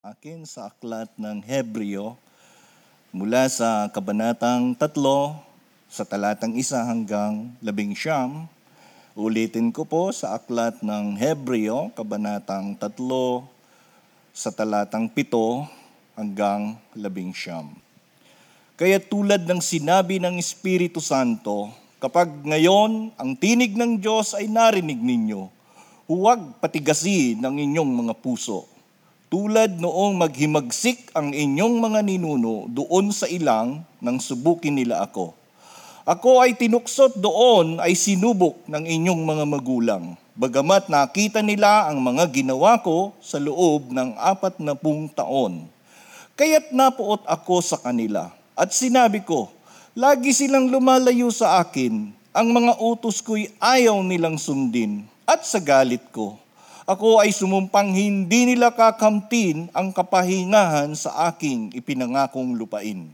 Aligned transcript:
akin 0.00 0.48
sa 0.48 0.72
aklat 0.72 1.12
ng 1.20 1.44
Hebreo 1.44 2.16
mula 3.12 3.44
sa 3.52 3.84
kabanatang 3.92 4.72
tatlo 4.72 5.36
sa 5.92 6.08
talatang 6.08 6.56
isa 6.56 6.80
hanggang 6.88 7.52
labing 7.60 7.92
siyam. 7.92 8.48
Ulitin 9.12 9.68
ko 9.68 9.84
po 9.84 10.08
sa 10.08 10.40
aklat 10.40 10.80
ng 10.80 11.20
Hebreo, 11.20 11.92
kabanatang 11.92 12.80
tatlo 12.80 13.44
sa 14.32 14.48
talatang 14.48 15.04
pito 15.12 15.68
hanggang 16.16 16.80
labing 16.96 17.36
siyam. 17.36 17.68
Kaya 18.80 18.96
tulad 19.04 19.44
ng 19.44 19.60
sinabi 19.60 20.16
ng 20.16 20.40
Espiritu 20.40 21.04
Santo, 21.04 21.68
kapag 22.00 22.32
ngayon 22.48 23.12
ang 23.20 23.36
tinig 23.36 23.76
ng 23.76 24.00
Diyos 24.00 24.32
ay 24.32 24.48
narinig 24.48 24.96
ninyo, 24.96 25.44
huwag 26.08 26.56
patigasin 26.56 27.36
ng 27.44 27.68
inyong 27.68 27.92
mga 28.00 28.16
puso 28.16 28.69
tulad 29.30 29.78
noong 29.78 30.18
maghimagsik 30.18 31.14
ang 31.14 31.30
inyong 31.30 31.78
mga 31.78 32.02
ninuno 32.02 32.66
doon 32.66 33.14
sa 33.14 33.30
ilang 33.30 33.86
nang 34.02 34.18
subukin 34.18 34.74
nila 34.74 35.06
ako. 35.06 35.38
Ako 36.02 36.42
ay 36.42 36.58
tinuksot 36.58 37.14
doon 37.14 37.78
ay 37.78 37.94
sinubok 37.94 38.66
ng 38.66 38.82
inyong 38.82 39.22
mga 39.22 39.44
magulang. 39.46 40.18
Bagamat 40.34 40.90
nakita 40.90 41.46
nila 41.46 41.86
ang 41.86 42.02
mga 42.02 42.26
ginawa 42.26 42.82
ko 42.82 43.14
sa 43.22 43.38
loob 43.38 43.94
ng 43.94 44.18
apat 44.18 44.58
na 44.58 44.74
pung 44.74 45.06
taon. 45.06 45.70
Kaya't 46.34 46.74
napuot 46.74 47.22
ako 47.22 47.62
sa 47.62 47.78
kanila 47.78 48.34
at 48.58 48.74
sinabi 48.74 49.22
ko, 49.22 49.46
lagi 49.94 50.34
silang 50.34 50.74
lumalayo 50.74 51.30
sa 51.30 51.62
akin, 51.62 52.10
ang 52.34 52.48
mga 52.50 52.82
utos 52.82 53.22
ko'y 53.22 53.46
ayaw 53.62 53.94
nilang 54.02 54.42
sundin 54.42 55.06
at 55.22 55.46
sa 55.46 55.62
galit 55.62 56.02
ko 56.10 56.34
ako 56.88 57.20
ay 57.20 57.32
sumumpang 57.34 57.92
hindi 57.92 58.48
nila 58.48 58.72
kakamtin 58.72 59.68
ang 59.76 59.92
kapahingahan 59.92 60.96
sa 60.96 61.28
aking 61.32 61.72
ipinangakong 61.76 62.56
lupain. 62.56 63.12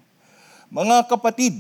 Mga 0.70 1.06
kapatid, 1.11 1.55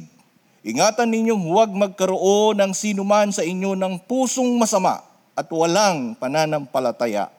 ingatan 0.66 1.10
ninyong 1.10 1.42
huwag 1.46 1.70
magkaroon 1.70 2.58
ng 2.58 2.72
sinuman 2.74 3.30
sa 3.30 3.42
inyo 3.42 3.74
ng 3.74 4.02
pusong 4.06 4.54
masama 4.58 5.02
at 5.34 5.46
walang 5.50 6.14
pananampalataya 6.18 7.30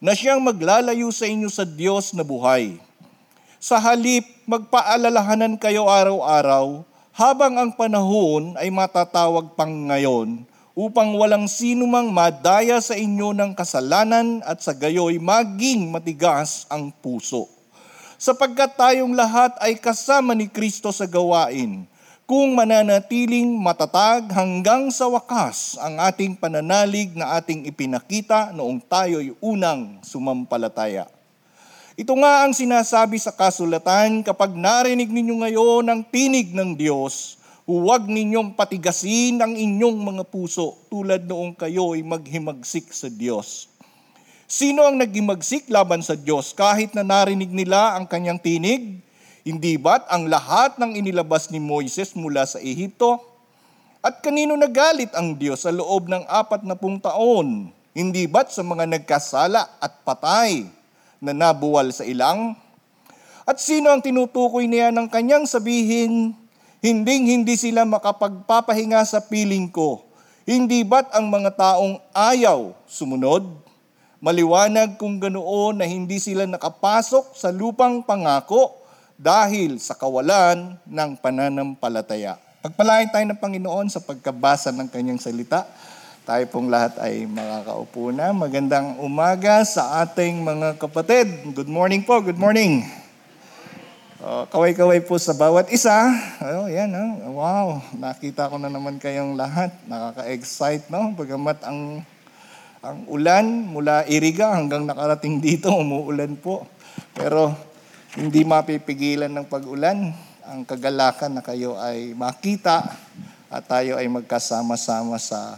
na 0.00 0.16
siyang 0.16 0.40
maglalayo 0.40 1.12
sa 1.12 1.28
inyo 1.28 1.48
sa 1.52 1.68
Diyos 1.68 2.16
na 2.16 2.24
buhay. 2.24 2.80
Sa 3.60 3.76
halip, 3.76 4.24
magpaalalahanan 4.48 5.60
kayo 5.60 5.84
araw-araw 5.84 6.80
habang 7.12 7.60
ang 7.60 7.70
panahon 7.76 8.56
ay 8.56 8.72
matatawag 8.72 9.52
pang 9.52 9.92
ngayon 9.92 10.48
upang 10.74 11.18
walang 11.18 11.50
sino 11.50 11.86
mang 11.88 12.14
madaya 12.14 12.78
sa 12.78 12.94
inyo 12.94 13.34
ng 13.34 13.52
kasalanan 13.58 14.38
at 14.46 14.62
sa 14.62 14.70
gayoy 14.70 15.18
maging 15.18 15.90
matigas 15.90 16.66
ang 16.70 16.94
puso. 16.94 17.50
Sapagkat 18.20 18.76
tayong 18.76 19.16
lahat 19.16 19.56
ay 19.64 19.80
kasama 19.80 20.36
ni 20.36 20.44
Kristo 20.44 20.92
sa 20.92 21.08
gawain, 21.08 21.88
kung 22.28 22.54
mananatiling 22.54 23.58
matatag 23.58 24.30
hanggang 24.30 24.86
sa 24.92 25.10
wakas 25.10 25.74
ang 25.80 25.98
ating 25.98 26.38
pananalig 26.38 27.10
na 27.16 27.40
ating 27.40 27.66
ipinakita 27.66 28.54
noong 28.54 28.78
tayo'y 28.86 29.34
unang 29.42 29.98
sumampalataya. 30.06 31.10
Ito 31.98 32.14
nga 32.14 32.46
ang 32.46 32.54
sinasabi 32.54 33.18
sa 33.18 33.34
kasulatan 33.34 34.22
kapag 34.22 34.54
narinig 34.54 35.10
ninyo 35.10 35.42
ngayon 35.42 35.84
ang 35.90 36.00
tinig 36.06 36.54
ng 36.54 36.78
Diyos, 36.78 37.39
Huwag 37.70 38.10
ninyong 38.10 38.58
patigasin 38.58 39.38
ang 39.38 39.54
inyong 39.54 40.02
mga 40.02 40.26
puso 40.26 40.74
tulad 40.90 41.22
noong 41.22 41.54
kayo 41.54 41.94
ay 41.94 42.02
maghimagsik 42.02 42.90
sa 42.90 43.06
Diyos. 43.06 43.70
Sino 44.50 44.82
ang 44.82 44.98
naghimagsik 44.98 45.70
laban 45.70 46.02
sa 46.02 46.18
Diyos 46.18 46.50
kahit 46.50 46.98
na 46.98 47.06
narinig 47.06 47.46
nila 47.46 47.94
ang 47.94 48.10
kanyang 48.10 48.42
tinig? 48.42 48.98
Hindi 49.46 49.78
ba't 49.78 50.02
ang 50.10 50.26
lahat 50.26 50.82
ng 50.82 50.98
inilabas 50.98 51.46
ni 51.54 51.62
Moises 51.62 52.18
mula 52.18 52.42
sa 52.42 52.58
Ehipto? 52.58 53.22
At 54.02 54.18
kanino 54.18 54.58
nagalit 54.58 55.14
ang 55.14 55.38
Diyos 55.38 55.62
sa 55.62 55.70
loob 55.70 56.10
ng 56.10 56.26
apat 56.26 56.66
na 56.66 56.74
pung 56.74 56.98
taon? 56.98 57.70
Hindi 57.94 58.26
ba't 58.26 58.50
sa 58.50 58.66
mga 58.66 58.98
nagkasala 58.98 59.78
at 59.78 60.02
patay 60.02 60.66
na 61.22 61.30
nabuwal 61.30 61.94
sa 61.94 62.02
ilang? 62.02 62.58
At 63.46 63.62
sino 63.62 63.94
ang 63.94 64.02
tinutukoy 64.02 64.66
niya 64.66 64.90
ng 64.90 65.06
kanyang 65.06 65.46
sabihin, 65.46 66.34
Hinding 66.80 67.28
hindi 67.28 67.60
sila 67.60 67.84
makapagpapahinga 67.84 69.04
sa 69.04 69.20
piling 69.20 69.68
ko. 69.68 70.00
Hindi 70.48 70.80
ba't 70.80 71.12
ang 71.12 71.28
mga 71.28 71.52
taong 71.52 72.00
ayaw 72.16 72.72
sumunod? 72.88 73.44
Maliwanag 74.16 74.96
kung 74.96 75.20
ganoon 75.20 75.76
na 75.76 75.84
hindi 75.84 76.16
sila 76.16 76.48
nakapasok 76.48 77.36
sa 77.36 77.52
lupang 77.52 78.00
pangako 78.00 78.80
dahil 79.20 79.76
sa 79.76 79.92
kawalan 79.92 80.80
ng 80.88 81.10
pananampalataya. 81.20 82.40
Pagpalain 82.64 83.12
tayo 83.12 83.28
ng 83.28 83.40
Panginoon 83.40 83.92
sa 83.92 84.00
pagkabasa 84.00 84.72
ng 84.72 84.88
kanyang 84.88 85.20
salita. 85.20 85.68
Tayo 86.24 86.44
pong 86.48 86.72
lahat 86.72 86.96
ay 87.00 87.28
makakaupo 87.28 88.08
na. 88.08 88.32
Magandang 88.32 88.96
umaga 89.04 89.64
sa 89.68 90.00
ating 90.00 90.40
mga 90.40 90.80
kapatid. 90.80 91.28
Good 91.52 91.68
morning 91.68 92.04
po, 92.04 92.24
good 92.24 92.40
morning. 92.40 92.99
Uh, 94.20 94.44
kaway-kaway 94.52 95.00
po 95.00 95.16
sa 95.16 95.32
bawat 95.32 95.72
isa. 95.72 95.96
Oh, 96.44 96.68
yan, 96.68 96.92
oh. 96.92 97.40
wow. 97.40 97.80
Nakita 97.96 98.52
ko 98.52 98.60
na 98.60 98.68
naman 98.68 99.00
kayong 99.00 99.32
lahat. 99.32 99.72
Nakaka-excite, 99.88 100.92
no? 100.92 101.16
Bagamat 101.16 101.64
ang 101.64 102.04
ang 102.84 103.08
ulan 103.08 103.48
mula 103.72 104.04
Iriga 104.12 104.52
hanggang 104.52 104.84
nakarating 104.84 105.40
dito, 105.40 105.72
umuulan 105.80 106.36
po. 106.36 106.68
Pero 107.16 107.56
hindi 108.12 108.44
mapipigilan 108.44 109.32
ng 109.32 109.48
pag-ulan. 109.48 110.12
Ang 110.44 110.68
kagalakan 110.68 111.40
na 111.40 111.42
kayo 111.44 111.80
ay 111.80 112.12
makita 112.12 112.92
at 113.48 113.64
tayo 113.64 113.96
ay 113.96 114.04
magkasama-sama 114.04 115.16
sa 115.16 115.56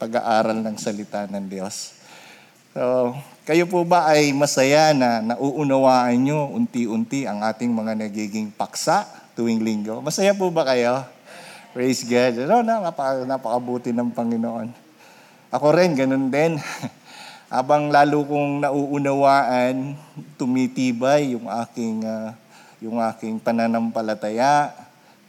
pag-aaral 0.00 0.56
ng 0.64 0.76
salita 0.80 1.28
ng 1.28 1.44
Diyos. 1.44 1.97
So, 2.78 3.10
kayo 3.42 3.66
po 3.66 3.82
ba 3.82 4.06
ay 4.06 4.30
masaya 4.30 4.94
na 4.94 5.18
nauunawaan 5.18 6.14
nyo 6.14 6.46
unti-unti 6.54 7.26
ang 7.26 7.42
ating 7.42 7.74
mga 7.74 8.06
nagiging 8.06 8.54
paksa 8.54 9.02
tuwing 9.34 9.66
linggo? 9.66 9.98
Masaya 9.98 10.30
po 10.30 10.46
ba 10.54 10.62
kayo? 10.62 11.02
Praise 11.74 12.06
God. 12.06 12.46
Ano, 12.46 12.62
napaka, 12.62 13.26
napakabuti 13.26 13.90
ng 13.90 14.14
Panginoon. 14.14 14.70
Ako 15.50 15.74
rin, 15.74 15.98
ganun 15.98 16.30
din. 16.30 16.54
Habang 17.50 17.90
lalo 17.90 18.22
kong 18.22 18.62
nauunawaan, 18.62 19.98
tumitibay 20.38 21.34
yung 21.34 21.50
aking, 21.50 22.06
uh, 22.06 22.30
yung 22.78 23.02
aking 23.02 23.42
pananampalataya, 23.42 24.70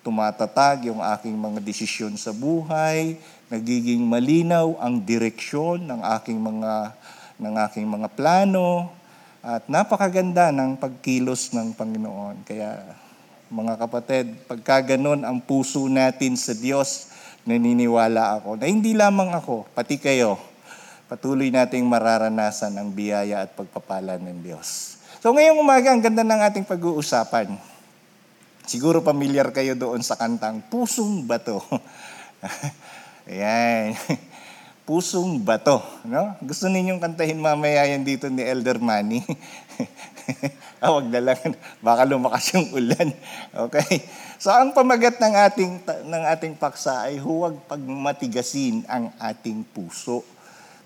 tumatatag 0.06 0.86
yung 0.86 1.02
aking 1.02 1.34
mga 1.34 1.66
desisyon 1.66 2.14
sa 2.14 2.30
buhay, 2.30 3.18
nagiging 3.50 4.06
malinaw 4.06 4.78
ang 4.78 5.02
direksyon 5.02 5.90
ng 5.90 6.06
aking 6.14 6.38
mga 6.38 6.94
ng 7.40 7.56
aking 7.66 7.88
mga 7.88 8.12
plano, 8.14 8.92
at 9.40 9.66
napakaganda 9.72 10.52
ng 10.52 10.76
pagkilos 10.76 11.56
ng 11.56 11.72
Panginoon. 11.72 12.44
Kaya 12.44 12.76
mga 13.48 13.80
kapatid, 13.80 14.36
pagka 14.46 14.94
ganun 14.96 15.24
ang 15.24 15.40
puso 15.40 15.88
natin 15.88 16.36
sa 16.36 16.52
Diyos, 16.52 17.10
naniniwala 17.48 18.38
ako 18.38 18.60
na 18.60 18.68
hindi 18.68 18.92
lamang 18.94 19.32
ako, 19.34 19.66
pati 19.72 19.98
kayo, 19.98 20.38
patuloy 21.10 21.50
nating 21.50 21.88
mararanasan 21.88 22.76
ang 22.78 22.92
biyaya 22.94 23.48
at 23.48 23.56
pagpapala 23.56 24.20
ng 24.22 24.44
Diyos. 24.44 25.00
So 25.24 25.34
ngayong 25.34 25.58
umaga, 25.58 25.90
ang 25.90 26.04
ganda 26.04 26.22
ng 26.22 26.42
ating 26.52 26.66
pag-uusapan. 26.68 27.58
Siguro 28.70 29.02
familiar 29.02 29.50
kayo 29.50 29.74
doon 29.74 30.06
sa 30.06 30.14
kantang 30.14 30.62
Pusong 30.70 31.26
Bato. 31.26 31.64
Ayan 33.30 33.98
pusong 34.90 35.38
bato. 35.46 35.86
No? 36.02 36.34
Gusto 36.42 36.66
ninyong 36.66 36.98
kantahin 36.98 37.38
mamaya 37.38 37.86
yan 37.86 38.02
dito 38.02 38.26
ni 38.26 38.42
Elder 38.42 38.82
Manny. 38.82 39.22
ah, 40.82 40.98
wag 40.98 41.06
na 41.14 41.22
lang. 41.22 41.38
Baka 41.78 42.10
lumakas 42.10 42.58
yung 42.58 42.74
ulan. 42.74 43.14
Okay? 43.70 44.02
So 44.42 44.50
ang 44.50 44.74
pamagat 44.74 45.22
ng 45.22 45.36
ating, 45.46 45.72
ng 46.10 46.24
ating 46.34 46.58
paksa 46.58 47.06
ay 47.06 47.22
huwag 47.22 47.62
pagmatigasin 47.70 48.82
ang 48.90 49.14
ating 49.22 49.62
puso. 49.62 50.26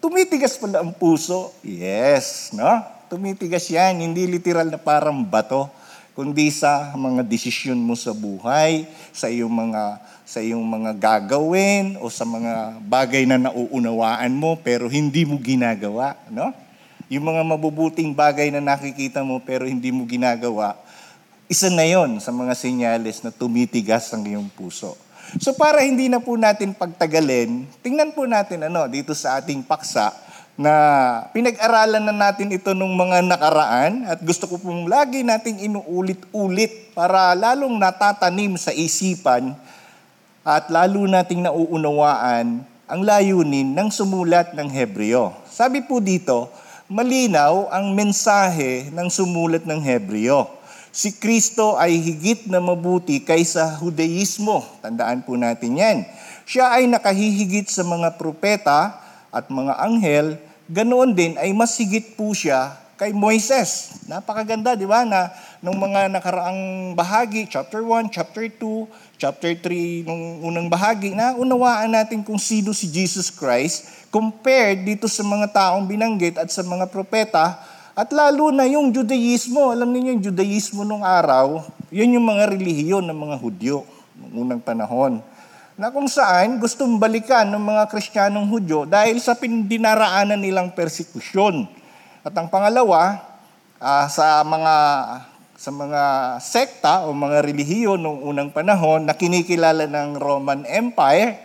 Tumitigas 0.04 0.60
pala 0.60 0.84
ang 0.84 0.92
puso. 0.92 1.56
Yes, 1.64 2.52
no? 2.52 2.84
Tumitigas 3.08 3.72
yan. 3.72 4.04
Hindi 4.04 4.28
literal 4.28 4.68
na 4.68 4.84
parang 4.84 5.24
bato, 5.24 5.72
kundi 6.14 6.54
sa 6.54 6.94
mga 6.94 7.26
desisyon 7.26 7.82
mo 7.82 7.98
sa 7.98 8.14
buhay, 8.14 8.86
sa 9.10 9.30
iyong 9.30 9.50
mga 9.50 9.84
sa 10.24 10.40
iyong 10.40 10.64
mga 10.64 10.96
gagawin 10.96 12.00
o 12.00 12.08
sa 12.08 12.24
mga 12.24 12.80
bagay 12.88 13.28
na 13.28 13.36
nauunawaan 13.36 14.32
mo 14.32 14.56
pero 14.56 14.88
hindi 14.88 15.28
mo 15.28 15.36
ginagawa, 15.36 16.16
no? 16.32 16.54
Yung 17.12 17.28
mga 17.28 17.44
mabubuting 17.44 18.16
bagay 18.16 18.48
na 18.50 18.64
nakikita 18.64 19.20
mo 19.20 19.44
pero 19.44 19.68
hindi 19.68 19.92
mo 19.92 20.08
ginagawa, 20.08 20.80
isa 21.52 21.68
na 21.68 21.84
yon 21.84 22.24
sa 22.24 22.32
mga 22.32 22.56
senyales 22.56 23.20
na 23.20 23.36
tumitigas 23.36 24.08
ang 24.16 24.24
iyong 24.24 24.48
puso. 24.48 24.96
So 25.44 25.52
para 25.58 25.84
hindi 25.84 26.08
na 26.08 26.24
po 26.24 26.40
natin 26.40 26.72
pagtagalin, 26.78 27.68
tingnan 27.84 28.16
po 28.16 28.24
natin 28.24 28.70
ano 28.70 28.88
dito 28.88 29.12
sa 29.12 29.42
ating 29.42 29.66
paksa 29.66 30.23
na 30.54 30.74
pinag-aralan 31.34 32.06
na 32.06 32.14
natin 32.14 32.54
ito 32.54 32.78
nung 32.78 32.94
mga 32.94 33.26
nakaraan 33.26 34.06
at 34.06 34.22
gusto 34.22 34.46
ko 34.46 34.62
pong 34.62 34.86
lagi 34.86 35.26
nating 35.26 35.66
inuulit-ulit 35.66 36.94
para 36.94 37.34
lalong 37.34 37.74
natatanim 37.82 38.54
sa 38.54 38.70
isipan 38.70 39.58
at 40.46 40.70
lalo 40.70 41.10
nating 41.10 41.42
nauunawaan 41.42 42.62
ang 42.86 43.02
layunin 43.02 43.74
ng 43.74 43.90
sumulat 43.90 44.54
ng 44.54 44.70
Hebreo. 44.70 45.34
Sabi 45.50 45.82
po 45.82 45.98
dito, 45.98 46.54
malinaw 46.86 47.74
ang 47.74 47.90
mensahe 47.98 48.94
ng 48.94 49.10
sumulat 49.10 49.66
ng 49.66 49.82
Hebreo. 49.82 50.46
Si 50.94 51.18
Kristo 51.18 51.74
ay 51.82 51.98
higit 51.98 52.46
na 52.46 52.62
mabuti 52.62 53.18
kaysa 53.18 53.82
Hudaismo. 53.82 54.62
Tandaan 54.86 55.26
po 55.26 55.34
natin 55.34 55.74
yan. 55.74 55.98
Siya 56.46 56.78
ay 56.78 56.86
nakahihigit 56.86 57.66
sa 57.66 57.82
mga 57.82 58.14
propeta 58.22 59.03
at 59.34 59.50
mga 59.50 59.74
anghel. 59.82 60.38
Ganoon 60.70 61.18
din 61.18 61.34
ay 61.42 61.52
mas 61.52 61.74
higit 61.76 62.14
po 62.14 62.32
siya 62.32 62.78
kay 62.94 63.12
Moises. 63.12 64.00
Napakaganda, 64.06 64.78
di 64.78 64.86
ba, 64.86 65.02
na 65.04 65.34
nung 65.60 65.76
mga 65.82 66.08
nakaraang 66.14 66.94
bahagi, 66.94 67.50
chapter 67.50 67.82
1, 67.82 68.14
chapter 68.14 68.46
2, 68.46 69.18
chapter 69.18 69.52
3, 69.58 70.06
nung 70.06 70.24
unang 70.46 70.70
bahagi, 70.70 71.12
na 71.12 71.34
unawaan 71.34 71.92
natin 71.92 72.22
kung 72.22 72.38
sino 72.38 72.72
si 72.72 72.88
Jesus 72.88 73.34
Christ 73.34 74.08
compared 74.14 74.86
dito 74.86 75.10
sa 75.10 75.26
mga 75.26 75.50
taong 75.50 75.90
binanggit 75.90 76.38
at 76.38 76.54
sa 76.54 76.62
mga 76.62 76.86
propeta, 76.88 77.58
at 77.94 78.10
lalo 78.10 78.50
na 78.50 78.66
yung 78.66 78.90
Judaismo. 78.90 79.70
Alam 79.70 79.94
niyo 79.94 80.14
yung 80.14 80.22
Judaismo 80.30 80.82
nung 80.86 81.06
araw, 81.06 81.66
yun 81.94 82.14
yung 82.14 82.26
mga 82.26 82.50
relihiyon 82.54 83.06
ng 83.06 83.18
mga 83.18 83.36
Hudyo 83.42 83.86
noong 84.18 84.34
unang 84.34 84.62
panahon. 84.62 85.22
Na 85.74 85.90
kung 85.90 86.06
saan 86.06 86.62
gustong 86.62 87.02
balikan 87.02 87.50
ng 87.50 87.58
mga 87.58 87.90
Kristiyanong 87.90 88.46
Hudyo 88.46 88.86
dahil 88.86 89.18
sa 89.18 89.34
dinaraanan 89.42 90.38
nilang 90.38 90.70
persekusyon. 90.78 91.66
At 92.22 92.30
ang 92.38 92.46
pangalawa, 92.46 93.18
uh, 93.82 94.06
sa 94.06 94.46
mga 94.46 94.76
sa 95.58 95.72
mga 95.72 96.04
sekta 96.44 96.94
o 97.08 97.16
mga 97.16 97.42
relihiyon 97.42 97.98
noong 97.98 98.22
unang 98.22 98.50
panahon 98.54 99.08
na 99.08 99.18
kinikilala 99.18 99.90
ng 99.90 100.20
Roman 100.20 100.62
Empire, 100.68 101.42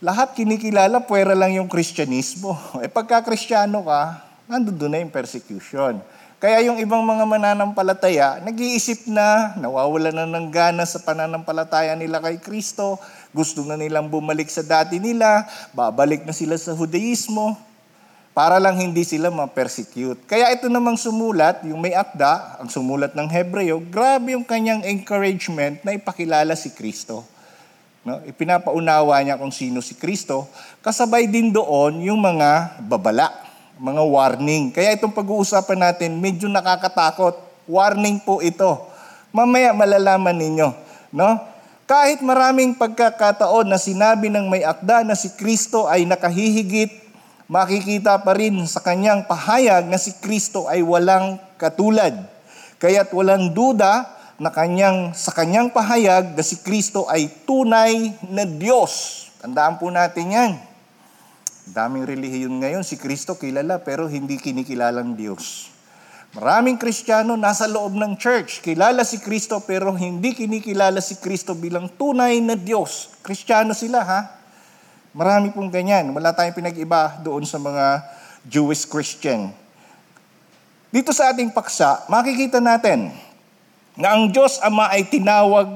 lahat 0.00 0.32
kinikilala, 0.32 1.04
puwera 1.04 1.36
lang 1.36 1.52
yung 1.52 1.68
Kristyanismo. 1.68 2.56
E 2.84 2.88
pagka 2.88 3.20
Kristiyano 3.20 3.84
ka, 3.84 4.24
nandun 4.48 4.88
na 4.88 5.02
yung 5.02 5.12
persecution. 5.12 6.00
Kaya 6.40 6.64
yung 6.64 6.80
ibang 6.80 7.04
mga 7.04 7.28
mananampalataya, 7.28 8.40
nag-iisip 8.40 9.04
na, 9.12 9.52
nawawala 9.60 10.08
na 10.08 10.24
ng 10.24 10.48
gana 10.48 10.88
sa 10.88 10.96
pananampalataya 10.96 11.92
nila 11.92 12.16
kay 12.16 12.40
Kristo, 12.40 12.96
gusto 13.28 13.60
na 13.60 13.76
nilang 13.76 14.08
bumalik 14.08 14.48
sa 14.48 14.64
dati 14.64 14.96
nila, 14.96 15.44
babalik 15.76 16.24
na 16.24 16.32
sila 16.32 16.56
sa 16.56 16.72
Judaismo, 16.72 17.60
para 18.32 18.56
lang 18.56 18.80
hindi 18.80 19.04
sila 19.04 19.28
ma-persecute. 19.28 20.24
Kaya 20.24 20.48
ito 20.48 20.72
namang 20.72 20.96
sumulat, 20.96 21.60
yung 21.68 21.84
may 21.84 21.92
akda, 21.92 22.56
ang 22.56 22.72
sumulat 22.72 23.12
ng 23.12 23.28
Hebreo, 23.28 23.76
grabe 23.76 24.32
yung 24.32 24.48
kanyang 24.48 24.80
encouragement 24.88 25.84
na 25.84 25.92
ipakilala 25.92 26.56
si 26.56 26.72
Kristo. 26.72 27.20
No? 28.00 28.16
Ipinapaunawa 28.24 29.20
niya 29.20 29.36
kung 29.36 29.52
sino 29.52 29.84
si 29.84 29.92
Kristo. 29.92 30.48
Kasabay 30.80 31.28
din 31.28 31.52
doon 31.52 32.00
yung 32.00 32.16
mga 32.16 32.80
babala, 32.88 33.28
mga 33.80 34.02
warning. 34.04 34.68
Kaya 34.68 34.92
itong 34.92 35.16
pag-uusapan 35.16 35.88
natin, 35.88 36.20
medyo 36.20 36.52
nakakatakot. 36.52 37.40
Warning 37.64 38.20
po 38.20 38.44
ito. 38.44 38.76
Mamaya 39.32 39.72
malalaman 39.72 40.36
ninyo. 40.36 40.68
No? 41.16 41.40
Kahit 41.88 42.20
maraming 42.20 42.76
pagkakataon 42.76 43.66
na 43.66 43.80
sinabi 43.80 44.28
ng 44.28 44.46
may 44.46 44.62
akda 44.62 45.02
na 45.02 45.16
si 45.16 45.32
Kristo 45.34 45.88
ay 45.88 46.04
nakahihigit, 46.04 46.92
makikita 47.50 48.20
pa 48.20 48.36
rin 48.36 48.62
sa 48.68 48.78
kanyang 48.84 49.26
pahayag 49.26 49.88
na 49.88 49.98
si 49.98 50.14
Kristo 50.20 50.70
ay 50.70 50.84
walang 50.84 51.40
katulad. 51.56 52.14
Kaya't 52.78 53.10
walang 53.16 53.50
duda 53.56 54.06
na 54.38 54.52
kanyang, 54.52 55.16
sa 55.16 55.32
kanyang 55.32 55.72
pahayag 55.72 56.36
na 56.36 56.44
si 56.44 56.60
Kristo 56.62 57.08
ay 57.08 57.32
tunay 57.48 58.12
na 58.28 58.44
Diyos. 58.44 59.26
Tandaan 59.40 59.80
po 59.80 59.88
natin 59.88 60.26
yan. 60.30 60.52
Daming 61.70 62.02
relihiyon 62.02 62.66
ngayon, 62.66 62.82
si 62.82 62.98
Kristo 62.98 63.38
kilala 63.38 63.78
pero 63.78 64.10
hindi 64.10 64.42
kinikilalang 64.42 65.14
Diyos. 65.14 65.70
Maraming 66.34 66.74
Kristiyano 66.74 67.38
nasa 67.38 67.70
loob 67.70 67.94
ng 67.94 68.18
church, 68.18 68.58
kilala 68.58 69.06
si 69.06 69.22
Kristo 69.22 69.62
pero 69.62 69.94
hindi 69.94 70.34
kinikilala 70.34 70.98
si 70.98 71.22
Kristo 71.22 71.54
bilang 71.54 71.86
tunay 71.86 72.42
na 72.42 72.58
Diyos. 72.58 73.14
Kristiyano 73.22 73.70
sila 73.70 74.02
ha. 74.02 74.20
Marami 75.14 75.54
pong 75.54 75.70
ganyan. 75.70 76.10
Wala 76.10 76.34
tayong 76.34 76.58
pinag-iba 76.58 77.22
doon 77.22 77.46
sa 77.46 77.62
mga 77.62 78.02
Jewish 78.46 78.82
Christian. 78.86 79.54
Dito 80.90 81.14
sa 81.14 81.30
ating 81.30 81.54
paksa, 81.54 82.02
makikita 82.10 82.58
natin 82.58 83.14
na 83.94 84.18
ang 84.18 84.26
Diyos 84.26 84.58
Ama 84.58 84.90
ay 84.90 85.06
tinawag 85.06 85.70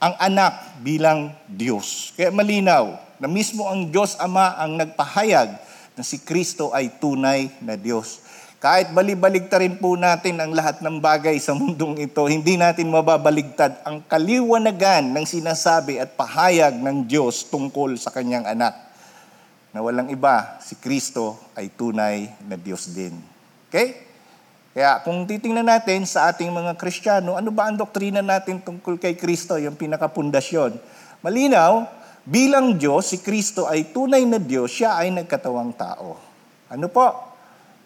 ang 0.00 0.14
anak 0.20 0.80
bilang 0.84 1.32
Diyos. 1.48 2.12
Kaya 2.12 2.28
malinaw 2.28 3.09
na 3.20 3.28
mismo 3.28 3.68
ang 3.68 3.92
Diyos 3.92 4.16
Ama 4.16 4.56
ang 4.56 4.80
nagpahayag 4.80 5.52
na 5.94 6.02
si 6.02 6.24
Kristo 6.24 6.72
ay 6.72 6.96
tunay 6.96 7.52
na 7.60 7.76
Diyos. 7.76 8.24
Kahit 8.60 8.92
balibaligta 8.92 9.56
rin 9.56 9.80
po 9.80 9.96
natin 9.96 10.36
ang 10.36 10.52
lahat 10.52 10.84
ng 10.84 11.00
bagay 11.00 11.36
sa 11.40 11.56
mundong 11.56 12.00
ito, 12.00 12.20
hindi 12.28 12.60
natin 12.60 12.92
mababaligtad 12.92 13.84
ang 13.84 14.04
kaliwanagan 14.04 15.16
ng 15.16 15.24
sinasabi 15.24 15.96
at 15.96 16.12
pahayag 16.16 16.76
ng 16.76 17.08
Diyos 17.08 17.48
tungkol 17.48 17.96
sa 17.96 18.12
kanyang 18.12 18.44
anak. 18.44 18.76
Na 19.72 19.80
walang 19.80 20.12
iba, 20.12 20.60
si 20.60 20.76
Kristo 20.76 21.40
ay 21.56 21.72
tunay 21.72 22.28
na 22.44 22.60
Diyos 22.60 22.92
din. 22.92 23.16
Okay? 23.72 23.96
Kaya 24.76 25.00
kung 25.08 25.24
titingnan 25.24 25.64
natin 25.64 26.04
sa 26.04 26.28
ating 26.28 26.52
mga 26.52 26.76
Kristiyano, 26.76 27.40
ano 27.40 27.48
ba 27.48 27.64
ang 27.64 27.80
doktrina 27.80 28.20
natin 28.20 28.60
tungkol 28.60 29.00
kay 29.00 29.16
Kristo, 29.16 29.56
yung 29.56 29.74
pinakapundasyon? 29.74 30.76
Malinaw, 31.24 31.99
bilang 32.30 32.78
Diyos, 32.78 33.10
si 33.10 33.18
Kristo 33.18 33.66
ay 33.66 33.90
tunay 33.90 34.22
na 34.22 34.38
Diyos, 34.38 34.70
siya 34.70 34.94
ay 34.94 35.10
nagkatawang 35.10 35.74
tao. 35.74 36.14
Ano 36.70 36.86
po? 36.86 37.10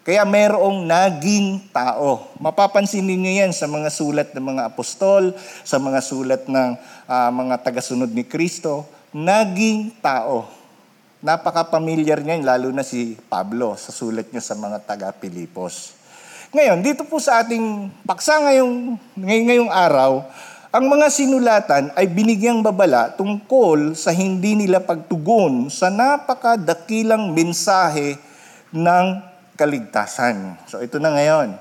Kaya 0.05 0.21
merong 0.21 0.85
naging 0.85 1.73
tao. 1.73 2.29
Mapapansin 2.37 3.01
ninyo 3.01 3.41
yan 3.41 3.49
sa 3.49 3.65
mga 3.65 3.89
sulat 3.89 4.29
ng 4.37 4.45
mga 4.53 4.69
apostol, 4.69 5.33
sa 5.65 5.81
mga 5.81 5.97
sulat 5.97 6.45
ng 6.45 6.69
uh, 7.09 7.29
mga 7.33 7.65
tagasunod 7.65 8.13
ni 8.13 8.21
Kristo. 8.21 8.85
Naging 9.09 9.97
tao. 10.05 10.45
Napaka-familiar 11.25 12.21
niyan, 12.21 12.45
lalo 12.45 12.69
na 12.69 12.85
si 12.85 13.17
Pablo 13.17 13.73
sa 13.81 13.89
sulat 13.89 14.29
niya 14.29 14.45
sa 14.45 14.53
mga 14.53 14.77
taga-Pilipos. 14.85 15.97
Ngayon, 16.53 16.85
dito 16.85 17.01
po 17.09 17.17
sa 17.17 17.41
ating 17.41 17.89
paksa 18.05 18.37
ngayong, 18.45 19.01
ngayong 19.17 19.73
araw, 19.73 20.21
ang 20.75 20.91
mga 20.91 21.07
sinulatan 21.07 21.95
ay 21.95 22.11
binigyang 22.11 22.59
babala 22.59 23.07
tungkol 23.15 23.95
sa 23.95 24.11
hindi 24.11 24.59
nila 24.59 24.83
pagtugon 24.83 25.71
sa 25.71 25.87
napakadakilang 25.87 27.31
mensahe 27.31 28.19
ng 28.75 29.05
kaligtasan. 29.55 30.59
So 30.67 30.83
ito 30.83 30.99
na 30.99 31.15
ngayon. 31.15 31.55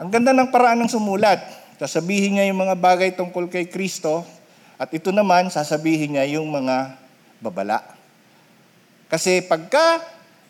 Ang 0.00 0.08
ganda 0.08 0.32
ng 0.32 0.48
paraan 0.48 0.80
ng 0.80 0.88
sumulat. 0.88 1.36
Sasabihin 1.76 2.40
niya 2.40 2.48
yung 2.48 2.64
mga 2.64 2.80
bagay 2.80 3.12
tungkol 3.12 3.52
kay 3.52 3.68
Kristo 3.68 4.24
at 4.80 4.88
ito 4.88 5.12
naman 5.12 5.52
sasabihin 5.52 6.16
niya 6.16 6.40
yung 6.40 6.48
mga 6.48 6.96
babala. 7.44 7.84
Kasi 9.12 9.44
pagka 9.44 10.00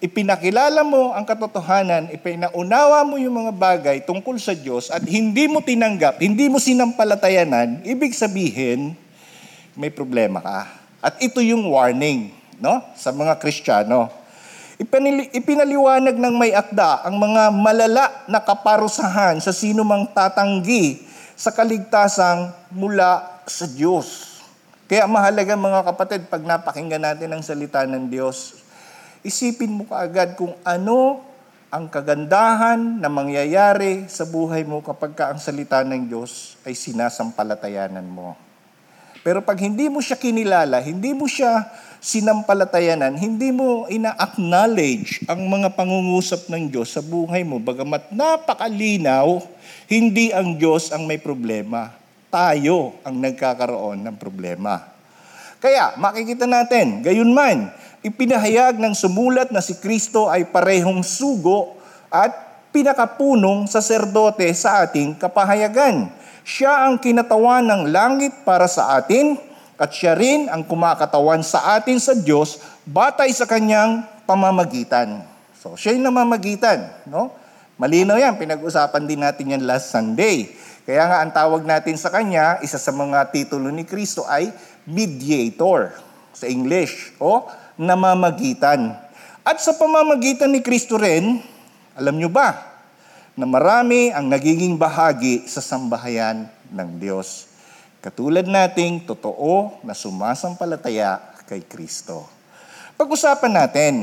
ipinakilala 0.01 0.81
mo 0.81 1.13
ang 1.13 1.29
katotohanan, 1.29 2.09
ipinaunawa 2.09 3.05
mo 3.05 3.21
yung 3.21 3.45
mga 3.45 3.53
bagay 3.53 3.97
tungkol 4.09 4.41
sa 4.41 4.57
Diyos 4.57 4.89
at 4.89 5.05
hindi 5.05 5.45
mo 5.45 5.61
tinanggap, 5.61 6.17
hindi 6.25 6.49
mo 6.49 6.57
sinampalatayanan, 6.57 7.85
ibig 7.85 8.17
sabihin, 8.17 8.97
may 9.77 9.93
problema 9.93 10.41
ka. 10.41 10.59
At 11.05 11.21
ito 11.21 11.45
yung 11.45 11.69
warning 11.69 12.33
no, 12.61 12.81
sa 12.97 13.13
mga 13.13 13.37
Kristiyano. 13.41 14.09
Ipinaliwanag 15.37 16.17
ng 16.17 16.35
may 16.41 16.57
akda 16.57 17.05
ang 17.05 17.21
mga 17.21 17.53
malala 17.53 18.05
na 18.25 18.41
kaparusahan 18.41 19.37
sa 19.37 19.53
sino 19.53 19.85
mang 19.85 20.09
tatanggi 20.09 21.05
sa 21.37 21.53
kaligtasang 21.53 22.53
mula 22.73 23.45
sa 23.45 23.69
Diyos. 23.69 24.41
Kaya 24.89 25.05
mahalaga 25.05 25.53
mga 25.53 25.85
kapatid, 25.93 26.21
pag 26.33 26.41
napakinggan 26.41 27.05
natin 27.05 27.29
ang 27.29 27.45
salita 27.45 27.85
ng 27.85 28.09
Diyos, 28.09 28.60
isipin 29.21 29.73
mo 29.73 29.85
kaagad 29.85 30.37
kung 30.37 30.57
ano 30.65 31.21
ang 31.71 31.87
kagandahan 31.87 32.99
na 32.99 33.07
mangyayari 33.07 34.11
sa 34.11 34.27
buhay 34.27 34.67
mo 34.67 34.83
kapag 34.83 35.15
ka 35.15 35.31
ang 35.31 35.39
salita 35.39 35.87
ng 35.87 36.11
Diyos 36.11 36.59
ay 36.67 36.75
sinasampalatayanan 36.75 38.03
mo. 38.03 38.35
Pero 39.21 39.45
pag 39.45 39.61
hindi 39.61 39.87
mo 39.87 40.01
siya 40.01 40.19
kinilala, 40.19 40.81
hindi 40.81 41.13
mo 41.13 41.29
siya 41.29 41.69
sinampalatayanan, 42.01 43.13
hindi 43.21 43.53
mo 43.53 43.85
ina-acknowledge 43.87 45.29
ang 45.29 45.45
mga 45.45 45.77
pangungusap 45.77 46.49
ng 46.49 46.73
Diyos 46.73 46.97
sa 46.97 47.05
buhay 47.05 47.45
mo, 47.45 47.61
bagamat 47.61 48.09
napakalinaw, 48.09 49.45
hindi 49.87 50.33
ang 50.33 50.57
Diyos 50.57 50.89
ang 50.91 51.05
may 51.05 51.21
problema. 51.21 51.93
Tayo 52.33 52.97
ang 53.05 53.21
nagkakaroon 53.21 54.01
ng 54.01 54.17
problema. 54.17 54.81
Kaya 55.61 55.93
makikita 56.01 56.49
natin, 56.49 57.05
gayon 57.05 57.37
man, 57.37 57.69
ipinahayag 58.01 58.81
ng 58.81 58.97
sumulat 58.97 59.53
na 59.53 59.61
si 59.61 59.77
Kristo 59.77 60.33
ay 60.33 60.49
parehong 60.49 61.05
sugo 61.05 61.77
at 62.09 62.33
pinakapunong 62.73 63.69
saserdote 63.69 64.49
sa 64.57 64.87
ating 64.89 65.21
kapahayagan. 65.21 66.09
Siya 66.41 66.89
ang 66.89 66.97
kinatawan 66.97 67.69
ng 67.69 67.83
langit 67.93 68.33
para 68.49 68.65
sa 68.65 68.97
atin 68.97 69.37
at 69.77 69.93
siya 69.93 70.17
rin 70.17 70.49
ang 70.49 70.65
kumakatawan 70.65 71.45
sa 71.45 71.77
atin 71.77 72.01
sa 72.01 72.17
Diyos 72.17 72.61
batay 72.89 73.29
sa 73.37 73.45
kanyang 73.45 74.05
pamamagitan. 74.25 75.21
So, 75.61 75.77
siya 75.77 75.93
yung 75.93 76.09
namamagitan. 76.09 76.89
No? 77.05 77.37
Malinaw 77.77 78.17
yan, 78.17 78.41
pinag-usapan 78.41 79.05
din 79.05 79.21
natin 79.21 79.53
yan 79.57 79.63
last 79.69 79.93
Sunday. 79.93 80.49
Kaya 80.89 81.05
nga 81.05 81.19
ang 81.21 81.33
tawag 81.37 81.69
natin 81.69 82.01
sa 82.01 82.09
kanya, 82.09 82.57
isa 82.65 82.81
sa 82.81 82.93
mga 82.97 83.29
titulo 83.29 83.69
ni 83.69 83.85
Kristo 83.85 84.25
ay 84.25 84.49
mediator 84.89 85.93
sa 86.33 86.49
English 86.49 87.13
o 87.21 87.45
namamagitan. 87.77 88.97
At 89.47 89.59
sa 89.63 89.75
pamamagitan 89.77 90.51
ni 90.51 90.63
Kristo 90.63 90.97
rin, 90.99 91.43
alam 91.95 92.17
nyo 92.17 92.31
ba 92.31 92.71
na 93.35 93.47
marami 93.49 94.11
ang 94.13 94.29
nagiging 94.29 94.77
bahagi 94.77 95.49
sa 95.49 95.63
sambahayan 95.65 96.51
ng 96.71 96.91
Diyos. 97.01 97.51
Katulad 98.01 98.49
nating 98.49 99.05
totoo 99.05 99.81
na 99.85 99.93
sumasampalataya 99.93 101.21
kay 101.45 101.65
Kristo. 101.65 102.25
Pag-usapan 102.97 103.53
natin, 103.53 103.95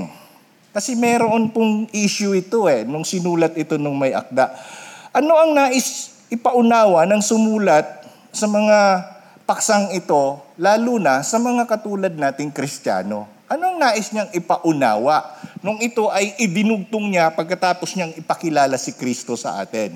kasi 0.74 0.94
meron 0.94 1.50
pong 1.50 1.90
issue 1.94 2.38
ito 2.38 2.70
eh, 2.70 2.86
nung 2.86 3.02
sinulat 3.02 3.58
ito 3.58 3.78
nung 3.82 3.98
may 3.98 4.14
akda. 4.14 4.54
Ano 5.14 5.34
ang 5.34 5.54
nais 5.54 6.14
ipaunawa 6.30 7.08
ng 7.10 7.22
sumulat 7.24 7.86
sa 8.30 8.46
mga 8.46 9.06
paksang 9.48 9.96
ito, 9.96 10.44
lalo 10.60 11.00
na 11.00 11.24
sa 11.24 11.40
mga 11.40 11.66
katulad 11.66 12.14
nating 12.14 12.52
Kristiyano. 12.54 13.37
Anong 13.48 13.80
nais 13.80 14.12
niyang 14.12 14.28
ipaunawa 14.36 15.24
nung 15.64 15.80
ito 15.80 16.12
ay 16.12 16.36
idinugtong 16.36 17.08
niya 17.08 17.32
pagkatapos 17.32 17.96
niyang 17.96 18.12
ipakilala 18.20 18.76
si 18.76 18.92
Kristo 18.92 19.40
sa 19.40 19.64
atin? 19.64 19.96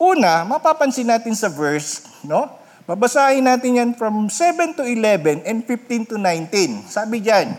Una, 0.00 0.48
mapapansin 0.48 1.04
natin 1.04 1.36
sa 1.36 1.52
verse, 1.52 2.00
no? 2.24 2.48
Babasahin 2.88 3.44
natin 3.44 3.80
yan 3.80 3.90
from 3.92 4.32
7 4.32 4.80
to 4.80 4.84
11 4.84 5.44
and 5.44 5.60
15 5.68 6.12
to 6.12 6.16
19. 6.16 6.88
Sabi 6.88 7.20
diyan, 7.20 7.52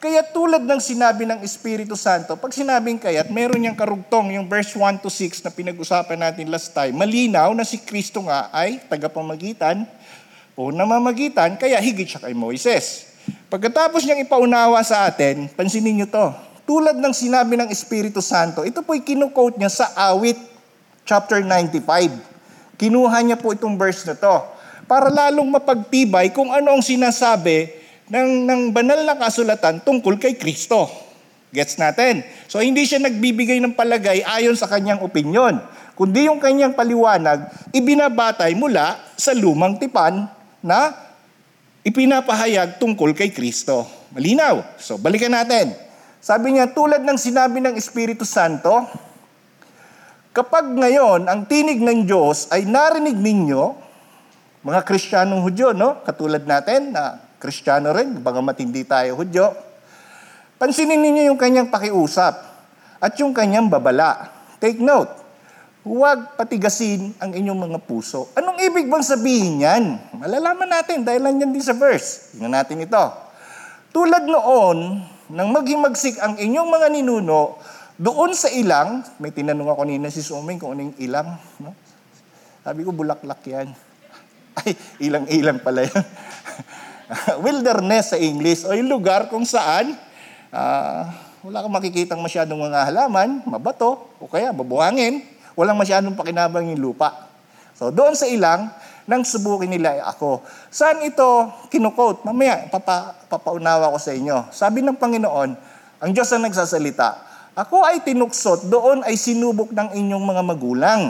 kaya 0.00 0.24
tulad 0.28 0.64
ng 0.64 0.80
sinabi 0.80 1.28
ng 1.28 1.40
Espiritu 1.40 1.96
Santo, 1.96 2.36
pag 2.36 2.52
sinabing 2.52 3.00
kaya't 3.00 3.28
meron 3.32 3.60
niyang 3.60 3.76
karugtong, 3.76 4.32
yung 4.32 4.48
verse 4.48 4.72
1 4.76 5.04
to 5.04 5.12
6 5.12 5.44
na 5.44 5.52
pinag-usapan 5.52 6.20
natin 6.20 6.48
last 6.48 6.72
time, 6.72 6.96
malinaw 6.96 7.52
na 7.56 7.64
si 7.64 7.80
Kristo 7.80 8.24
nga 8.24 8.52
ay 8.52 8.80
tagapamagitan 8.88 9.84
o 10.52 10.68
namamagitan, 10.72 11.56
kaya 11.56 11.80
higit 11.80 12.16
siya 12.16 12.24
kay 12.24 12.32
Moises. 12.36 13.09
Pagkatapos 13.50 14.06
niyang 14.06 14.22
ipaunawa 14.22 14.78
sa 14.86 15.10
atin, 15.10 15.50
pansinin 15.58 15.98
niyo 15.98 16.06
to, 16.06 16.30
tulad 16.62 16.94
ng 16.94 17.10
sinabi 17.10 17.58
ng 17.58 17.66
Espiritu 17.66 18.22
Santo, 18.22 18.62
ito 18.62 18.78
po'y 18.78 19.02
kinukote 19.02 19.58
niya 19.58 19.66
sa 19.66 19.90
awit 19.98 20.38
chapter 21.02 21.42
95. 21.42 21.82
Kinuha 22.78 23.18
niya 23.26 23.34
po 23.34 23.50
itong 23.50 23.74
verse 23.74 24.06
na 24.06 24.14
to 24.14 24.46
para 24.86 25.10
lalong 25.10 25.50
mapagtibay 25.50 26.30
kung 26.30 26.54
ano 26.54 26.78
ang 26.78 26.78
sinasabi 26.78 27.74
ng, 28.06 28.46
ng 28.46 28.60
banal 28.70 29.02
na 29.02 29.18
kasulatan 29.18 29.82
tungkol 29.82 30.14
kay 30.22 30.38
Kristo. 30.38 30.86
Gets 31.50 31.74
natin? 31.82 32.22
So 32.46 32.62
hindi 32.62 32.86
siya 32.86 33.02
nagbibigay 33.02 33.58
ng 33.58 33.74
palagay 33.74 34.22
ayon 34.22 34.54
sa 34.54 34.70
kanyang 34.70 35.02
opinyon, 35.02 35.58
kundi 35.98 36.30
yung 36.30 36.38
kanyang 36.38 36.78
paliwanag 36.78 37.50
ibinabatay 37.74 38.54
mula 38.54 38.94
sa 39.18 39.34
lumang 39.34 39.74
tipan 39.74 40.30
na 40.62 41.09
ipinapahayag 41.84 42.76
tungkol 42.76 43.16
kay 43.16 43.32
Kristo. 43.32 43.88
Malinaw. 44.12 44.76
So 44.76 45.00
balikan 45.00 45.32
natin. 45.32 45.72
Sabi 46.20 46.52
niya, 46.52 46.68
tulad 46.76 47.00
ng 47.00 47.16
sinabi 47.16 47.64
ng 47.64 47.74
Espiritu 47.80 48.28
Santo, 48.28 48.84
kapag 50.36 50.68
ngayon 50.68 51.24
ang 51.24 51.48
tinig 51.48 51.80
ng 51.80 52.04
Diyos 52.04 52.52
ay 52.52 52.68
narinig 52.68 53.16
ninyo, 53.16 53.62
mga 54.60 54.84
Kristiyanong 54.84 55.40
Hudyo, 55.40 55.72
no? 55.72 56.04
katulad 56.04 56.44
natin 56.44 56.92
na 56.92 57.16
Kristiyano 57.40 57.96
rin, 57.96 58.20
bagamat 58.20 58.60
hindi 58.60 58.84
tayo 58.84 59.16
Hudyo. 59.16 59.56
Pansinin 60.60 61.00
ninyo 61.00 61.32
yung 61.32 61.40
kanyang 61.40 61.72
pakiusap 61.72 62.36
at 63.00 63.12
yung 63.16 63.32
kanyang 63.32 63.72
babala. 63.72 64.28
Take 64.60 64.76
note, 64.76 65.08
huwag 65.80 66.36
patigasin 66.36 67.16
ang 67.16 67.32
inyong 67.32 67.60
mga 67.70 67.78
puso. 67.84 68.28
Anong 68.36 68.60
ibig 68.60 68.86
bang 68.88 69.04
sabihin 69.04 69.64
yan? 69.64 69.84
Malalaman 70.16 70.68
natin 70.68 71.04
dahil 71.04 71.24
lang 71.24 71.40
yan 71.40 71.50
din 71.52 71.64
sa 71.64 71.72
verse. 71.72 72.36
Tingnan 72.36 72.52
natin 72.52 72.84
ito. 72.84 73.04
Tulad 73.90 74.28
noon, 74.28 75.02
nang 75.32 75.48
maghimagsik 75.50 76.20
ang 76.20 76.36
inyong 76.36 76.68
mga 76.68 76.86
ninuno, 76.92 77.56
doon 78.00 78.32
sa 78.32 78.48
ilang, 78.48 79.04
may 79.20 79.32
tinanong 79.32 79.68
ako 79.72 79.84
kanina 79.84 80.08
si 80.08 80.24
Suming 80.24 80.56
kung 80.56 80.72
ano 80.72 80.88
yung 80.88 80.96
ilang. 81.00 81.36
No? 81.60 81.76
Sabi 82.64 82.84
ko, 82.84 82.92
bulaklak 82.92 83.40
yan. 83.44 83.72
Ay, 84.60 84.72
ilang-ilang 85.04 85.60
pala 85.60 85.84
yan. 85.84 86.04
wilderness 87.44 88.14
sa 88.14 88.18
English 88.20 88.62
o 88.62 88.70
yung 88.70 88.86
lugar 88.86 89.26
kung 89.26 89.42
saan 89.42 89.98
uh, 90.54 91.02
wala 91.40 91.64
kang 91.64 91.74
makikitang 91.74 92.20
masyadong 92.20 92.60
mga 92.60 92.92
halaman, 92.92 93.40
mabato, 93.48 94.12
o 94.20 94.28
kaya 94.28 94.52
mabuhangin, 94.52 95.24
walang 95.60 95.76
masyadong 95.76 96.16
pakinabang 96.16 96.72
yung 96.72 96.80
lupa. 96.80 97.28
So 97.76 97.92
doon 97.92 98.16
sa 98.16 98.24
ilang, 98.24 98.72
nang 99.04 99.20
subukin 99.20 99.68
nila 99.68 100.00
ay 100.00 100.02
ako. 100.08 100.40
Saan 100.72 101.04
ito 101.04 101.52
kinukote? 101.68 102.24
Mamaya, 102.24 102.64
papa, 102.72 103.12
papaunawa 103.28 103.92
ko 103.92 103.98
sa 104.00 104.16
inyo. 104.16 104.48
Sabi 104.48 104.80
ng 104.80 104.96
Panginoon, 104.96 105.50
ang 106.00 106.10
Diyos 106.16 106.32
ang 106.32 106.48
nagsasalita, 106.48 107.28
ako 107.52 107.84
ay 107.84 108.00
tinuksot, 108.00 108.72
doon 108.72 109.04
ay 109.04 109.20
sinubok 109.20 109.68
ng 109.76 109.92
inyong 109.92 110.24
mga 110.24 110.42
magulang 110.48 111.02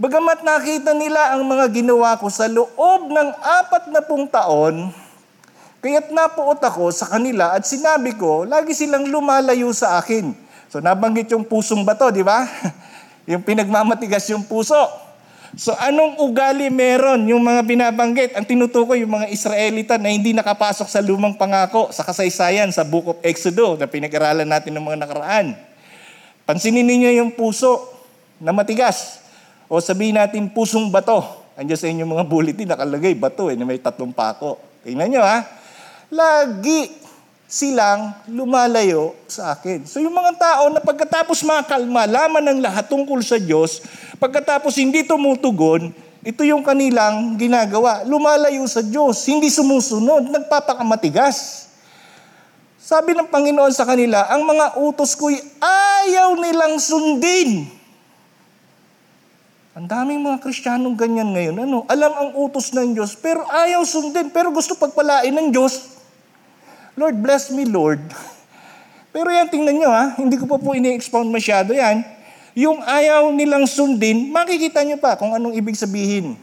Bagamat 0.00 0.40
nakita 0.40 0.96
nila 0.96 1.36
ang 1.36 1.44
mga 1.44 1.68
ginawa 1.76 2.16
ko 2.16 2.32
sa 2.32 2.48
loob 2.48 3.12
ng 3.12 3.28
apat 3.36 3.92
na 3.92 4.00
pung 4.00 4.24
taon, 4.24 4.88
kaya't 5.84 6.08
napuot 6.08 6.56
ako 6.56 6.88
sa 6.88 7.04
kanila 7.04 7.52
at 7.52 7.68
sinabi 7.68 8.16
ko, 8.16 8.48
lagi 8.48 8.72
silang 8.72 9.12
lumalayo 9.12 9.68
sa 9.76 10.00
akin. 10.00 10.32
So 10.72 10.80
nabanggit 10.80 11.28
yung 11.36 11.44
pusong 11.44 11.84
bato, 11.84 12.08
di 12.08 12.24
ba? 12.24 12.48
yung 13.30 13.46
pinagmamatigas 13.46 14.26
yung 14.34 14.42
puso. 14.42 14.74
So 15.54 15.74
anong 15.78 16.18
ugali 16.18 16.66
meron 16.70 17.26
yung 17.30 17.42
mga 17.42 17.62
binabanggit? 17.62 18.30
Ang 18.34 18.46
tinutukoy 18.46 19.02
yung 19.02 19.14
mga 19.22 19.30
Israelita 19.30 19.94
na 19.98 20.10
hindi 20.10 20.34
nakapasok 20.34 20.86
sa 20.90 20.98
lumang 20.98 21.38
pangako 21.38 21.90
sa 21.94 22.02
kasaysayan 22.02 22.70
sa 22.74 22.82
Book 22.82 23.06
of 23.14 23.18
Exodus 23.22 23.78
na 23.78 23.86
pinag-aralan 23.86 24.46
natin 24.46 24.74
ng 24.74 24.82
mga 24.82 24.98
nakaraan. 25.06 25.46
Pansinin 26.46 26.86
ninyo 26.86 27.22
yung 27.22 27.30
puso 27.34 27.86
na 28.42 28.50
matigas. 28.50 29.22
O 29.70 29.78
sabihin 29.78 30.18
natin 30.18 30.50
pusong 30.50 30.90
bato. 30.90 31.22
Andiyan 31.54 31.78
sa 31.78 31.86
inyong 31.86 32.10
mga 32.18 32.24
bulletin, 32.26 32.66
nakalagay 32.70 33.14
bato 33.14 33.50
eh, 33.50 33.54
na 33.54 33.62
may 33.62 33.78
tatlong 33.78 34.10
pako. 34.10 34.58
Tingnan 34.82 35.14
nyo 35.14 35.22
ha. 35.22 35.46
Lagi 36.10 36.99
silang 37.50 38.14
lumalayo 38.30 39.18
sa 39.26 39.58
akin. 39.58 39.82
So 39.82 39.98
yung 39.98 40.14
mga 40.14 40.38
tao 40.38 40.70
na 40.70 40.78
pagkatapos 40.78 41.42
makalma, 41.42 42.06
laman 42.06 42.46
ng 42.46 42.58
lahat 42.62 42.86
tungkol 42.86 43.18
sa 43.26 43.42
Diyos, 43.42 43.82
pagkatapos 44.22 44.78
hindi 44.78 45.02
tumutugon, 45.02 45.90
ito 46.22 46.46
yung 46.46 46.62
kanilang 46.62 47.34
ginagawa. 47.34 48.06
Lumalayo 48.06 48.62
sa 48.70 48.86
Diyos, 48.86 49.26
hindi 49.26 49.50
sumusunod, 49.50 50.30
nagpapakamatigas. 50.30 51.66
Sabi 52.78 53.18
ng 53.18 53.26
Panginoon 53.26 53.74
sa 53.74 53.82
kanila, 53.82 54.30
ang 54.30 54.46
mga 54.46 54.78
utos 54.78 55.18
ko'y 55.18 55.34
ayaw 55.58 56.38
nilang 56.38 56.78
sundin. 56.78 57.66
Ang 59.74 59.90
daming 59.90 60.22
mga 60.22 60.38
Kristiyanong 60.38 60.94
ganyan 60.94 61.34
ngayon. 61.34 61.66
Ano? 61.66 61.82
Alam 61.90 62.12
ang 62.14 62.30
utos 62.38 62.70
ng 62.70 62.94
Diyos, 62.94 63.18
pero 63.18 63.42
ayaw 63.50 63.82
sundin, 63.82 64.30
pero 64.30 64.54
gusto 64.54 64.78
pagpalain 64.78 65.34
ng 65.34 65.50
Diyos. 65.50 65.99
Lord, 67.00 67.16
bless 67.16 67.48
me, 67.48 67.64
Lord. 67.64 68.04
Pero 69.08 69.32
yan, 69.32 69.48
tingnan 69.48 69.72
nyo 69.80 69.88
ha, 69.88 70.20
hindi 70.20 70.36
ko 70.36 70.44
pa 70.44 70.60
po 70.60 70.76
ini-expound 70.76 71.32
masyado 71.32 71.72
yan. 71.72 72.04
Yung 72.52 72.84
ayaw 72.84 73.32
nilang 73.32 73.64
sundin, 73.64 74.28
makikita 74.28 74.84
nyo 74.84 75.00
pa 75.00 75.16
kung 75.16 75.32
anong 75.32 75.56
ibig 75.56 75.80
sabihin. 75.80 76.36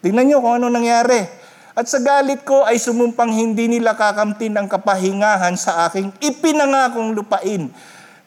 Tingnan 0.00 0.24
nyo 0.24 0.40
kung 0.40 0.56
anong 0.56 0.72
nangyari. 0.72 1.28
At 1.76 1.84
sa 1.84 2.00
galit 2.00 2.48
ko 2.48 2.64
ay 2.64 2.80
sumumpang 2.80 3.28
hindi 3.28 3.68
nila 3.68 3.92
kakamtin 3.92 4.56
ang 4.56 4.72
kapahingahan 4.72 5.52
sa 5.60 5.84
aking 5.84 6.08
ipinangakong 6.24 7.12
lupain. 7.12 7.68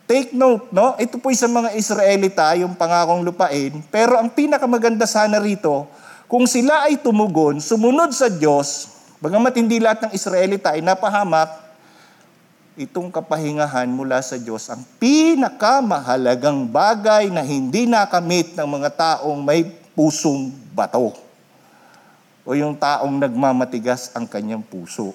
Take 0.05 0.29
note, 0.37 0.69
no? 0.69 0.93
Ito 1.01 1.17
po 1.17 1.33
sa 1.33 1.49
mga 1.49 1.73
Israelita, 1.73 2.53
yung 2.53 2.77
pangakong 2.77 3.25
lupain. 3.25 3.81
Pero 3.89 4.21
ang 4.21 4.29
pinakamaganda 4.29 5.09
sana 5.09 5.41
rito, 5.41 5.89
kung 6.29 6.45
sila 6.45 6.85
ay 6.85 7.01
tumugon, 7.01 7.57
sumunod 7.57 8.13
sa 8.13 8.29
Diyos, 8.29 8.93
bagamat 9.17 9.57
hindi 9.57 9.81
lahat 9.81 10.05
ng 10.05 10.11
Israelita 10.13 10.77
ay 10.77 10.85
napahamak, 10.85 11.62
itong 12.73 13.13
kapahingahan 13.13 13.85
mula 13.85 14.17
sa 14.25 14.33
Diyos 14.33 14.65
ang 14.65 14.81
pinakamahalagang 14.97 16.65
bagay 16.65 17.29
na 17.29 17.45
hindi 17.45 17.85
nakamit 17.85 18.57
ng 18.57 18.65
mga 18.65 18.89
taong 18.97 19.37
may 19.45 19.69
pusong 19.93 20.49
bato 20.73 21.13
o 22.43 22.49
yung 22.57 22.73
taong 22.73 23.21
nagmamatigas 23.21 24.11
ang 24.17 24.25
kanyang 24.25 24.65
puso. 24.65 25.13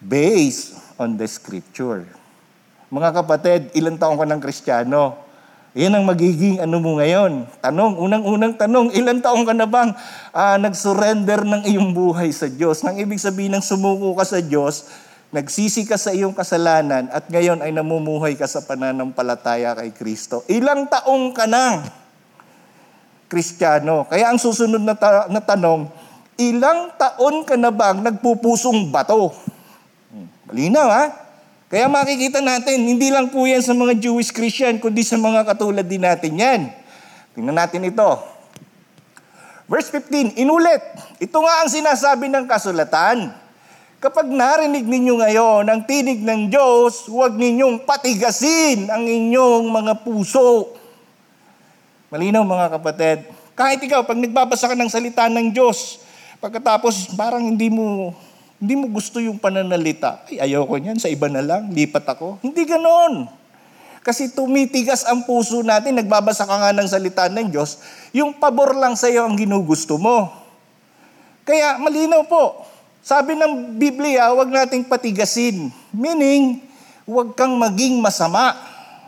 based 0.00 0.80
on 0.96 1.12
the 1.20 1.28
scripture. 1.28 2.08
Mga 2.88 3.20
kapatid, 3.20 3.60
ilang 3.76 4.00
taong 4.00 4.16
ka 4.16 4.24
ng 4.24 4.40
Kristiyano? 4.40 5.12
Yan 5.76 5.92
ang 5.92 6.08
magiging 6.08 6.56
ano 6.56 6.80
mo 6.80 6.96
ngayon. 6.96 7.44
Tanong, 7.60 8.00
unang-unang 8.00 8.56
tanong, 8.56 8.96
ilang 8.96 9.20
taong 9.20 9.44
ka 9.44 9.52
na 9.52 9.68
bang 9.68 9.92
uh, 10.32 10.56
nag-surrender 10.56 11.44
ng 11.44 11.68
iyong 11.68 11.92
buhay 11.92 12.32
sa 12.32 12.48
Diyos? 12.48 12.80
Nang 12.80 12.96
ibig 12.96 13.20
sabihin 13.20 13.52
ng 13.54 13.62
sumuko 13.62 14.16
ka 14.16 14.24
sa 14.24 14.40
Diyos, 14.40 14.88
nagsisi 15.30 15.86
ka 15.86 15.94
sa 15.94 16.10
iyong 16.10 16.34
kasalanan 16.34 17.06
at 17.14 17.30
ngayon 17.30 17.62
ay 17.62 17.70
namumuhay 17.70 18.34
ka 18.34 18.50
sa 18.50 18.66
pananampalataya 18.66 19.78
kay 19.78 19.94
Kristo. 19.94 20.42
Ilang 20.50 20.90
taong 20.90 21.30
ka 21.30 21.46
nang 21.46 21.86
Kristiyano? 23.30 24.10
Kaya 24.10 24.34
ang 24.34 24.42
susunod 24.42 24.82
na, 24.82 24.98
ta- 24.98 25.30
na 25.30 25.38
tanong, 25.38 25.86
ilang 26.34 26.90
taon 26.98 27.46
ka 27.46 27.54
na 27.54 27.70
bang 27.70 28.02
nagpupusong 28.02 28.90
bato? 28.90 29.30
Hmm, 30.10 30.26
malinaw 30.50 30.88
ha? 30.90 31.04
Kaya 31.70 31.86
makikita 31.86 32.42
natin, 32.42 32.82
hindi 32.82 33.14
lang 33.14 33.30
po 33.30 33.46
yan 33.46 33.62
sa 33.62 33.70
mga 33.70 33.94
Jewish 34.02 34.34
Christian, 34.34 34.82
kundi 34.82 35.06
sa 35.06 35.14
mga 35.14 35.46
katulad 35.46 35.86
din 35.86 36.02
natin 36.02 36.34
yan. 36.34 36.60
Tingnan 37.38 37.54
natin 37.54 37.86
ito. 37.86 38.10
Verse 39.70 39.86
15, 39.94 40.34
inulit. 40.42 40.82
Ito 41.22 41.38
nga 41.38 41.62
ang 41.62 41.70
sinasabi 41.70 42.26
ng 42.26 42.50
kasulatan. 42.50 43.30
Kapag 44.00 44.32
narinig 44.32 44.88
ninyo 44.88 45.20
ngayon 45.20 45.68
ang 45.68 45.84
tinig 45.84 46.24
ng 46.24 46.48
Diyos, 46.48 47.04
huwag 47.12 47.36
ninyong 47.36 47.84
patigasin 47.84 48.88
ang 48.88 49.04
inyong 49.04 49.68
mga 49.68 50.00
puso. 50.00 50.72
Malinaw 52.08 52.40
mga 52.40 52.80
kapatid. 52.80 53.28
Kahit 53.52 53.76
ikaw, 53.84 54.00
pag 54.08 54.16
nagbabasa 54.16 54.72
ka 54.72 54.74
ng 54.74 54.88
salita 54.88 55.28
ng 55.28 55.52
Diyos, 55.52 56.00
pagkatapos 56.40 57.12
parang 57.12 57.44
hindi 57.44 57.68
mo 57.68 58.16
hindi 58.56 58.72
mo 58.72 58.88
gusto 58.88 59.20
yung 59.20 59.36
pananalita. 59.36 60.24
Ay, 60.32 60.48
ayoko 60.48 60.80
niyan, 60.80 60.96
sa 60.96 61.12
iba 61.12 61.28
na 61.28 61.44
lang, 61.44 61.68
lipat 61.68 62.04
ako. 62.16 62.40
Hindi 62.40 62.64
ganon. 62.64 63.28
Kasi 64.00 64.32
tumitigas 64.32 65.04
ang 65.04 65.28
puso 65.28 65.60
natin, 65.60 66.00
nagbabasa 66.00 66.48
ka 66.48 66.56
nga 66.56 66.72
ng 66.72 66.88
salita 66.88 67.28
ng 67.28 67.52
Diyos, 67.52 67.84
yung 68.16 68.36
pabor 68.40 68.72
lang 68.76 68.96
sa 68.96 69.12
iyo 69.12 69.28
ang 69.28 69.36
ginugusto 69.36 70.00
mo. 70.00 70.28
Kaya 71.44 71.76
malinaw 71.80 72.24
po, 72.24 72.69
sabi 73.00 73.32
ng 73.36 73.80
Biblia, 73.80 74.28
huwag 74.32 74.52
nating 74.52 74.84
patigasin. 74.84 75.72
Meaning, 75.90 76.60
huwag 77.08 77.32
kang 77.32 77.56
maging 77.56 77.98
masama 77.98 78.52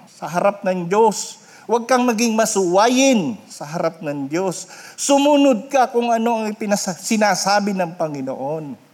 sa 0.08 0.26
harap 0.26 0.64
ng 0.64 0.88
Diyos. 0.88 1.44
Huwag 1.70 1.86
kang 1.86 2.02
maging 2.02 2.34
masuwayin 2.34 3.38
sa 3.46 3.62
harap 3.68 4.02
ng 4.02 4.26
Diyos. 4.26 4.66
Sumunod 4.98 5.70
ka 5.70 5.92
kung 5.94 6.10
ano 6.10 6.42
ang 6.42 6.56
sinasabi 6.98 7.70
ng 7.76 7.94
Panginoon. 7.94 8.92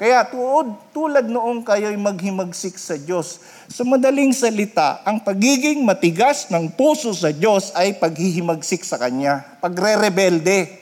Kaya 0.00 0.24
tuod, 0.24 0.96
tulad 0.96 1.28
noong 1.28 1.60
kayo'y 1.60 2.00
maghimagsik 2.00 2.80
sa 2.80 2.96
Diyos, 2.96 3.36
sa 3.68 3.84
madaling 3.84 4.32
salita, 4.32 5.04
ang 5.04 5.20
pagiging 5.20 5.84
matigas 5.84 6.48
ng 6.48 6.72
puso 6.72 7.12
sa 7.12 7.28
Diyos 7.28 7.68
ay 7.76 8.00
paghihimagsik 8.00 8.80
sa 8.80 8.96
Kanya, 8.96 9.44
pagre-rebelde, 9.60 10.79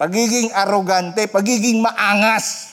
pagiging 0.00 0.48
arogante, 0.56 1.28
pagiging 1.28 1.84
maangas. 1.84 2.72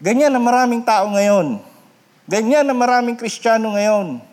Ganyan 0.00 0.32
na 0.32 0.40
maraming 0.40 0.80
tao 0.80 1.04
ngayon. 1.12 1.60
Ganyan 2.24 2.64
na 2.64 2.72
maraming 2.72 3.12
Kristiyano 3.12 3.76
ngayon. 3.76 4.24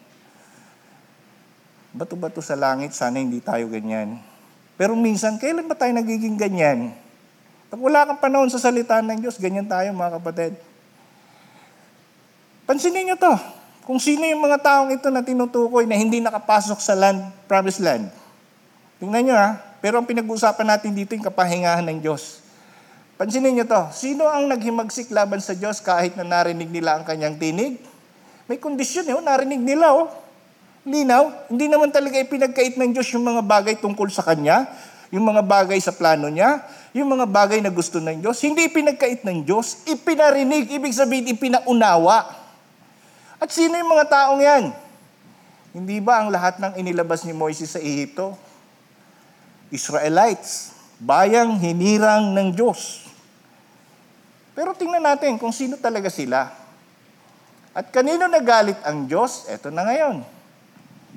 Bato-bato 1.92 2.40
sa 2.40 2.56
langit, 2.56 2.96
sana 2.96 3.20
hindi 3.20 3.44
tayo 3.44 3.68
ganyan. 3.68 4.24
Pero 4.80 4.96
minsan, 4.96 5.36
kailan 5.36 5.68
ba 5.68 5.76
tayo 5.76 5.92
nagiging 5.92 6.40
ganyan? 6.40 6.96
Pag 7.68 7.82
wala 7.84 8.08
kang 8.08 8.24
panahon 8.24 8.48
sa 8.48 8.58
salita 8.58 9.04
ng 9.04 9.20
Diyos, 9.20 9.36
ganyan 9.36 9.68
tayo 9.68 9.92
mga 9.92 10.16
kapatid. 10.16 10.56
Pansinin 12.64 13.04
niyo 13.04 13.18
to. 13.20 13.36
Kung 13.84 14.00
sino 14.00 14.24
yung 14.24 14.40
mga 14.40 14.64
taong 14.64 14.96
ito 14.96 15.12
na 15.12 15.26
tinutukoy 15.26 15.84
na 15.84 16.00
hindi 16.00 16.24
nakapasok 16.24 16.80
sa 16.80 16.96
land, 16.96 17.20
promised 17.52 17.84
land. 17.84 18.08
Tingnan 19.04 19.24
niyo 19.28 19.36
ha. 19.36 19.69
Pero 19.80 20.00
ang 20.00 20.08
pinag-uusapan 20.08 20.76
natin 20.76 20.92
dito 20.92 21.16
yung 21.16 21.24
kapahingahan 21.24 21.84
ng 21.88 22.00
Diyos. 22.04 22.44
Pansinin 23.20 23.52
niyo 23.52 23.68
to. 23.68 23.84
Sino 23.92 24.28
ang 24.28 24.48
naghimagsik 24.48 25.12
laban 25.12 25.44
sa 25.44 25.52
Diyos 25.52 25.84
kahit 25.84 26.16
na 26.16 26.24
narinig 26.24 26.72
nila 26.72 27.00
ang 27.00 27.04
kanyang 27.04 27.36
tinig? 27.36 27.76
May 28.48 28.56
kondisyon 28.60 29.12
eh, 29.12 29.16
oh, 29.16 29.24
narinig 29.24 29.60
nila 29.60 29.92
oh. 29.92 30.08
Linaw, 30.88 31.52
hindi 31.52 31.68
naman 31.68 31.92
talaga 31.92 32.16
ipinagkait 32.16 32.80
ng 32.80 32.96
Diyos 32.96 33.12
yung 33.12 33.28
mga 33.28 33.44
bagay 33.44 33.76
tungkol 33.78 34.08
sa 34.08 34.24
Kanya, 34.24 34.66
yung 35.12 35.28
mga 35.28 35.44
bagay 35.44 35.76
sa 35.84 35.92
plano 35.92 36.32
niya, 36.32 36.64
yung 36.96 37.12
mga 37.12 37.28
bagay 37.28 37.60
na 37.60 37.70
gusto 37.70 38.00
ng 38.00 38.24
Diyos, 38.24 38.40
hindi 38.42 38.66
ipinagkait 38.66 39.22
ng 39.22 39.44
Diyos, 39.44 39.84
ipinarinig, 39.86 40.72
ibig 40.72 40.96
sabihin 40.96 41.36
ipinaunawa. 41.36 42.26
At 43.38 43.52
sino 43.52 43.76
yung 43.76 43.92
mga 43.92 44.06
taong 44.08 44.42
yan? 44.42 44.64
Hindi 45.76 46.02
ba 46.02 46.24
ang 46.26 46.34
lahat 46.34 46.58
ng 46.58 46.80
inilabas 46.82 47.28
ni 47.28 47.36
Moises 47.36 47.70
sa 47.70 47.84
Ehipto? 47.84 48.49
Israelites, 49.70 50.74
bayang 51.00 51.58
hinirang 51.62 52.34
ng 52.34 52.50
Diyos. 52.54 53.06
Pero 54.58 54.76
tingnan 54.76 55.02
natin 55.02 55.40
kung 55.40 55.56
sino 55.56 55.80
talaga 55.80 56.12
sila. 56.12 56.52
At 57.72 57.94
kanino 57.94 58.28
nagalit 58.28 58.82
ang 58.84 59.08
Diyos? 59.08 59.48
Eto 59.48 59.72
na 59.72 59.88
ngayon. 59.88 60.26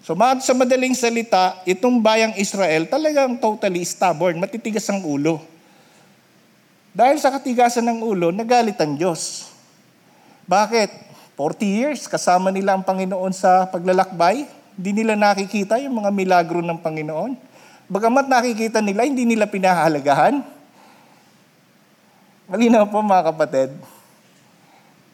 So 0.03 0.19
sa 0.19 0.55
madaling 0.55 0.95
salita, 0.99 1.63
itong 1.67 2.03
bayang 2.03 2.35
Israel 2.35 2.91
talagang 2.91 3.39
totally 3.39 3.87
stubborn, 3.87 4.39
matitigas 4.39 4.87
ang 4.91 5.03
ulo. 5.03 5.43
Dahil 6.93 7.17
sa 7.23 7.33
katigasan 7.33 7.87
ng 7.89 7.99
ulo, 8.05 8.29
nagalit 8.35 8.77
ang 8.83 8.99
Diyos. 8.99 9.49
Bakit? 10.45 11.15
40 11.39 11.65
years, 11.65 12.01
kasama 12.05 12.53
nila 12.53 12.77
ang 12.77 12.85
Panginoon 12.85 13.33
sa 13.33 13.65
paglalakbay. 13.65 14.45
Hindi 14.77 15.01
nila 15.01 15.17
nakikita 15.17 15.81
yung 15.81 16.05
mga 16.05 16.11
milagro 16.13 16.61
ng 16.61 16.79
Panginoon. 16.79 17.33
Bagamat 17.91 18.31
nakikita 18.31 18.79
nila, 18.79 19.07
hindi 19.07 19.25
nila 19.25 19.47
pinahalagahan. 19.47 20.43
Malinaw 22.51 22.87
po 22.91 23.01
mga 23.01 23.33
kapatid. 23.33 23.71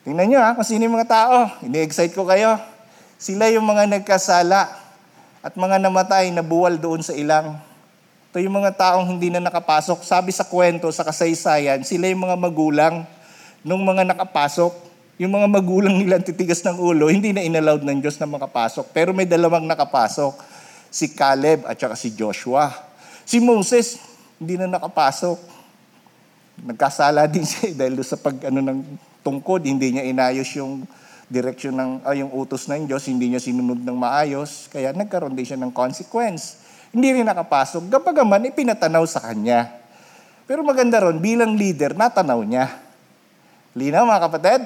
Tingnan 0.05 0.27
nyo 0.29 0.39
ha, 0.41 0.57
kung 0.57 0.67
sino 0.67 0.85
yung 0.85 0.97
mga 0.97 1.11
tao. 1.13 1.37
Ini-excite 1.65 2.17
ko 2.17 2.25
kayo. 2.25 2.57
Sila 3.21 3.49
yung 3.53 3.65
mga 3.65 3.87
nagkasala 3.87 4.69
at 5.45 5.53
mga 5.55 5.77
namatay 5.81 6.33
na 6.35 6.43
buwal 6.43 6.77
doon 6.77 7.05
sa 7.05 7.15
ilang 7.15 7.69
ito 8.29 8.45
yung 8.45 8.61
mga 8.61 8.77
taong 8.77 9.09
hindi 9.09 9.33
na 9.33 9.41
nakapasok. 9.41 10.05
Sabi 10.05 10.37
sa 10.37 10.45
kwento, 10.45 10.87
sa 10.93 11.01
kasaysayan, 11.01 11.81
sila 11.81 12.13
yung 12.13 12.29
mga 12.29 12.37
magulang 12.37 13.09
nung 13.65 13.81
mga 13.83 14.05
nakapasok. 14.05 14.71
Yung 15.19 15.35
mga 15.35 15.49
magulang 15.51 15.97
nila 15.99 16.23
titigas 16.23 16.63
ng 16.63 16.79
ulo, 16.79 17.11
hindi 17.11 17.35
na 17.35 17.43
inallowed 17.43 17.83
ng 17.83 17.99
Diyos 17.99 18.21
na 18.21 18.31
makapasok. 18.31 18.95
Pero 18.95 19.11
may 19.11 19.27
dalawang 19.27 19.67
nakapasok, 19.67 20.39
si 20.89 21.13
Caleb 21.13 21.69
at 21.69 21.77
saka 21.77 21.95
si 21.95 22.13
Joshua. 22.17 22.73
Si 23.29 23.39
Moses, 23.39 24.01
hindi 24.41 24.57
na 24.57 24.67
nakapasok. 24.67 25.37
Nagkasala 26.65 27.29
din 27.31 27.45
siya 27.45 27.77
dahil 27.77 28.01
sa 28.03 28.17
pag 28.17 28.35
ano 28.49 28.61
ng 28.65 28.79
tungkod, 29.23 29.63
hindi 29.63 29.95
niya 29.95 30.05
inayos 30.09 30.49
yung 30.57 30.89
direksyon 31.29 31.77
ng 31.77 31.91
uh, 32.09 32.15
yung 32.17 32.33
utos 32.33 32.65
ng 32.73 32.89
Diyos, 32.89 33.05
hindi 33.05 33.29
niya 33.29 33.41
sinunod 33.41 33.85
ng 33.85 33.97
maayos, 34.01 34.73
kaya 34.73 34.97
nagkaroon 34.97 35.37
din 35.37 35.45
siya 35.45 35.61
ng 35.61 35.71
consequence 35.71 36.69
hindi 36.93 37.09
rin 37.13 37.27
nakapasok. 37.29 37.89
Gapagaman, 37.93 38.49
ipinatanaw 38.49 39.05
sa 39.05 39.21
kanya. 39.21 39.69
Pero 40.49 40.65
maganda 40.65 41.05
ron, 41.05 41.21
bilang 41.21 41.53
leader, 41.53 41.93
natanaw 41.93 42.41
niya. 42.41 42.73
Linaw 43.77 44.09
mga 44.09 44.25
kapatid? 44.25 44.63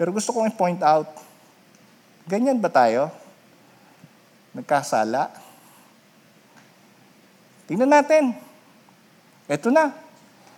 Pero 0.00 0.12
gusto 0.12 0.32
kong 0.32 0.48
i-point 0.48 0.80
out, 0.80 1.08
ganyan 2.24 2.56
ba 2.56 2.72
tayo? 2.72 3.12
Nagkasala? 4.56 5.28
Tingnan 7.68 7.92
natin. 7.92 8.32
Ito 9.52 9.68
na. 9.68 9.92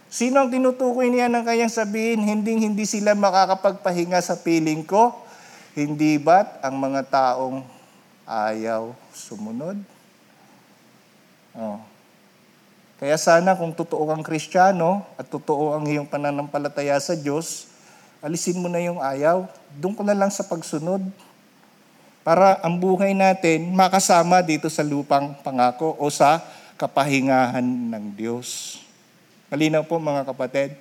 Sino 0.09 0.41
ang 0.41 0.49
tinutukoy 0.49 1.13
niya 1.13 1.29
ng 1.29 1.45
kanyang 1.45 1.73
sabihin, 1.73 2.25
hindi 2.25 2.57
hindi 2.57 2.89
sila 2.89 3.13
makakapagpahinga 3.13 4.23
sa 4.25 4.41
piling 4.41 4.87
ko? 4.87 5.13
Hindi 5.77 6.17
ba't 6.17 6.65
ang 6.65 6.81
mga 6.81 7.05
taong 7.13 7.61
ayaw 8.25 8.97
sumunod? 9.13 9.77
Oh. 11.53 11.83
Kaya 12.99 13.21
sana 13.21 13.55
kung 13.55 13.77
totoo 13.77 14.11
kang 14.11 14.25
kristyano 14.25 15.05
at 15.21 15.29
totoo 15.29 15.77
ang 15.77 15.85
iyong 15.87 16.09
pananampalataya 16.09 16.97
sa 16.99 17.15
Diyos, 17.15 17.69
alisin 18.25 18.59
mo 18.59 18.67
na 18.67 18.81
yung 18.83 18.99
ayaw. 18.99 19.47
Doon 19.77 19.95
ko 19.95 20.03
na 20.03 20.17
lang 20.17 20.33
sa 20.33 20.43
pagsunod. 20.43 21.05
Para 22.27 22.61
ang 22.61 22.77
buhay 22.77 23.15
natin 23.17 23.71
makasama 23.73 24.45
dito 24.45 24.67
sa 24.69 24.85
lupang 24.85 25.35
pangako 25.41 25.97
o 25.97 26.11
sa 26.13 26.43
kapahingahan 26.79 27.65
ng 27.65 28.05
Diyos. 28.15 28.79
Malinaw 29.51 29.83
po 29.89 29.97
mga 29.99 30.29
kapatid. 30.29 30.77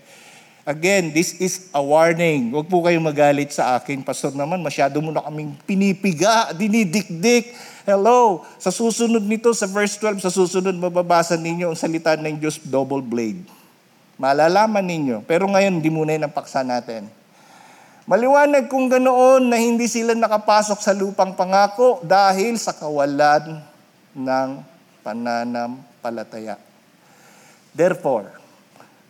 Again, 0.68 1.16
this 1.16 1.40
is 1.40 1.72
a 1.72 1.80
warning. 1.80 2.52
Huwag 2.52 2.68
po 2.68 2.84
kayong 2.84 3.08
magalit 3.08 3.56
sa 3.56 3.80
akin. 3.80 4.04
Pastor 4.04 4.36
naman, 4.36 4.60
masyado 4.60 5.00
mo 5.00 5.16
na 5.16 5.24
kaming 5.24 5.56
pinipiga, 5.64 6.52
dinidikdik. 6.52 7.56
Hello, 7.88 8.44
sa 8.60 8.68
susunod 8.68 9.24
nito, 9.24 9.48
sa 9.56 9.64
verse 9.64 9.96
12, 9.96 10.20
sa 10.20 10.28
susunod 10.28 10.76
mababasa 10.76 11.40
ninyo 11.40 11.72
ang 11.72 11.80
salita 11.80 12.20
ng 12.20 12.36
Diyos, 12.36 12.60
double 12.60 13.00
blade. 13.00 13.48
Malalaman 14.20 14.84
ninyo. 14.84 15.24
Pero 15.24 15.48
ngayon, 15.48 15.80
hindi 15.80 15.88
muna 15.88 16.12
yun 16.12 16.28
ang 16.28 16.36
paksa 16.36 16.68
natin. 16.68 17.08
Maliwanag 18.08 18.72
kung 18.72 18.88
ganoon 18.88 19.52
na 19.52 19.60
hindi 19.60 19.84
sila 19.84 20.16
nakapasok 20.16 20.80
sa 20.80 20.96
lupang 20.96 21.36
pangako 21.36 22.00
dahil 22.08 22.56
sa 22.56 22.72
kawalan 22.72 23.60
ng 24.16 24.50
pananampalataya. 25.04 26.56
Therefore, 27.76 28.32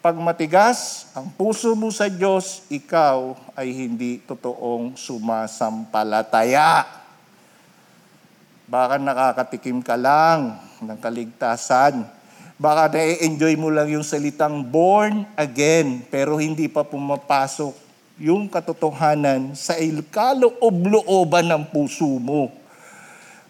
pag 0.01 0.17
matigas 0.17 1.13
ang 1.13 1.29
puso 1.29 1.77
mo 1.77 1.93
sa 1.93 2.09
Diyos, 2.09 2.65
ikaw 2.73 3.37
ay 3.53 3.69
hindi 3.69 4.17
totoong 4.25 4.97
sumasampalataya. 4.97 6.89
Baka 8.65 8.97
nakakatikim 8.97 9.85
ka 9.85 9.93
lang 9.93 10.57
ng 10.81 10.97
kaligtasan. 10.97 12.01
Baka 12.57 12.97
na-enjoy 12.97 13.61
mo 13.61 13.69
lang 13.69 13.93
yung 13.93 14.01
salitang 14.01 14.65
born 14.65 15.21
again, 15.37 16.01
pero 16.09 16.41
hindi 16.41 16.65
pa 16.65 16.81
pumapasok 16.81 17.86
yung 18.17 18.49
katotohanan 18.49 19.53
sa 19.53 19.77
kaloob-looban 20.09 21.45
ng 21.45 21.63
puso 21.69 22.17
mo. 22.17 22.49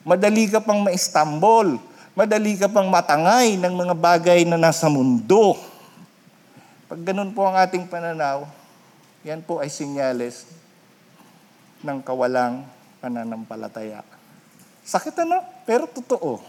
Madali 0.04 0.48
ka 0.48 0.60
pang 0.60 0.84
ma-Istanbul, 0.84 1.80
madali 2.12 2.60
ka 2.60 2.68
pang 2.68 2.88
matangay 2.88 3.56
ng 3.56 3.74
mga 3.74 3.96
bagay 3.96 4.40
na 4.44 4.60
nasa 4.60 4.92
mundo. 4.92 5.56
Pag 6.88 7.04
ganun 7.04 7.32
po 7.36 7.48
ang 7.48 7.56
ating 7.60 7.88
pananaw, 7.88 8.48
yan 9.24 9.44
po 9.44 9.60
ay 9.60 9.68
sinyales 9.72 10.48
ng 11.84 12.00
kawalang 12.04 12.64
pananampalataya. 13.04 14.04
Sakit 14.88 15.16
ano? 15.28 15.44
Pero 15.68 15.84
totoo. 15.88 16.40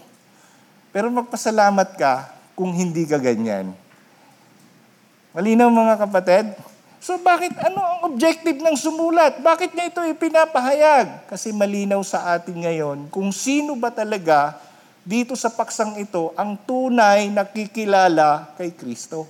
Pero 0.95 1.11
magpasalamat 1.11 1.99
ka 1.99 2.31
kung 2.55 2.71
hindi 2.71 3.03
ka 3.03 3.19
ganyan. 3.19 3.75
Malinaw 5.35 5.67
mga 5.67 5.95
kapatid? 6.07 6.55
So 6.99 7.15
bakit 7.23 7.55
ano 7.63 7.79
ang 7.79 7.99
objective 8.11 8.59
ng 8.59 8.75
sumulat? 8.75 9.39
Bakit 9.39 9.71
niya 9.71 9.87
ito 9.87 10.03
ipinapahayag? 10.03 11.31
Kasi 11.31 11.55
malinaw 11.55 12.03
sa 12.03 12.35
atin 12.35 12.59
ngayon 12.59 13.07
kung 13.07 13.31
sino 13.31 13.79
ba 13.79 13.87
talaga 13.87 14.59
dito 15.07 15.31
sa 15.39 15.47
paksang 15.47 15.95
ito 15.95 16.35
ang 16.35 16.59
tunay 16.67 17.31
nakikilala 17.31 18.51
kay 18.59 18.75
Kristo. 18.75 19.25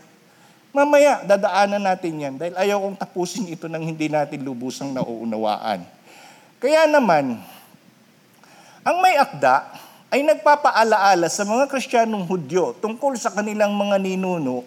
Mamaya, 0.70 1.26
dadaanan 1.26 1.82
natin 1.82 2.14
yan 2.18 2.34
dahil 2.38 2.54
ayaw 2.58 2.78
kong 2.78 2.98
tapusin 3.02 3.50
ito 3.50 3.66
nang 3.66 3.82
hindi 3.82 4.06
natin 4.06 4.42
lubusang 4.46 4.94
nauunawaan. 4.94 5.82
Kaya 6.62 6.90
naman, 6.90 7.38
ang 8.82 8.98
may 9.02 9.18
akda 9.18 9.66
ay 10.10 10.26
nagpapaalaala 10.26 11.30
sa 11.30 11.46
mga 11.46 11.70
Kristiyanong 11.70 12.26
Hudyo 12.26 12.74
tungkol 12.82 13.14
sa 13.18 13.30
kanilang 13.30 13.74
mga 13.78 13.98
ninuno, 14.02 14.66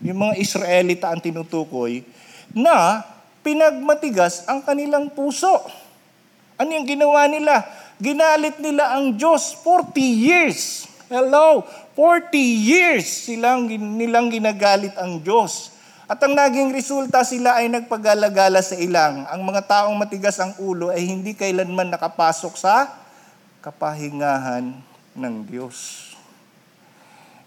yung 0.00 0.28
mga 0.28 0.34
Israelita 0.40 1.12
ang 1.12 1.20
tinutukoy, 1.20 2.04
na 2.54 3.02
pinagmatigas 3.42 4.46
ang 4.46 4.62
kanilang 4.62 5.10
puso. 5.12 5.60
Ano 6.54 6.70
yung 6.70 6.86
ginawa 6.86 7.26
nila? 7.26 7.66
Ginalit 7.98 8.62
nila 8.62 8.94
ang 8.94 9.18
Diyos 9.18 9.58
40 9.60 9.98
years. 10.00 10.86
Hello, 11.10 11.66
40 11.98 12.32
years 12.40 13.28
silang, 13.28 13.68
nilang 13.68 14.32
ginagalit 14.32 14.94
ang 14.96 15.20
Diyos. 15.20 15.74
At 16.04 16.20
ang 16.22 16.36
naging 16.36 16.72
resulta 16.72 17.24
sila 17.24 17.60
ay 17.60 17.68
nagpagalagala 17.68 18.60
sa 18.60 18.76
ilang. 18.76 19.24
Ang 19.28 19.40
mga 19.44 19.62
taong 19.66 19.96
matigas 19.96 20.36
ang 20.38 20.54
ulo 20.60 20.92
ay 20.94 21.04
hindi 21.04 21.32
kailanman 21.32 21.90
nakapasok 21.92 22.54
sa 22.54 22.92
kapahingahan 23.64 24.74
ng 25.16 25.34
Diyos. 25.48 26.10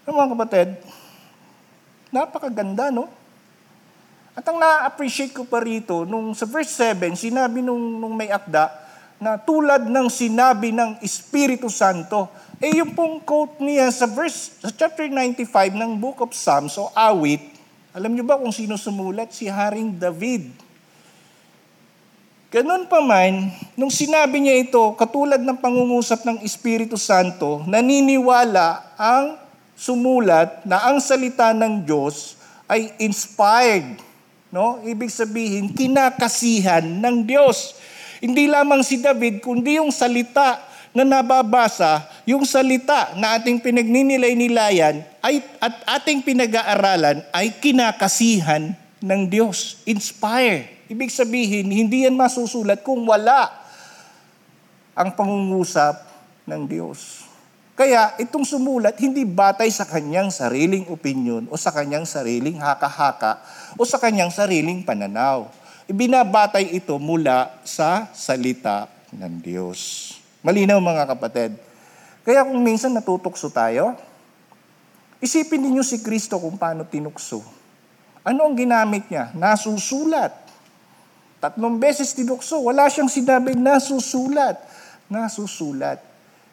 Ano 0.02 0.18
mga 0.18 0.32
kapatid, 0.34 0.68
napakaganda, 2.10 2.90
no? 2.90 3.06
At 4.38 4.46
ang 4.46 4.62
na-appreciate 4.62 5.34
ko 5.34 5.42
pa 5.42 5.58
rito, 5.58 6.06
nung 6.06 6.30
sa 6.30 6.46
verse 6.46 6.70
7, 6.70 7.18
sinabi 7.18 7.58
nung, 7.58 7.98
nung 7.98 8.14
may 8.14 8.30
akda, 8.30 8.70
na 9.18 9.34
tulad 9.34 9.82
ng 9.90 10.06
sinabi 10.06 10.70
ng 10.70 11.02
Espiritu 11.02 11.66
Santo, 11.66 12.30
eh 12.62 12.78
yung 12.78 12.94
pong 12.94 13.18
quote 13.18 13.58
niya 13.58 13.90
sa 13.90 14.06
verse, 14.06 14.54
sa 14.62 14.70
chapter 14.70 15.10
95 15.10 15.42
ng 15.74 15.90
Book 15.98 16.22
of 16.22 16.30
Psalms 16.30 16.78
o 16.78 16.86
awit, 16.94 17.42
alam 17.90 18.14
niyo 18.14 18.22
ba 18.22 18.38
kung 18.38 18.54
sino 18.54 18.78
sumulat? 18.78 19.34
Si 19.34 19.50
Haring 19.50 19.98
David. 19.98 20.54
Ganun 22.54 22.86
pa 22.86 23.02
man, 23.02 23.50
nung 23.74 23.90
sinabi 23.90 24.38
niya 24.38 24.54
ito, 24.54 24.94
katulad 24.94 25.42
ng 25.42 25.58
pangungusap 25.58 26.22
ng 26.22 26.46
Espiritu 26.46 26.94
Santo, 26.94 27.66
naniniwala 27.66 28.94
ang 28.94 29.34
sumulat 29.74 30.62
na 30.62 30.78
ang 30.86 31.02
salita 31.02 31.50
ng 31.50 31.82
Diyos 31.82 32.38
ay 32.70 32.94
inspired 33.02 34.07
No? 34.48 34.80
Ibig 34.80 35.12
sabihin, 35.12 35.72
kinakasihan 35.76 36.82
ng 36.82 37.24
Diyos. 37.28 37.76
Hindi 38.18 38.48
lamang 38.48 38.80
si 38.82 38.98
David, 38.98 39.44
kundi 39.44 39.78
yung 39.78 39.92
salita 39.92 40.64
na 40.96 41.04
nababasa, 41.04 42.08
yung 42.24 42.42
salita 42.48 43.12
na 43.14 43.36
ating 43.36 43.60
pinagninilay-nilayan 43.60 45.04
ay, 45.20 45.44
at 45.60 46.00
ating 46.00 46.24
pinag-aaralan 46.24 47.22
ay 47.30 47.52
kinakasihan 47.60 48.72
ng 48.98 49.22
Diyos. 49.28 49.78
Inspire. 49.84 50.88
Ibig 50.88 51.12
sabihin, 51.12 51.68
hindi 51.68 52.08
yan 52.08 52.16
masusulat 52.16 52.80
kung 52.80 53.04
wala 53.04 53.52
ang 54.96 55.12
pangungusap 55.12 55.94
ng 56.48 56.64
Diyos. 56.64 57.27
Kaya 57.78 58.18
itong 58.18 58.42
sumulat, 58.42 58.98
hindi 58.98 59.22
batay 59.22 59.70
sa 59.70 59.86
kanyang 59.86 60.34
sariling 60.34 60.90
opinion 60.90 61.46
o 61.46 61.54
sa 61.54 61.70
kanyang 61.70 62.02
sariling 62.02 62.58
haka-haka 62.58 63.38
o 63.78 63.86
sa 63.86 64.02
kanyang 64.02 64.34
sariling 64.34 64.82
pananaw. 64.82 65.46
Ibinabatay 65.86 66.74
ito 66.74 66.98
mula 66.98 67.54
sa 67.62 68.10
salita 68.10 68.90
ng 69.14 69.34
Diyos. 69.38 70.10
Malinaw 70.42 70.82
mga 70.82 71.06
kapatid. 71.06 71.54
Kaya 72.26 72.42
kung 72.42 72.58
minsan 72.66 72.90
natutukso 72.90 73.46
tayo, 73.46 73.94
isipin 75.22 75.62
ninyo 75.62 75.86
si 75.86 76.02
Kristo 76.02 76.34
kung 76.42 76.58
paano 76.58 76.82
tinukso. 76.82 77.46
Ano 78.26 78.42
ang 78.42 78.58
ginamit 78.58 79.06
niya? 79.06 79.30
Nasusulat. 79.38 80.34
Tatlong 81.38 81.78
beses 81.78 82.10
tinukso, 82.10 82.58
wala 82.58 82.90
siyang 82.90 83.06
sinabing 83.06 83.62
nasusulat. 83.62 84.58
Nasusulat. 85.06 86.07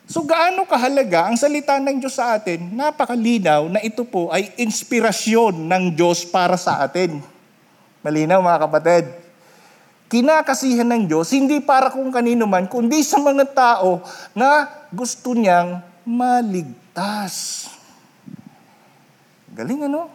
So 0.05 0.21
gaano 0.21 0.69
kahalaga 0.69 1.25
ang 1.25 1.37
salita 1.37 1.81
ng 1.81 1.97
Diyos 1.97 2.21
sa 2.21 2.37
atin? 2.37 2.69
Napakalinaw 2.77 3.65
na 3.73 3.81
ito 3.81 4.05
po 4.05 4.29
ay 4.29 4.53
inspirasyon 4.61 5.65
ng 5.65 5.83
Diyos 5.97 6.21
para 6.29 6.53
sa 6.61 6.77
atin. 6.85 7.25
Malinaw 8.05 8.37
mga 8.37 8.61
kapatid. 8.69 9.05
Kinakasihan 10.05 10.85
ng 10.85 11.09
Diyos 11.09 11.33
hindi 11.33 11.57
para 11.57 11.89
kung 11.89 12.13
kanino 12.13 12.45
man, 12.45 12.69
kundi 12.69 13.01
sa 13.01 13.17
mga 13.17 13.49
tao 13.49 14.05
na 14.37 14.69
gusto 14.93 15.33
niyang 15.33 15.81
maligtas. 16.05 17.65
Galing 19.57 19.89
ano? 19.89 20.14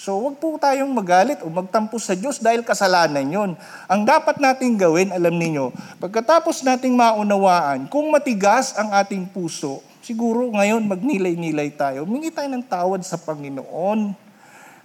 So 0.00 0.16
wag 0.16 0.40
po 0.40 0.56
tayong 0.56 0.88
magalit 0.96 1.44
o 1.44 1.52
magtampo 1.52 2.00
sa 2.00 2.16
Diyos 2.16 2.40
dahil 2.40 2.64
kasalanan 2.64 3.20
yon. 3.20 3.52
Ang 3.84 4.08
dapat 4.08 4.40
nating 4.40 4.80
gawin, 4.80 5.12
alam 5.12 5.36
niyo, 5.36 5.76
pagkatapos 6.00 6.64
nating 6.64 6.96
maunawaan, 6.96 7.84
kung 7.92 8.08
matigas 8.08 8.72
ang 8.80 8.96
ating 8.96 9.28
puso, 9.28 9.84
siguro 10.00 10.48
ngayon 10.56 10.88
magnilay-nilay 10.88 11.76
tayo, 11.76 12.08
humingi 12.08 12.32
tayo 12.32 12.48
ng 12.48 12.64
tawad 12.64 13.04
sa 13.04 13.20
Panginoon. 13.20 14.16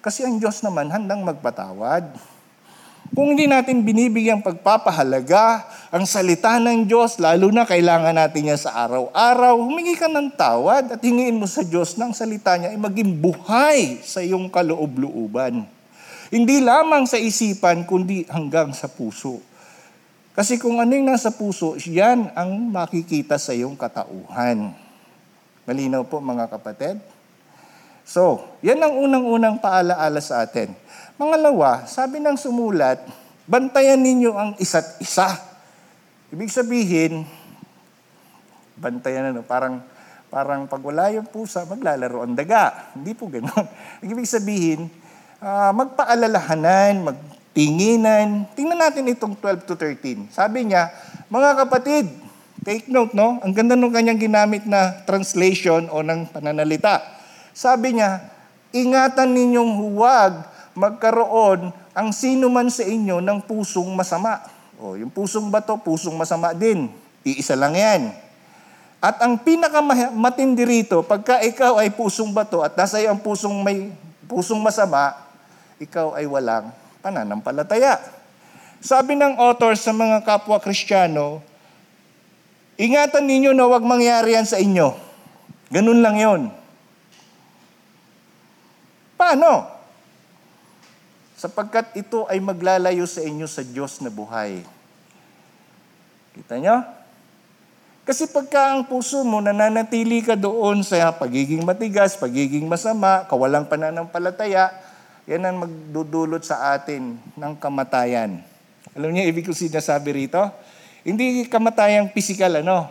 Kasi 0.03 0.27
ang 0.27 0.35
Diyos 0.35 0.59
naman 0.59 0.91
handang 0.91 1.23
magpatawad. 1.23 2.34
Kung 3.13 3.37
hindi 3.37 3.45
natin 3.45 3.85
binibigyang 3.85 4.41
pagpapahalaga 4.41 5.61
ang 5.93 6.09
salita 6.09 6.57
ng 6.57 6.89
Diyos, 6.89 7.21
lalo 7.21 7.53
na 7.53 7.61
kailangan 7.61 8.17
natin 8.17 8.49
niya 8.49 8.57
sa 8.57 8.73
araw-araw, 8.81 9.61
humingi 9.61 9.93
ka 9.93 10.09
ng 10.09 10.33
tawad 10.33 10.89
at 10.89 11.01
hingiin 11.05 11.37
mo 11.37 11.45
sa 11.45 11.61
Diyos 11.61 11.93
ng 12.01 12.09
salita 12.17 12.57
niya 12.57 12.73
ay 12.73 12.79
maging 12.81 13.13
buhay 13.21 14.01
sa 14.01 14.25
iyong 14.25 14.49
kaloob-looban. 14.49 15.69
Hindi 16.33 16.57
lamang 16.65 17.05
sa 17.05 17.21
isipan, 17.21 17.85
kundi 17.85 18.25
hanggang 18.25 18.73
sa 18.73 18.89
puso. 18.89 19.37
Kasi 20.33 20.57
kung 20.57 20.81
ano 20.81 20.89
yung 20.97 21.05
nasa 21.05 21.29
puso, 21.29 21.77
yan 21.77 22.33
ang 22.33 22.73
makikita 22.73 23.37
sa 23.37 23.53
iyong 23.53 23.77
katauhan. 23.77 24.73
Malinaw 25.69 26.01
po 26.09 26.17
mga 26.17 26.49
kapatid? 26.49 26.97
So, 28.01 28.41
yan 28.65 28.81
ang 28.81 28.97
unang-unang 28.97 29.61
paalaala 29.61 30.21
sa 30.25 30.41
atin 30.41 30.73
Pangalawa, 31.15 31.87
sabi 31.87 32.19
ng 32.19 32.35
sumulat, 32.35 32.99
bantayan 33.47 34.03
ninyo 34.03 34.35
ang 34.35 34.51
isa't 34.59 34.99
isa. 34.99 35.31
Ibig 36.27 36.51
sabihin, 36.51 37.23
bantayan 38.75 39.31
ano, 39.31 39.39
parang 39.39 39.79
parang 40.27 40.67
pag 40.67 40.83
wala 40.83 41.15
yung 41.15 41.23
pusa, 41.31 41.63
maglalaro 41.63 42.27
ang 42.27 42.35
daga. 42.35 42.91
Hindi 42.91 43.15
po 43.15 43.31
ganoon. 43.31 43.63
Ibig 44.11 44.27
sabihin, 44.27 44.91
uh, 45.39 45.71
magpaalalahanan, 45.71 47.07
magtinginan. 47.07 48.51
Tingnan 48.51 48.83
natin 48.83 49.07
itong 49.07 49.39
12 49.39 49.71
to 49.71 49.79
13. 49.79 50.35
Sabi 50.35 50.67
niya, 50.67 50.91
mga 51.31 51.63
kapatid, 51.63 52.11
take 52.67 52.91
note, 52.91 53.15
no? 53.15 53.39
Ang 53.39 53.55
ganda 53.55 53.79
nung 53.79 53.95
kanyang 53.95 54.19
ginamit 54.19 54.67
na 54.67 54.99
translation 55.07 55.87
o 55.87 56.03
ng 56.03 56.27
pananalita. 56.27 56.99
Sabi 57.55 57.95
niya, 57.95 58.19
ingatan 58.75 59.31
ninyong 59.31 59.79
huwag 59.79 60.54
magkaroon 60.75 61.71
ang 61.95 62.11
sino 62.11 62.51
man 62.51 62.67
sa 62.67 62.83
inyo 62.83 63.23
ng 63.23 63.47
pusong 63.47 63.87
masama. 63.95 64.43
O, 64.75 64.99
yung 64.99 65.09
pusong 65.09 65.47
bato, 65.47 65.79
pusong 65.79 66.19
masama 66.19 66.51
din. 66.51 66.91
Iisa 67.23 67.55
lang 67.55 67.73
yan. 67.73 68.11
At 68.99 69.23
ang 69.23 69.39
pinakamatindi 69.39 70.63
rito, 70.67 70.99
pagka 71.01 71.39
ikaw 71.39 71.79
ay 71.79 71.95
pusong 71.95 72.35
bato 72.35 72.59
at 72.59 72.75
nasa 72.75 72.99
iyo 72.99 73.15
ang 73.15 73.21
pusong 73.23 73.63
may 73.63 73.93
pusong 74.25 74.59
masama, 74.59 75.13
ikaw 75.77 76.17
ay 76.17 76.25
walang 76.25 76.73
pananampalataya. 76.99 78.01
Sabi 78.81 79.13
ng 79.17 79.37
author 79.37 79.77
sa 79.77 79.93
mga 79.93 80.25
kapwa 80.25 80.57
Kristiyano, 80.57 81.41
ingatan 82.75 83.25
ninyo 83.25 83.53
na 83.53 83.65
huwag 83.69 83.85
mangyari 83.85 84.33
yan 84.35 84.45
sa 84.45 84.57
inyo. 84.57 84.97
Ganun 85.69 86.01
lang 86.01 86.17
yon. 86.17 86.41
Paano? 89.15 89.74
Sapagkat 91.45 91.93
ito 91.93 92.25
ay 92.25 92.41
maglalayo 92.41 93.05
sa 93.05 93.21
inyo 93.21 93.45
sa 93.45 93.61
Diyos 93.61 94.01
na 94.01 94.09
buhay. 94.09 94.65
Kita 96.33 96.57
nyo? 96.57 96.81
Kasi 98.01 98.25
pagka 98.33 98.73
ang 98.73 98.89
puso 98.89 99.21
mo 99.21 99.37
nananatili 99.45 100.25
ka 100.25 100.33
doon 100.33 100.81
sa 100.81 101.13
pagiging 101.13 101.61
matigas, 101.61 102.17
pagiging 102.17 102.65
masama, 102.65 103.29
kawalang 103.29 103.69
pananampalataya, 103.69 104.73
yan 105.29 105.45
ang 105.45 105.69
magdudulot 105.69 106.41
sa 106.41 106.73
atin 106.73 107.13
ng 107.37 107.53
kamatayan. 107.61 108.41
Alam 108.97 109.13
niyo, 109.13 109.29
ibig 109.29 109.45
ko 109.45 109.53
sinasabi 109.53 110.25
rito? 110.25 110.41
Hindi 111.05 111.45
kamatayang 111.45 112.09
physical, 112.09 112.65
ano? 112.65 112.89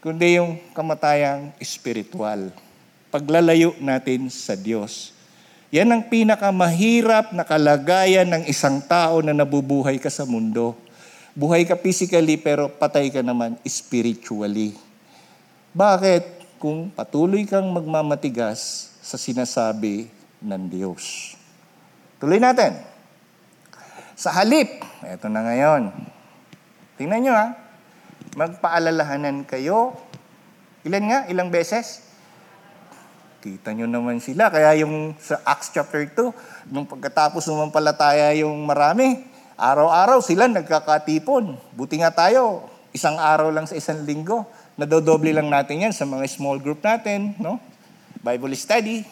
Kundi 0.00 0.40
yung 0.40 0.56
kamatayang 0.72 1.52
spiritual. 1.60 2.48
Paglalayo 3.12 3.76
natin 3.76 4.32
sa 4.32 4.56
Diyos. 4.56 5.19
Yan 5.70 5.94
ang 5.94 6.02
pinakamahirap 6.10 7.30
na 7.30 7.46
kalagayan 7.46 8.26
ng 8.26 8.42
isang 8.50 8.82
tao 8.82 9.22
na 9.22 9.30
nabubuhay 9.30 10.02
ka 10.02 10.10
sa 10.10 10.26
mundo. 10.26 10.74
Buhay 11.30 11.62
ka 11.62 11.78
physically 11.78 12.34
pero 12.34 12.66
patay 12.66 13.06
ka 13.06 13.22
naman 13.22 13.54
spiritually. 13.62 14.74
Bakit? 15.70 16.42
Kung 16.58 16.90
patuloy 16.90 17.46
kang 17.46 17.70
magmamatigas 17.70 18.90
sa 18.98 19.14
sinasabi 19.14 20.10
ng 20.42 20.62
Diyos. 20.66 21.38
Tuloy 22.18 22.42
natin. 22.42 22.74
Sa 24.18 24.34
halip, 24.34 24.82
eto 25.06 25.30
na 25.30 25.46
ngayon. 25.46 25.94
Tingnan 26.98 27.20
nyo 27.24 27.32
ha. 27.32 27.46
Magpaalalahanan 28.34 29.46
kayo. 29.46 29.94
Ilan 30.82 31.06
nga? 31.06 31.18
Ilang 31.30 31.48
beses? 31.54 32.09
Kita 33.40 33.72
nyo 33.72 33.88
naman 33.88 34.20
sila. 34.20 34.52
Kaya 34.52 34.84
yung 34.84 35.16
sa 35.16 35.40
Acts 35.48 35.72
chapter 35.72 36.04
2, 36.04 36.68
nung 36.68 36.84
pagkatapos 36.84 37.40
sumampalataya 37.40 38.36
yung 38.36 38.68
marami, 38.68 39.24
araw-araw 39.56 40.20
sila 40.20 40.44
nagkakatipon. 40.44 41.56
Buti 41.72 42.04
nga 42.04 42.12
tayo, 42.12 42.68
isang 42.92 43.16
araw 43.16 43.48
lang 43.48 43.64
sa 43.64 43.72
isang 43.80 44.04
linggo. 44.04 44.44
Nadodoble 44.76 45.32
lang 45.32 45.48
natin 45.48 45.88
yan 45.88 45.94
sa 45.96 46.04
mga 46.04 46.28
small 46.28 46.60
group 46.60 46.84
natin, 46.84 47.32
no? 47.40 47.56
Bible 48.20 48.52
study. 48.60 49.08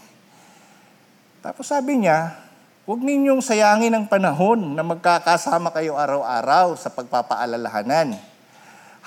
Tapos 1.41 1.65
sabi 1.73 2.05
niya, 2.05 2.37
huwag 2.85 3.01
ninyong 3.01 3.41
sayangin 3.41 3.97
ang 3.97 4.05
panahon 4.05 4.77
na 4.77 4.85
magkakasama 4.85 5.73
kayo 5.73 5.97
araw-araw 5.97 6.77
sa 6.77 6.93
pagpapaalalahanan. 6.93 8.13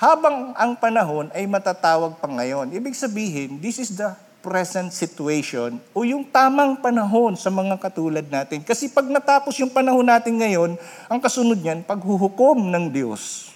Habang 0.02 0.50
ang 0.58 0.74
panahon 0.82 1.30
ay 1.30 1.46
matatawag 1.46 2.18
pa 2.18 2.26
ngayon. 2.26 2.74
Ibig 2.74 2.98
sabihin, 2.98 3.62
this 3.62 3.78
is 3.78 3.94
the 3.94 4.10
present 4.42 4.90
situation 4.90 5.78
o 5.94 6.02
yung 6.02 6.26
tamang 6.26 6.82
panahon 6.82 7.38
sa 7.38 7.48
mga 7.48 7.78
katulad 7.78 8.26
natin. 8.26 8.60
Kasi 8.66 8.90
pag 8.90 9.06
natapos 9.06 9.54
yung 9.62 9.70
panahon 9.70 10.04
natin 10.04 10.36
ngayon, 10.42 10.74
ang 11.06 11.22
kasunod 11.22 11.62
niyan, 11.62 11.86
paghuhukom 11.86 12.58
ng 12.58 12.90
Diyos. 12.90 13.54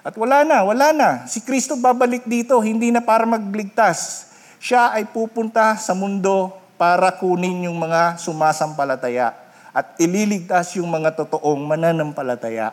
At 0.00 0.16
wala 0.16 0.42
na, 0.42 0.64
wala 0.64 0.90
na. 0.96 1.10
Si 1.28 1.44
Kristo 1.44 1.76
babalik 1.76 2.24
dito, 2.24 2.56
hindi 2.64 2.88
na 2.88 3.04
para 3.04 3.28
magligtas. 3.28 4.32
Siya 4.56 4.96
ay 4.96 5.04
pupunta 5.12 5.76
sa 5.76 5.92
mundo 5.92 6.56
para 6.80 7.12
kunin 7.14 7.68
yung 7.68 7.76
mga 7.76 8.16
sumasampalataya 8.16 9.36
at 9.74 9.98
ililigtas 10.00 10.76
yung 10.80 10.88
mga 10.88 11.18
totoong 11.20 11.60
mananampalataya. 11.68 12.72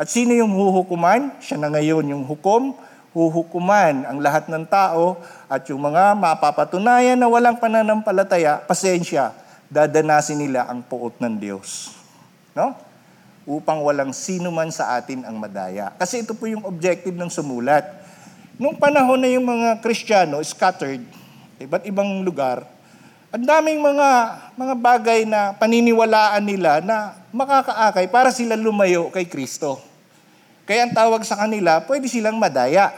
At 0.00 0.08
sino 0.08 0.32
yung 0.32 0.52
huhukuman? 0.56 1.36
Siya 1.40 1.60
na 1.60 1.68
ngayon 1.68 2.16
yung 2.16 2.24
hukom, 2.24 2.72
huhukuman 3.10 4.06
ang 4.06 4.18
lahat 4.22 4.46
ng 4.46 4.62
tao 4.70 5.18
at 5.50 5.66
yung 5.66 5.82
mga 5.82 6.14
mapapatunayan 6.14 7.18
na 7.18 7.26
walang 7.26 7.58
pananampalataya, 7.58 8.62
pasensya, 8.62 9.34
dadanasin 9.66 10.38
nila 10.38 10.66
ang 10.70 10.82
puot 10.82 11.18
ng 11.18 11.34
Diyos. 11.38 11.94
No? 12.54 12.74
Upang 13.50 13.82
walang 13.82 14.14
sino 14.14 14.54
man 14.54 14.70
sa 14.70 14.94
atin 14.94 15.26
ang 15.26 15.34
madaya. 15.34 15.90
Kasi 15.98 16.22
ito 16.22 16.38
po 16.38 16.46
yung 16.46 16.62
objective 16.62 17.14
ng 17.14 17.30
sumulat. 17.30 17.82
Nung 18.60 18.78
panahon 18.78 19.18
na 19.18 19.30
yung 19.30 19.46
mga 19.46 19.82
Kristiyano 19.82 20.38
scattered, 20.46 21.02
iba't 21.58 21.82
ibang 21.88 22.22
lugar, 22.22 22.62
ang 23.30 23.46
daming 23.46 23.78
mga 23.78 24.08
mga 24.58 24.74
bagay 24.74 25.20
na 25.22 25.54
paniniwalaan 25.54 26.42
nila 26.42 26.82
na 26.82 27.14
makakaakay 27.30 28.10
para 28.10 28.34
sila 28.34 28.58
lumayo 28.58 29.06
kay 29.14 29.22
Kristo. 29.26 29.89
Kaya 30.70 30.86
ang 30.86 30.94
tawag 30.94 31.26
sa 31.26 31.34
kanila, 31.34 31.82
pwede 31.82 32.06
silang 32.06 32.38
madaya. 32.38 32.94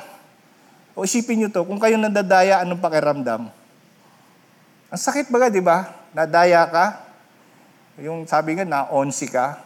O 0.92 1.08
isipin 1.08 1.40
nyo 1.40 1.48
to, 1.48 1.64
kung 1.64 1.80
kayo 1.80 1.96
nadadaya, 1.96 2.60
anong 2.60 2.84
pakiramdam? 2.84 3.48
Ang 4.92 5.00
sakit 5.00 5.32
baga, 5.32 5.48
di 5.48 5.64
ba? 5.64 5.88
Nadaya 6.12 6.68
ka. 6.68 7.00
Yung 7.96 8.28
sabi 8.28 8.60
nga, 8.60 8.68
na-onsi 8.68 9.24
ka. 9.32 9.56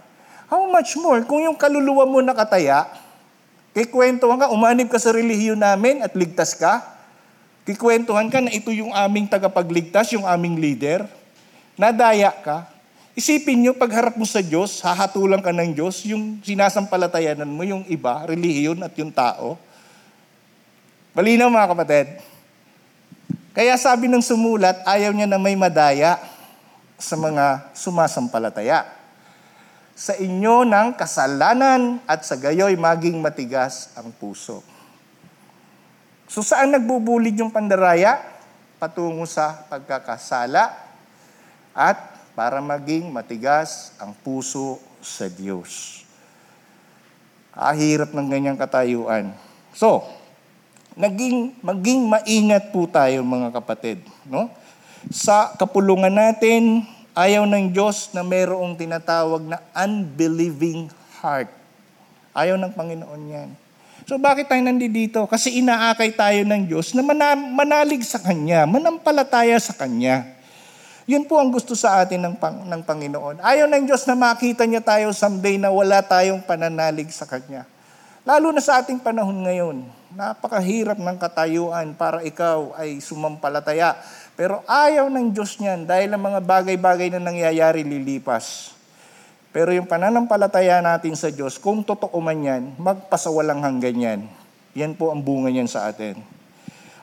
How 0.47 0.63
much 0.71 0.95
more 1.03 1.19
kung 1.27 1.43
yung 1.43 1.59
kaluluwa 1.59 2.07
mo 2.07 2.23
nakataya, 2.23 2.87
kikwentuhan 3.75 4.39
ka, 4.39 4.55
umanib 4.55 4.87
ka 4.87 5.03
sa 5.03 5.11
relihiyon 5.11 5.59
namin 5.59 5.99
at 6.07 6.15
ligtas 6.15 6.55
ka, 6.55 6.87
kikwentuhan 7.67 8.31
ka 8.31 8.39
na 8.39 8.55
ito 8.55 8.71
yung 8.71 8.95
aming 8.95 9.27
tagapagligtas, 9.27 10.15
yung 10.15 10.31
aming 10.31 10.63
leader, 10.63 11.11
nadaya 11.75 12.31
ka, 12.31 12.71
Isipin 13.17 13.65
nyo, 13.65 13.73
pagharap 13.73 14.21
mo 14.21 14.29
sa 14.29 14.45
Diyos, 14.45 14.85
hahatulan 14.85 15.41
ka 15.41 15.49
ng 15.49 15.73
Diyos, 15.73 16.05
yung 16.05 16.37
sinasampalatayanan 16.45 17.49
mo, 17.49 17.65
yung 17.65 17.89
iba, 17.89 18.29
relihiyon 18.29 18.77
at 18.85 18.93
yung 19.01 19.09
tao. 19.09 19.57
Malinaw 21.17 21.49
mga 21.49 21.71
kapatid. 21.73 22.07
Kaya 23.57 23.73
sabi 23.81 24.13
ng 24.13 24.21
sumulat, 24.21 24.85
ayaw 24.85 25.17
niya 25.17 25.25
na 25.25 25.41
may 25.41 25.57
madaya 25.57 26.21
sa 27.01 27.17
mga 27.17 27.73
sumasampalataya. 27.73 28.85
Sa 29.97 30.13
inyo 30.21 30.69
ng 30.69 30.93
kasalanan 30.93 32.05
at 32.05 32.21
sa 32.21 32.37
gayoy 32.37 32.77
maging 32.77 33.17
matigas 33.17 33.97
ang 33.97 34.13
puso. 34.13 34.61
So 36.29 36.45
saan 36.45 36.69
nagbubulid 36.69 37.33
yung 37.41 37.49
pandaraya? 37.49 38.21
Patungo 38.77 39.25
sa 39.25 39.65
pagkakasala 39.73 40.69
at 41.73 42.16
para 42.37 42.61
maging 42.61 43.09
matigas 43.09 43.97
ang 43.97 44.13
puso 44.13 44.77
sa 45.01 45.25
Diyos. 45.25 46.05
Ahirap 47.57 48.13
ng 48.13 48.29
ganyang 48.29 48.61
katayuan. 48.61 49.33
So, 49.73 50.05
naging, 50.93 51.57
maging 51.65 52.05
maingat 52.05 52.69
po 52.77 52.85
tayo 52.85 53.25
mga 53.25 53.57
kapatid. 53.57 54.05
No? 54.29 54.53
Sa 55.09 55.57
kapulungan 55.57 56.13
natin, 56.13 56.85
ayaw 57.17 57.49
ng 57.49 57.73
Diyos 57.73 58.13
na 58.13 58.21
mayroong 58.21 58.77
tinatawag 58.77 59.41
na 59.41 59.57
unbelieving 59.73 60.93
heart. 61.25 61.49
Ayaw 62.37 62.61
ng 62.61 62.77
Panginoon 62.77 63.23
yan. 63.33 63.49
So 64.05 64.21
bakit 64.21 64.53
tayo 64.53 64.61
nandito? 64.61 65.25
Kasi 65.25 65.57
inaakay 65.65 66.13
tayo 66.13 66.45
ng 66.45 66.69
Diyos 66.69 66.93
na 66.93 67.01
manalig 67.33 68.05
sa 68.05 68.21
Kanya, 68.21 68.69
manampalataya 68.69 69.57
sa 69.57 69.73
Kanya. 69.73 70.36
Yun 71.07 71.23
po 71.23 71.39
ang 71.39 71.55
gusto 71.55 71.79
sa 71.79 72.03
atin 72.03 72.19
ng, 72.19 72.35
pang, 72.35 72.67
ng 72.67 72.83
Panginoon. 72.83 73.39
Ayaw 73.39 73.71
ng 73.71 73.87
Diyos 73.87 74.03
na 74.11 74.19
makita 74.19 74.67
niya 74.67 74.83
tayo 74.83 75.15
someday 75.15 75.55
na 75.55 75.71
wala 75.71 76.03
tayong 76.03 76.43
pananalig 76.43 77.15
sa 77.15 77.23
Kanya. 77.31 77.63
Lalo 78.27 78.51
na 78.51 78.59
sa 78.59 78.83
ating 78.83 78.99
panahon 78.99 79.47
ngayon, 79.47 79.87
napakahirap 80.19 80.99
ng 80.99 81.15
katayuan 81.15 81.95
para 81.95 82.27
ikaw 82.27 82.75
ay 82.75 82.99
sumampalataya. 82.99 83.95
Pero 84.35 84.67
ayaw 84.67 85.07
ng 85.07 85.31
Diyos 85.31 85.63
niyan 85.63 85.87
dahil 85.87 86.11
ang 86.11 86.27
mga 86.27 86.43
bagay-bagay 86.43 87.15
na 87.15 87.23
nangyayari 87.23 87.87
lilipas. 87.87 88.75
Pero 89.55 89.71
yung 89.71 89.87
pananampalataya 89.87 90.83
natin 90.83 91.15
sa 91.15 91.31
Diyos, 91.31 91.55
kung 91.63 91.87
totoo 91.87 92.19
man 92.19 92.43
yan, 92.43 92.75
magpasawalang 92.83 93.63
hanggan 93.63 93.97
yan. 93.97 94.21
Yan 94.75 94.99
po 94.99 95.15
ang 95.15 95.23
bunga 95.23 95.55
niyan 95.55 95.71
sa 95.71 95.87
atin. 95.87 96.36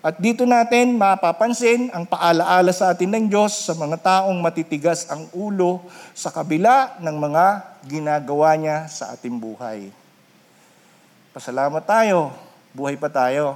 At 0.03 0.19
dito 0.19 0.43
natin 0.43 0.99
mapapansin 0.99 1.87
ang 1.95 2.03
paalaala 2.03 2.75
sa 2.75 2.91
atin 2.91 3.07
ng 3.07 3.25
Diyos 3.31 3.55
sa 3.55 3.71
mga 3.71 3.95
taong 4.03 4.35
matitigas 4.35 5.07
ang 5.07 5.31
ulo 5.31 5.79
sa 6.11 6.27
kabila 6.27 6.99
ng 6.99 7.15
mga 7.15 7.45
ginagawa 7.87 8.51
niya 8.59 8.91
sa 8.91 9.15
ating 9.15 9.39
buhay. 9.39 9.95
Pasalamat 11.31 11.87
tayo, 11.87 12.35
buhay 12.75 12.99
pa 12.99 13.07
tayo. 13.07 13.55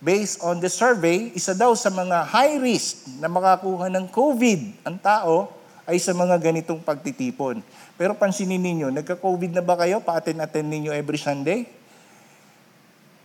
Based 0.00 0.40
on 0.40 0.64
the 0.64 0.72
survey, 0.72 1.28
isa 1.36 1.52
daw 1.52 1.76
sa 1.76 1.92
mga 1.92 2.24
high 2.24 2.56
risk 2.56 3.12
na 3.20 3.28
makakuha 3.28 3.92
ng 3.92 4.08
COVID 4.08 4.88
ang 4.88 4.96
tao 4.96 5.52
ay 5.84 6.00
sa 6.00 6.16
mga 6.16 6.40
ganitong 6.40 6.80
pagtitipon. 6.80 7.60
Pero 8.00 8.16
pansinin 8.16 8.64
ninyo, 8.64 8.88
nagka-COVID 8.96 9.52
na 9.52 9.62
ba 9.62 9.76
kayo? 9.76 10.00
Pa-attend-attend 10.00 10.72
ninyo 10.72 10.90
every 10.96 11.20
Sunday? 11.20 11.68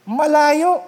Malayo. 0.04 0.84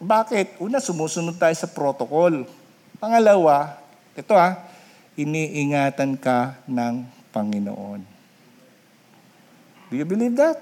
Bakit? 0.00 0.64
Una, 0.64 0.80
sumusunod 0.80 1.36
tayo 1.36 1.52
sa 1.52 1.68
protocol. 1.68 2.48
Pangalawa, 2.96 3.76
ito 4.16 4.32
ha, 4.32 4.64
iniingatan 5.12 6.16
ka 6.16 6.56
ng 6.64 7.04
Panginoon. 7.28 8.00
Do 9.92 9.94
you 10.00 10.08
believe 10.08 10.40
that? 10.40 10.56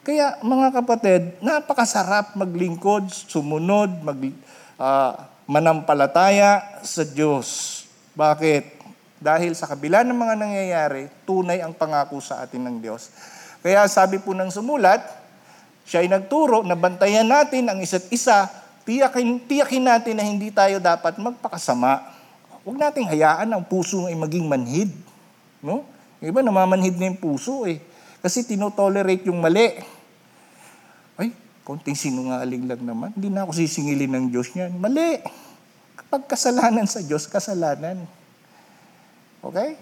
Kaya 0.00 0.40
mga 0.40 0.80
kapatid, 0.80 1.22
napakasarap 1.44 2.32
maglingkod, 2.40 3.08
sumunod, 3.12 4.00
mag, 4.00 4.20
uh, 4.80 5.12
manampalataya 5.44 6.80
sa 6.80 7.04
Diyos. 7.04 7.84
Bakit? 8.16 8.80
Dahil 9.20 9.52
sa 9.52 9.68
kabila 9.68 10.04
ng 10.04 10.16
mga 10.16 10.34
nangyayari, 10.40 11.08
tunay 11.24 11.60
ang 11.60 11.76
pangako 11.76 12.20
sa 12.20 12.44
atin 12.44 12.64
ng 12.64 12.76
Diyos. 12.80 13.12
Kaya 13.64 13.84
sabi 13.88 14.20
po 14.20 14.36
ng 14.36 14.52
sumulat, 14.52 15.23
siya 15.84 16.00
ay 16.00 16.08
nagturo 16.08 16.64
na 16.64 16.72
bantayan 16.74 17.28
natin 17.28 17.68
ang 17.68 17.78
isa't 17.80 18.08
isa, 18.08 18.48
tiyakin, 18.88 19.44
tiyakin 19.44 19.84
natin 19.84 20.16
na 20.16 20.24
hindi 20.24 20.48
tayo 20.48 20.80
dapat 20.80 21.20
magpakasama. 21.20 22.00
Huwag 22.64 22.80
nating 22.80 23.04
hayaan 23.12 23.52
ang 23.52 23.60
puso 23.64 24.08
ay 24.08 24.16
maging 24.16 24.48
manhid. 24.48 24.90
No? 25.60 25.84
Yung 26.24 26.28
iba 26.32 26.40
namamanhid 26.40 26.96
na 26.96 27.12
yung 27.12 27.20
puso 27.20 27.68
eh. 27.68 27.76
Kasi 28.24 28.48
tinotolerate 28.48 29.28
yung 29.28 29.44
mali. 29.44 29.76
Ay, 31.20 31.36
konting 31.60 31.92
sinungaling 31.92 32.64
lang 32.64 32.80
naman. 32.80 33.12
Hindi 33.12 33.28
na 33.28 33.44
ako 33.44 33.52
sisingilin 33.52 34.08
ng 34.08 34.26
Diyos 34.32 34.56
niyan. 34.56 34.80
Mali. 34.80 35.20
Kapag 36.00 36.24
kasalanan 36.24 36.88
sa 36.88 37.04
Diyos, 37.04 37.28
kasalanan. 37.28 38.08
Okay? 39.44 39.76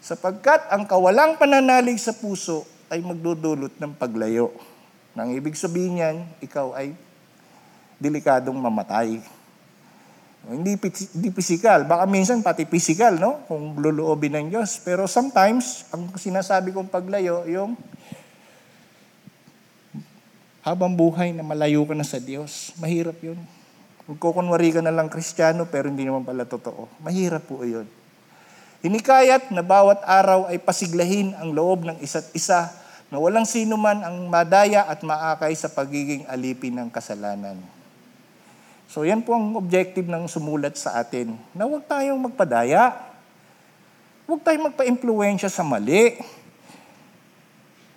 Sapagkat 0.00 0.72
ang 0.72 0.88
kawalang 0.88 1.36
pananalig 1.36 2.00
sa 2.00 2.16
puso 2.16 2.64
ay 2.88 3.04
magdudulot 3.04 3.76
ng 3.76 3.92
paglayo. 3.92 4.56
Nang 5.14 5.34
ibig 5.34 5.58
sabihin 5.58 5.98
niyan, 5.98 6.16
ikaw 6.38 6.74
ay 6.74 6.94
delikadong 7.98 8.56
mamatay. 8.56 9.20
Hindi, 10.40 10.72
hindi 11.12 11.28
physical. 11.36 11.84
Baka 11.84 12.08
minsan 12.08 12.40
pati 12.40 12.64
physical, 12.64 13.20
no? 13.20 13.44
Kung 13.44 13.76
luluobin 13.76 14.40
ng 14.40 14.46
Diyos. 14.56 14.80
Pero 14.80 15.04
sometimes, 15.04 15.84
ang 15.92 16.08
sinasabi 16.16 16.72
kong 16.72 16.88
paglayo, 16.88 17.44
yung 17.44 17.76
habang 20.64 20.92
buhay 20.92 21.32
na 21.36 21.44
malayo 21.44 21.84
ka 21.84 21.92
na 21.92 22.04
sa 22.04 22.16
Diyos. 22.16 22.72
Mahirap 22.80 23.20
yun. 23.20 23.36
Magkukunwari 24.08 24.72
ka 24.72 24.80
na 24.80 24.92
lang 24.92 25.12
kristyano, 25.12 25.68
pero 25.68 25.92
hindi 25.92 26.08
naman 26.08 26.24
pala 26.24 26.48
totoo. 26.48 26.88
Mahirap 27.04 27.44
po 27.44 27.60
yun. 27.64 27.84
Hinikayat 28.80 29.52
na 29.52 29.60
bawat 29.60 30.00
araw 30.08 30.48
ay 30.48 30.56
pasiglahin 30.56 31.36
ang 31.36 31.52
loob 31.52 31.84
ng 31.84 32.00
isa't 32.00 32.32
isa 32.32 32.72
na 33.10 33.18
walang 33.18 33.44
sino 33.44 33.74
man 33.74 34.00
ang 34.06 34.30
madaya 34.30 34.86
at 34.86 35.02
maakay 35.02 35.50
sa 35.58 35.66
pagiging 35.66 36.22
alipin 36.30 36.78
ng 36.78 36.88
kasalanan. 36.88 37.58
So 38.86 39.02
yan 39.02 39.22
po 39.22 39.34
ang 39.34 39.58
objective 39.58 40.06
ng 40.06 40.30
sumulat 40.30 40.78
sa 40.78 40.98
atin, 40.98 41.34
na 41.54 41.66
huwag 41.66 41.86
tayong 41.86 42.18
magpadaya. 42.18 42.94
Huwag 44.30 44.46
tayong 44.46 44.70
magpa-impluensya 44.70 45.50
sa 45.50 45.66
mali. 45.66 46.22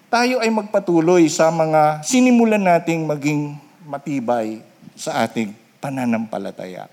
Tayo 0.10 0.42
ay 0.42 0.50
magpatuloy 0.50 1.30
sa 1.30 1.54
mga 1.54 2.02
sinimulan 2.02 2.62
nating 2.62 3.06
maging 3.06 3.58
matibay 3.86 4.62
sa 4.98 5.26
ating 5.26 5.54
pananampalataya. 5.78 6.90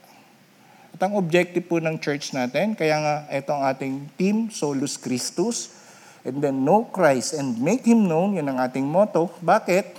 At 0.93 1.01
ang 1.01 1.17
objective 1.17 1.65
po 1.65 1.81
ng 1.81 1.97
church 2.01 2.37
natin, 2.37 2.77
kaya 2.77 3.01
nga 3.01 3.15
ito 3.33 3.49
ang 3.53 3.65
ating 3.65 4.13
team, 4.21 4.53
Solus 4.53 5.01
Christus, 5.01 5.80
and 6.25 6.41
then 6.41 6.61
know 6.61 6.89
Christ 6.89 7.37
and 7.37 7.57
make 7.57 7.85
Him 7.85 8.05
known, 8.05 8.37
yan 8.37 8.49
ang 8.51 8.61
ating 8.61 8.85
motto. 8.85 9.33
Bakit? 9.41 9.97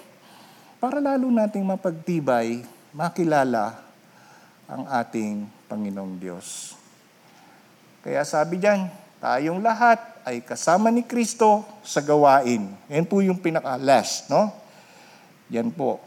Para 0.81 0.97
lalo 0.97 1.29
nating 1.29 1.61
mapagtibay, 1.61 2.65
makilala 2.93 3.77
ang 4.65 4.87
ating 4.89 5.45
Panginoong 5.69 6.15
Diyos. 6.17 6.73
Kaya 8.01 8.25
sabi 8.25 8.57
diyan, 8.57 8.89
tayong 9.21 9.61
lahat 9.61 10.01
ay 10.25 10.41
kasama 10.41 10.89
ni 10.89 11.05
Kristo 11.05 11.61
sa 11.85 12.01
gawain. 12.01 12.73
Yan 12.89 13.05
po 13.05 13.21
yung 13.21 13.37
pinaka-last, 13.37 14.29
no? 14.29 14.49
Yan 15.53 15.69
po. 15.69 16.01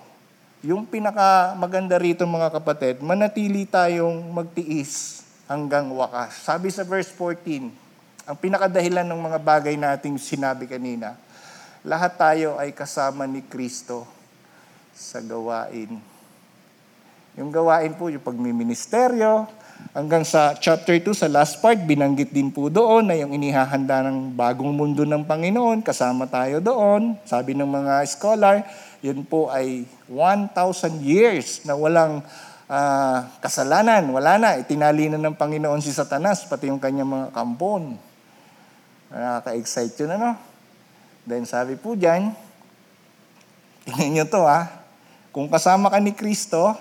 Yung 0.65 0.89
pinaka 0.89 1.53
maganda 1.55 2.01
rito 2.01 2.25
mga 2.25 2.51
kapatid, 2.51 3.05
manatili 3.05 3.69
tayong 3.69 4.33
magtiis 4.33 5.23
hanggang 5.45 5.93
wakas. 5.93 6.41
Sabi 6.41 6.73
sa 6.73 6.83
verse 6.83 7.13
14, 7.13 7.84
ang 8.25 8.37
pinakadahilan 8.41 9.05
ng 9.05 9.21
mga 9.21 9.39
bagay 9.45 9.77
nating 9.77 10.17
sinabi 10.17 10.65
kanina, 10.65 11.13
lahat 11.85 12.17
tayo 12.17 12.57
ay 12.57 12.73
kasama 12.73 13.29
ni 13.29 13.45
Kristo 13.45 14.09
sa 14.97 15.21
gawain. 15.21 16.01
Yung 17.37 17.53
gawain 17.53 17.93
po, 17.93 18.09
yung 18.09 18.25
pagmiministeryo, 18.25 19.45
hanggang 19.93 20.25
sa 20.25 20.57
chapter 20.57 20.97
2, 20.97 21.13
sa 21.13 21.29
last 21.29 21.61
part, 21.61 21.77
binanggit 21.77 22.33
din 22.33 22.49
po 22.49 22.73
doon 22.73 23.13
na 23.13 23.19
yung 23.19 23.37
inihahanda 23.37 24.01
ng 24.09 24.33
bagong 24.33 24.73
mundo 24.73 25.05
ng 25.05 25.29
Panginoon, 25.29 25.85
kasama 25.85 26.25
tayo 26.25 26.65
doon. 26.65 27.21
Sabi 27.29 27.53
ng 27.53 27.69
mga 27.69 28.09
scholar, 28.09 28.65
yun 29.05 29.21
po 29.21 29.53
ay 29.53 29.85
1,000 30.09 30.57
years 31.05 31.61
na 31.69 31.77
walang 31.77 32.25
uh, 32.71 33.19
kasalanan. 33.45 34.09
Wala 34.09 34.41
na. 34.41 34.51
Itinali 34.57 35.13
na 35.13 35.21
ng 35.21 35.37
Panginoon 35.37 35.85
si 35.85 35.93
Satanas, 35.93 36.49
pati 36.49 36.73
yung 36.73 36.81
kanyang 36.81 37.11
mga 37.11 37.29
kampon. 37.37 38.14
Nakaka-excite 39.15 39.95
yun, 40.03 40.19
ano? 40.19 40.35
Then 41.23 41.47
sabi 41.47 41.79
po 41.79 41.95
dyan, 41.95 42.35
tingnan 43.87 44.11
nyo 44.11 44.25
to 44.27 44.43
ha, 44.43 44.67
kung 45.31 45.47
kasama 45.47 45.87
ka 45.87 46.03
ni 46.03 46.11
Kristo, 46.11 46.75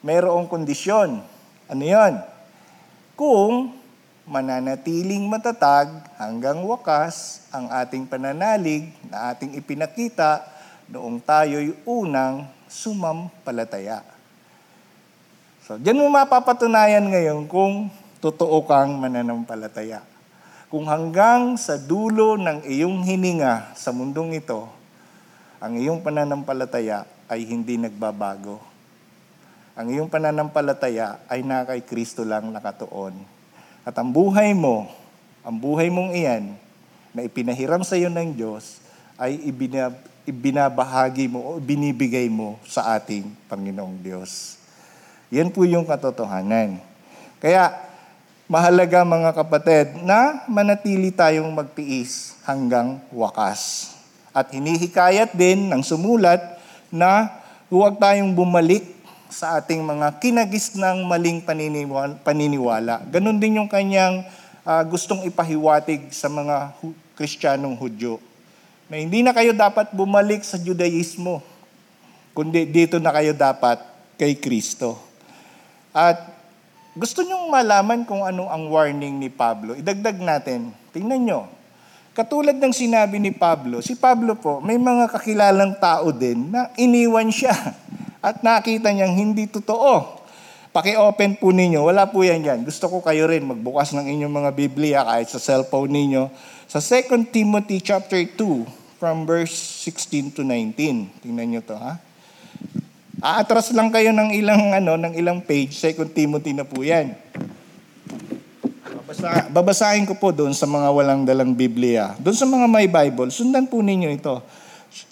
mayroong 0.00 0.48
kondisyon. 0.48 1.20
Ano 1.68 1.84
yon? 1.84 2.16
Kung 3.12 3.76
mananatiling 4.24 5.28
matatag 5.28 5.92
hanggang 6.16 6.62
wakas 6.64 7.44
ang 7.52 7.68
ating 7.68 8.08
pananalig 8.08 8.88
na 9.10 9.34
ating 9.34 9.52
ipinakita 9.58 10.46
noong 10.88 11.20
tayo'y 11.20 11.74
unang 11.84 12.48
sumampalataya. 12.70 14.00
So, 15.68 15.78
diyan 15.78 16.00
mo 16.00 16.08
mapapatunayan 16.10 17.06
ngayon 17.06 17.46
kung 17.46 17.92
totoo 18.18 18.64
kang 18.66 18.98
mananampalataya. 18.98 20.11
Kung 20.72 20.88
hanggang 20.88 21.60
sa 21.60 21.76
dulo 21.76 22.40
ng 22.40 22.64
iyong 22.64 23.04
hininga 23.04 23.76
sa 23.76 23.92
mundong 23.92 24.40
ito, 24.40 24.64
ang 25.60 25.76
iyong 25.76 26.00
pananampalataya 26.00 27.04
ay 27.28 27.44
hindi 27.44 27.76
nagbabago. 27.76 28.56
Ang 29.76 29.92
iyong 29.92 30.08
pananampalataya 30.08 31.20
ay 31.28 31.44
na 31.44 31.68
kay 31.68 31.84
Kristo 31.84 32.24
lang 32.24 32.48
nakatuon. 32.48 33.12
At 33.84 33.92
ang 34.00 34.16
buhay 34.16 34.56
mo, 34.56 34.88
ang 35.44 35.60
buhay 35.60 35.92
mong 35.92 36.16
iyan, 36.16 36.56
na 37.12 37.20
ipinahiram 37.20 37.84
sa 37.84 38.00
iyo 38.00 38.08
ng 38.08 38.32
Diyos, 38.32 38.80
ay 39.20 39.44
ibinab 39.44 39.92
ibinabahagi 40.24 41.28
mo 41.28 41.52
o 41.52 41.60
binibigay 41.60 42.32
mo 42.32 42.56
sa 42.64 42.96
ating 42.96 43.28
Panginoong 43.44 44.00
Diyos. 44.00 44.56
Yan 45.28 45.52
po 45.52 45.68
yung 45.68 45.84
katotohanan. 45.84 46.80
Kaya, 47.44 47.91
mahalaga 48.52 49.00
mga 49.00 49.32
kapatid 49.32 50.04
na 50.04 50.44
manatili 50.44 51.08
tayong 51.08 51.48
magtiis 51.56 52.36
hanggang 52.44 53.00
wakas. 53.08 53.88
At 54.28 54.52
hinihikayat 54.52 55.32
din 55.32 55.72
ng 55.72 55.80
sumulat 55.80 56.60
na 56.92 57.32
huwag 57.72 57.96
tayong 57.96 58.36
bumalik 58.36 58.84
sa 59.32 59.56
ating 59.56 59.80
mga 59.80 60.20
kinagis 60.20 60.76
ng 60.76 61.08
maling 61.08 61.40
paniniwala. 62.20 63.00
Ganon 63.08 63.40
din 63.40 63.56
yung 63.56 63.72
kanyang 63.72 64.28
uh, 64.68 64.84
gustong 64.84 65.24
ipahiwatig 65.24 66.12
sa 66.12 66.28
mga 66.28 66.76
Kristyanong 67.16 67.80
Hudyo 67.80 68.20
na 68.92 69.00
hindi 69.00 69.24
na 69.24 69.32
kayo 69.32 69.56
dapat 69.56 69.96
bumalik 69.96 70.44
sa 70.44 70.60
Judaismo, 70.60 71.40
kundi 72.36 72.68
dito 72.68 73.00
na 73.00 73.16
kayo 73.16 73.32
dapat 73.32 73.80
kay 74.20 74.36
Kristo. 74.36 75.00
At 75.96 76.31
gusto 76.92 77.24
nyong 77.24 77.48
malaman 77.48 78.04
kung 78.04 78.20
ano 78.20 78.52
ang 78.52 78.68
warning 78.68 79.16
ni 79.16 79.32
Pablo. 79.32 79.72
Idagdag 79.72 80.20
natin. 80.20 80.76
Tingnan 80.92 81.24
nyo. 81.24 81.40
Katulad 82.12 82.60
ng 82.60 82.76
sinabi 82.76 83.16
ni 83.16 83.32
Pablo, 83.32 83.80
si 83.80 83.96
Pablo 83.96 84.36
po, 84.36 84.60
may 84.60 84.76
mga 84.76 85.08
kakilalang 85.08 85.80
tao 85.80 86.12
din 86.12 86.52
na 86.52 86.68
iniwan 86.76 87.32
siya 87.32 87.56
at 88.28 88.44
nakita 88.44 88.92
niyang 88.92 89.16
hindi 89.16 89.48
totoo. 89.48 90.20
Paki-open 90.76 91.40
po 91.40 91.52
ninyo. 91.52 91.88
Wala 91.88 92.08
po 92.08 92.20
yan 92.20 92.44
yan. 92.44 92.60
Gusto 92.68 92.88
ko 92.92 93.00
kayo 93.00 93.24
rin 93.28 93.44
magbukas 93.48 93.96
ng 93.96 94.08
inyong 94.08 94.34
mga 94.44 94.50
Biblia 94.52 95.00
kahit 95.04 95.32
sa 95.32 95.40
cellphone 95.40 95.92
ninyo. 95.92 96.28
Sa 96.68 96.80
2 96.80 97.32
Timothy 97.32 97.80
chapter 97.80 98.20
2, 98.20 98.82
from 99.02 99.26
verse 99.26 99.50
16 99.82 100.38
to 100.38 100.46
19. 100.46 101.26
Tingnan 101.26 101.46
niyo 101.50 101.60
to 101.66 101.74
ha. 101.74 101.98
Aatras 103.22 103.70
lang 103.70 103.94
kayo 103.94 104.10
ng 104.10 104.34
ilang 104.34 104.74
ano, 104.74 104.98
ng 104.98 105.14
ilang 105.14 105.38
page, 105.38 105.70
2 105.78 106.10
Timothy 106.10 106.58
na 106.58 106.66
po 106.66 106.82
'yan. 106.82 107.14
Babasa, 109.06 109.46
babasahin 109.46 110.02
ko 110.10 110.18
po 110.18 110.34
doon 110.34 110.50
sa 110.50 110.66
mga 110.66 110.90
walang 110.90 111.22
dalang 111.22 111.54
Biblia. 111.54 112.18
Doon 112.18 112.34
sa 112.34 112.50
mga 112.50 112.66
may 112.66 112.90
Bible, 112.90 113.30
sundan 113.30 113.70
po 113.70 113.78
ninyo 113.78 114.10
ito. 114.10 114.42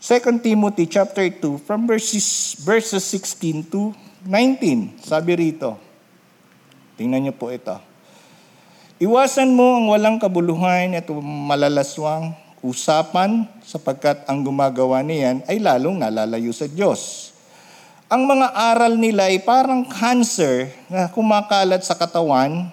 2 0.02 0.42
Timothy 0.42 0.90
chapter 0.90 1.22
2 1.22 1.62
from 1.62 1.86
verses, 1.86 2.58
verses 2.66 3.06
16 3.06 3.70
to 3.70 3.94
19. 4.26 4.98
Sabi 5.06 5.30
rito, 5.38 5.78
tingnan 6.98 7.30
niyo 7.30 7.34
po 7.38 7.54
ito. 7.54 7.78
Iwasan 8.98 9.54
mo 9.54 9.78
ang 9.78 9.86
walang 9.86 10.18
kabuluhan 10.18 10.98
at 10.98 11.06
malalaswang 11.22 12.34
usapan 12.58 13.46
sapagkat 13.62 14.26
ang 14.26 14.42
gumagawa 14.42 14.98
niyan 15.00 15.46
ay 15.46 15.62
lalong 15.62 16.02
nalalayo 16.02 16.50
sa 16.50 16.66
Diyos. 16.66 17.29
Ang 18.10 18.26
mga 18.26 18.50
aral 18.58 18.98
nila 18.98 19.30
ay 19.30 19.38
parang 19.38 19.86
cancer 19.86 20.66
na 20.90 21.06
kumakalat 21.06 21.78
sa 21.86 21.94
katawan, 21.94 22.66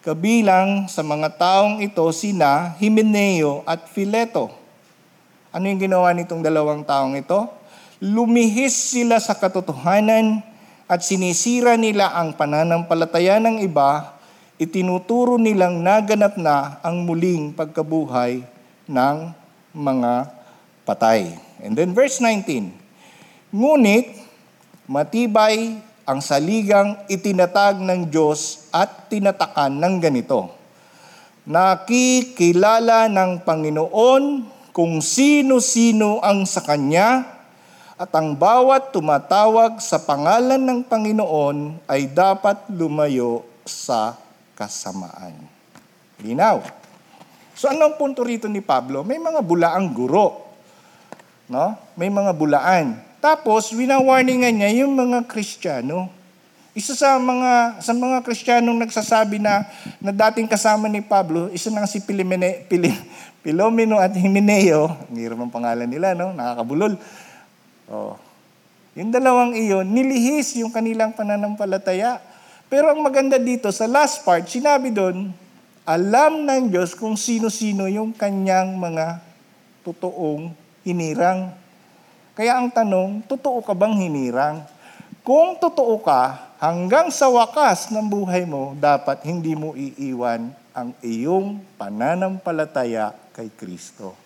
kabilang 0.00 0.88
sa 0.88 1.04
mga 1.04 1.36
taong 1.36 1.84
ito 1.84 2.00
sina 2.16 2.72
Himeneo 2.80 3.60
at 3.68 3.92
Fileto. 3.92 4.48
Ano 5.52 5.68
yung 5.68 5.76
ginawa 5.76 6.16
nitong 6.16 6.40
dalawang 6.40 6.80
taong 6.80 7.12
ito? 7.12 7.44
Lumihis 8.00 8.72
sila 8.72 9.20
sa 9.20 9.36
katotohanan 9.36 10.40
at 10.88 11.04
sinisira 11.04 11.76
nila 11.76 12.16
ang 12.16 12.32
pananampalataya 12.32 13.36
ng 13.44 13.60
iba, 13.60 14.16
itinuturo 14.56 15.36
nilang 15.36 15.84
naganap 15.84 16.40
na 16.40 16.80
ang 16.80 17.04
muling 17.04 17.52
pagkabuhay 17.52 18.40
ng 18.88 19.16
mga 19.76 20.32
patay. 20.88 21.36
And 21.60 21.76
then 21.76 21.92
verse 21.92 22.16
19, 22.16 22.80
Ngunit 23.52 24.23
matibay 24.84 25.80
ang 26.04 26.20
saligang 26.20 27.00
itinatag 27.08 27.80
ng 27.80 28.12
Diyos 28.12 28.68
at 28.68 29.08
tinatakan 29.08 29.72
ng 29.72 29.94
ganito. 30.00 30.52
Nakikilala 31.48 33.08
ng 33.08 33.44
Panginoon 33.44 34.24
kung 34.72 35.00
sino-sino 35.00 36.20
ang 36.20 36.44
sa 36.44 36.60
Kanya 36.64 37.24
at 37.94 38.10
ang 38.12 38.34
bawat 38.36 38.92
tumatawag 38.92 39.80
sa 39.80 40.02
pangalan 40.02 40.60
ng 40.60 40.80
Panginoon 40.84 41.86
ay 41.88 42.10
dapat 42.10 42.68
lumayo 42.72 43.46
sa 43.64 44.18
kasamaan. 44.58 45.36
Linaw. 46.20 46.60
So 47.54 47.70
anong 47.70 47.96
punto 47.96 48.26
rito 48.26 48.50
ni 48.50 48.58
Pablo? 48.58 49.06
May 49.06 49.22
mga 49.22 49.40
bulaang 49.40 49.94
guro. 49.94 50.42
No? 51.46 51.78
May 51.94 52.10
mga 52.10 52.34
bulaan. 52.34 52.98
Tapos, 53.24 53.72
winawarningan 53.72 54.52
niya 54.52 54.84
yung 54.84 54.92
mga 54.92 55.24
Kristiyano. 55.24 56.12
Isa 56.76 56.92
sa 56.92 57.16
mga 57.16 57.80
sa 57.80 57.96
mga 57.96 58.20
Kristiyanong 58.20 58.84
nagsasabi 58.84 59.40
na 59.40 59.64
na 60.02 60.12
dating 60.12 60.44
kasama 60.44 60.90
ni 60.90 61.00
Pablo, 61.00 61.48
isa 61.54 61.70
nang 61.70 61.88
si 61.88 62.04
Pilimene, 62.04 62.68
Pilim, 62.68 62.92
Pilomeno 63.46 63.96
at 63.96 64.12
Himeneo, 64.12 64.90
ang 64.90 65.16
hirap 65.16 65.38
ang 65.40 65.54
pangalan 65.54 65.88
nila, 65.88 66.12
no? 66.12 66.34
Nakakabulol. 66.34 67.00
Oh. 67.88 68.18
Yung 68.92 69.08
dalawang 69.14 69.56
iyon, 69.56 69.88
nilihis 69.88 70.58
yung 70.60 70.74
kanilang 70.74 71.16
pananampalataya. 71.16 72.20
Pero 72.68 72.92
ang 72.92 73.00
maganda 73.00 73.40
dito, 73.40 73.72
sa 73.72 73.88
last 73.88 74.20
part, 74.26 74.44
sinabi 74.44 74.92
doon, 74.92 75.32
alam 75.86 76.44
ng 76.44 76.74
Diyos 76.74 76.92
kung 76.92 77.14
sino-sino 77.16 77.88
yung 77.88 78.12
kanyang 78.12 78.74
mga 78.76 79.22
totoong 79.86 80.50
hinirang. 80.84 81.63
Kaya 82.34 82.58
ang 82.58 82.66
tanong, 82.66 83.22
totoo 83.30 83.62
ka 83.62 83.78
bang 83.78 83.94
hinirang? 83.94 84.66
Kung 85.22 85.54
totoo 85.54 86.02
ka, 86.02 86.50
hanggang 86.58 87.06
sa 87.14 87.30
wakas 87.30 87.94
ng 87.94 88.10
buhay 88.10 88.42
mo, 88.42 88.74
dapat 88.74 89.22
hindi 89.22 89.54
mo 89.54 89.78
iiwan 89.78 90.50
ang 90.74 90.90
iyong 90.98 91.62
pananampalataya 91.78 93.14
kay 93.30 93.54
Kristo. 93.54 94.18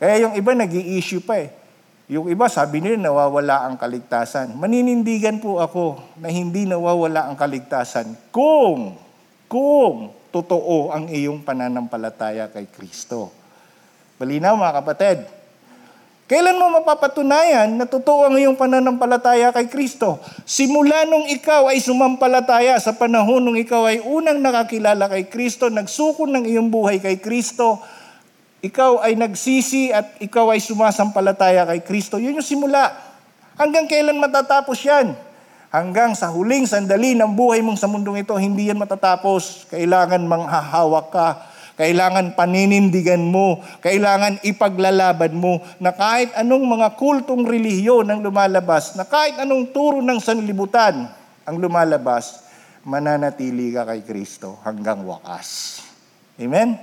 Kaya 0.00 0.24
yung 0.24 0.34
iba 0.34 0.56
nag 0.56 0.72
issue 0.72 1.20
pa 1.20 1.44
eh. 1.44 1.52
Yung 2.08 2.32
iba 2.32 2.48
sabi 2.48 2.80
nila 2.80 2.96
nawawala 2.96 3.68
ang 3.68 3.76
kaligtasan. 3.76 4.56
Maninindigan 4.56 5.44
po 5.44 5.60
ako 5.60 6.00
na 6.24 6.32
hindi 6.32 6.64
nawawala 6.64 7.28
ang 7.28 7.36
kaligtasan 7.36 8.32
kung, 8.32 8.96
kung 9.44 10.08
totoo 10.32 10.88
ang 10.88 11.12
iyong 11.12 11.44
pananampalataya 11.44 12.48
kay 12.48 12.64
Kristo. 12.72 13.28
Malinaw 14.16 14.56
mga 14.56 14.76
kapatid. 14.80 15.41
Kailan 16.32 16.56
mo 16.56 16.72
mapapatunayan 16.80 17.76
na 17.76 17.84
totoo 17.84 18.24
ang 18.24 18.40
iyong 18.40 18.56
pananampalataya 18.56 19.52
kay 19.52 19.68
Kristo? 19.68 20.16
Simula 20.48 21.04
nung 21.04 21.28
ikaw 21.28 21.68
ay 21.68 21.76
sumampalataya 21.76 22.72
sa 22.80 22.96
panahon 22.96 23.44
nung 23.44 23.60
ikaw 23.60 23.84
ay 23.84 24.00
unang 24.00 24.40
nakakilala 24.40 25.12
kay 25.12 25.28
Kristo, 25.28 25.68
nagsuko 25.68 26.24
ng 26.24 26.48
iyong 26.48 26.72
buhay 26.72 27.04
kay 27.04 27.20
Kristo, 27.20 27.84
ikaw 28.64 29.04
ay 29.04 29.12
nagsisi 29.12 29.92
at 29.92 30.16
ikaw 30.24 30.56
ay 30.56 30.64
sumasampalataya 30.64 31.68
kay 31.68 31.84
Kristo. 31.84 32.16
Yun 32.16 32.40
yung 32.40 32.48
simula. 32.48 32.96
Hanggang 33.60 33.84
kailan 33.84 34.16
matatapos 34.16 34.80
yan? 34.88 35.12
Hanggang 35.68 36.16
sa 36.16 36.32
huling 36.32 36.64
sandali 36.64 37.12
ng 37.12 37.28
buhay 37.36 37.60
mong 37.60 37.76
sa 37.76 37.92
mundong 37.92 38.24
ito, 38.24 38.32
hindi 38.40 38.72
yan 38.72 38.80
matatapos. 38.80 39.68
Kailangan 39.68 40.24
manghahawak 40.24 41.12
ka. 41.12 41.51
Kailangan 41.82 42.38
paninindigan 42.38 43.26
mo. 43.26 43.58
Kailangan 43.82 44.38
ipaglalaban 44.46 45.34
mo 45.34 45.58
na 45.82 45.90
kahit 45.90 46.30
anong 46.38 46.62
mga 46.78 46.94
kultong 46.94 47.42
relihiyon 47.42 48.06
ang 48.06 48.22
lumalabas, 48.22 48.94
na 48.94 49.02
kahit 49.02 49.34
anong 49.42 49.74
turo 49.74 49.98
ng 49.98 50.22
sanlibutan 50.22 51.10
ang 51.42 51.56
lumalabas, 51.58 52.46
mananatili 52.86 53.74
ka 53.74 53.82
kay 53.82 54.06
Kristo 54.06 54.62
hanggang 54.62 55.02
wakas. 55.02 55.82
Amen? 56.38 56.78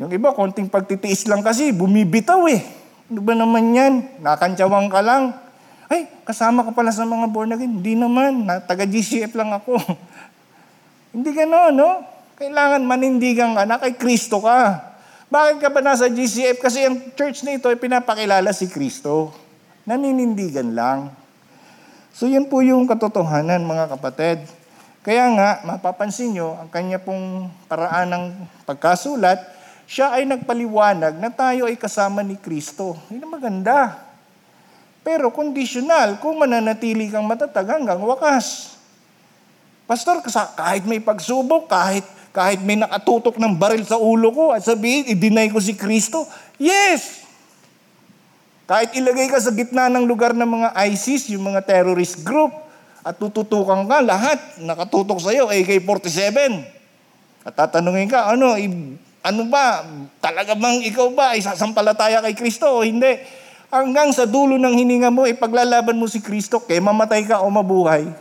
Yung 0.00 0.08
iba, 0.08 0.32
konting 0.32 0.72
pagtitiis 0.72 1.28
lang 1.28 1.44
kasi, 1.44 1.76
bumibitaw 1.76 2.40
eh. 2.48 2.64
Ano 3.12 3.20
ba 3.20 3.36
naman 3.36 3.76
yan? 3.76 3.94
Nakantsawang 4.24 4.88
ka 4.88 5.04
lang. 5.04 5.36
Ay, 5.92 6.08
kasama 6.24 6.64
ka 6.64 6.72
pala 6.72 6.88
sa 6.88 7.04
mga 7.04 7.28
born 7.28 7.52
again. 7.52 7.84
Hindi 7.84 8.00
naman, 8.00 8.48
na, 8.48 8.64
taga 8.64 8.88
GCF 8.88 9.36
lang 9.36 9.52
ako. 9.52 9.76
Hindi 11.12 11.36
gano'n, 11.36 11.76
no? 11.76 12.15
Kailangan 12.36 12.84
manindigan 12.84 13.56
ka 13.56 13.64
na 13.64 13.80
kay 13.80 13.96
Kristo 13.96 14.44
ka. 14.44 14.92
Bakit 15.32 15.56
ka 15.56 15.72
ba 15.72 15.80
nasa 15.80 16.04
GCF? 16.12 16.60
Kasi 16.60 16.84
ang 16.84 17.00
church 17.16 17.40
na 17.48 17.56
ito 17.56 17.72
ay 17.72 17.80
pinapakilala 17.80 18.52
si 18.52 18.68
Kristo. 18.68 19.32
Naninindigan 19.88 20.76
lang. 20.76 21.16
So 22.12 22.28
yan 22.28 22.52
po 22.52 22.60
yung 22.60 22.84
katotohanan 22.84 23.64
mga 23.64 23.88
kapatid. 23.96 24.44
Kaya 25.00 25.32
nga, 25.32 25.64
mapapansin 25.64 26.36
nyo, 26.36 26.60
ang 26.60 26.68
kanya 26.68 27.00
pong 27.00 27.48
paraan 27.72 28.10
ng 28.12 28.24
pagkasulat, 28.68 29.38
siya 29.88 30.12
ay 30.12 30.28
nagpaliwanag 30.28 31.16
na 31.16 31.30
tayo 31.32 31.70
ay 31.70 31.78
kasama 31.78 32.20
ni 32.20 32.36
Kristo. 32.36 33.00
Yun 33.08 33.22
ang 33.22 33.32
maganda. 33.32 33.96
Pero 35.06 35.32
conditional, 35.32 36.18
kung 36.18 36.36
mananatili 36.36 37.08
kang 37.08 37.24
matatag 37.24 37.80
hanggang 37.80 38.02
wakas. 38.02 38.76
Pastor, 39.86 40.18
kahit 40.58 40.82
may 40.82 40.98
pagsubok, 40.98 41.70
kahit, 41.70 42.02
kahit 42.36 42.60
may 42.60 42.76
nakatutok 42.76 43.40
ng 43.40 43.56
baril 43.56 43.80
sa 43.88 43.96
ulo 43.96 44.28
ko 44.28 44.44
at 44.52 44.60
sabihin, 44.60 45.08
i-deny 45.08 45.48
ko 45.48 45.56
si 45.56 45.72
Kristo, 45.72 46.28
yes! 46.60 47.24
Kahit 48.68 48.92
ilagay 48.92 49.32
ka 49.32 49.40
sa 49.40 49.56
gitna 49.56 49.88
ng 49.88 50.04
lugar 50.04 50.36
ng 50.36 50.44
mga 50.44 50.68
ISIS, 50.92 51.32
yung 51.32 51.48
mga 51.48 51.64
terrorist 51.64 52.20
group, 52.20 52.52
at 53.00 53.16
tututukan 53.16 53.88
ka, 53.88 54.04
lahat 54.04 54.36
nakatutok 54.60 55.16
sa'yo, 55.16 55.48
AK-47. 55.48 56.28
At 57.46 57.56
tatanungin 57.56 58.10
ka, 58.10 58.28
ano, 58.28 58.52
ano 59.24 59.42
ba, 59.48 59.86
talaga 60.20 60.52
bang 60.52 60.84
ikaw 60.92 61.08
ba 61.16 61.32
ay 61.32 61.40
sasampalataya 61.40 62.20
kay 62.20 62.36
Kristo 62.36 62.68
o 62.68 62.84
hindi? 62.84 63.16
Hanggang 63.72 64.12
sa 64.12 64.28
dulo 64.28 64.60
ng 64.60 64.74
hininga 64.76 65.08
mo, 65.08 65.24
ipaglalaban 65.24 65.96
mo 65.96 66.04
si 66.04 66.20
Kristo, 66.20 66.60
kaya 66.60 66.84
mamatay 66.84 67.24
ka 67.24 67.40
o 67.40 67.48
mabuhay, 67.48 68.12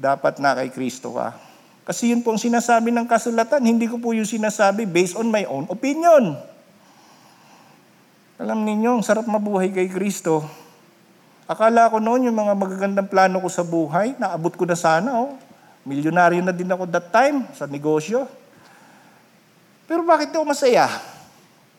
dapat 0.00 0.40
na 0.40 0.56
kay 0.56 0.72
Kristo 0.72 1.12
ka. 1.12 1.45
Kasi 1.86 2.10
yun 2.10 2.26
po 2.26 2.34
ang 2.34 2.40
sinasabi 2.42 2.90
ng 2.90 3.06
kasulatan, 3.06 3.62
hindi 3.62 3.86
ko 3.86 4.02
po 4.02 4.10
yung 4.10 4.26
sinasabi 4.26 4.90
based 4.90 5.14
on 5.14 5.30
my 5.30 5.46
own 5.46 5.70
opinion. 5.70 6.34
Alam 8.42 8.66
ninyo, 8.66 8.98
ang 8.98 9.04
sarap 9.06 9.30
mabuhay 9.30 9.70
kay 9.70 9.86
Kristo. 9.86 10.42
Akala 11.46 11.86
ko 11.86 12.02
noon 12.02 12.26
yung 12.26 12.34
mga 12.34 12.58
magagandang 12.58 13.06
plano 13.06 13.38
ko 13.38 13.46
sa 13.46 13.62
buhay, 13.62 14.18
naabot 14.18 14.50
ko 14.58 14.66
na 14.66 14.74
sana. 14.74 15.14
Oh. 15.14 15.38
Milyonaryo 15.86 16.42
na 16.42 16.50
din 16.50 16.66
ako 16.66 16.90
that 16.90 17.14
time 17.14 17.46
sa 17.54 17.70
negosyo. 17.70 18.26
Pero 19.86 20.02
bakit 20.02 20.34
daw 20.34 20.42
masaya? 20.42 20.90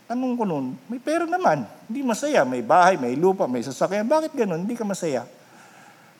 Tanong 0.08 0.40
ko 0.40 0.48
noon, 0.48 0.80
may 0.88 1.04
pera 1.04 1.28
naman. 1.28 1.68
Hindi 1.92 2.00
masaya. 2.00 2.48
May 2.48 2.64
bahay, 2.64 2.96
may 2.96 3.20
lupa, 3.20 3.44
may 3.44 3.60
sasakyan. 3.60 4.08
Bakit 4.08 4.32
ganun? 4.32 4.64
Hindi 4.64 4.80
ka 4.80 4.88
masaya. 4.88 5.28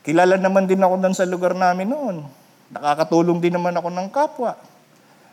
Kilala 0.04 0.36
naman 0.36 0.68
din 0.68 0.84
ako 0.84 1.00
doon 1.00 1.16
sa 1.16 1.24
lugar 1.24 1.56
namin 1.56 1.88
noon. 1.88 2.28
Nakakatulong 2.74 3.40
din 3.40 3.56
naman 3.56 3.76
ako 3.76 3.90
ng 3.92 4.08
kapwa. 4.12 4.54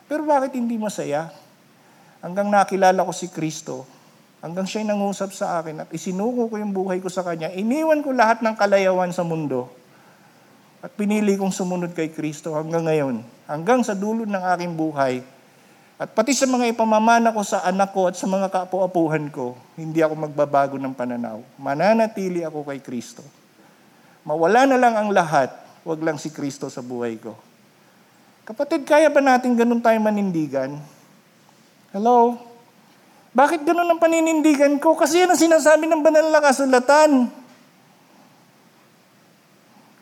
Pero 0.06 0.22
bakit 0.22 0.54
hindi 0.54 0.78
masaya? 0.78 1.32
Hanggang 2.22 2.48
nakilala 2.48 3.04
ko 3.04 3.12
si 3.12 3.28
Kristo, 3.28 3.84
hanggang 4.44 4.64
siya'y 4.68 4.86
nangusap 4.88 5.32
sa 5.32 5.60
akin 5.60 5.84
at 5.84 5.88
isinuko 5.92 6.48
ko 6.48 6.54
yung 6.60 6.72
buhay 6.72 7.00
ko 7.00 7.08
sa 7.08 7.24
Kanya, 7.24 7.52
iniwan 7.52 8.00
ko 8.04 8.12
lahat 8.12 8.40
ng 8.44 8.54
kalayawan 8.56 9.12
sa 9.12 9.24
mundo 9.24 9.68
at 10.84 10.92
pinili 10.92 11.32
kong 11.40 11.52
sumunod 11.52 11.96
kay 11.96 12.12
Kristo 12.12 12.52
hanggang 12.52 12.84
ngayon. 12.84 13.24
Hanggang 13.48 13.80
sa 13.80 13.96
dulo 13.96 14.28
ng 14.28 14.44
aking 14.56 14.72
buhay, 14.76 15.24
At 15.94 16.10
pati 16.10 16.34
sa 16.34 16.50
mga 16.50 16.74
ipamamana 16.74 17.30
ko 17.30 17.46
sa 17.46 17.62
anak 17.62 17.94
ko 17.94 18.10
at 18.10 18.18
sa 18.18 18.26
mga 18.26 18.50
kaapu-apuhan 18.50 19.30
ko, 19.30 19.54
hindi 19.78 20.02
ako 20.02 20.26
magbabago 20.26 20.74
ng 20.74 20.90
pananaw. 20.90 21.38
Mananatili 21.54 22.42
ako 22.42 22.66
kay 22.66 22.82
Kristo. 22.82 23.22
Mawala 24.26 24.66
na 24.66 24.74
lang 24.74 24.98
ang 24.98 25.14
lahat, 25.14 25.54
wag 25.84 26.00
lang 26.00 26.16
si 26.16 26.32
Kristo 26.32 26.72
sa 26.72 26.80
buhay 26.80 27.20
ko. 27.20 27.36
Kapatid, 28.44 28.84
kaya 28.84 29.08
ba 29.08 29.20
natin 29.20 29.56
ganun 29.56 29.80
tayo 29.80 29.96
manindigan? 30.00 30.76
Hello? 31.92 32.36
Bakit 33.36 33.64
ganun 33.64 33.88
ang 33.88 34.00
paninindigan 34.00 34.76
ko? 34.80 34.96
Kasi 34.96 35.24
yan 35.24 35.32
ang 35.32 35.40
sinasabi 35.40 35.88
ng 35.88 36.00
banal 36.04 36.28
na 36.28 36.40
kasulatan. 36.44 37.28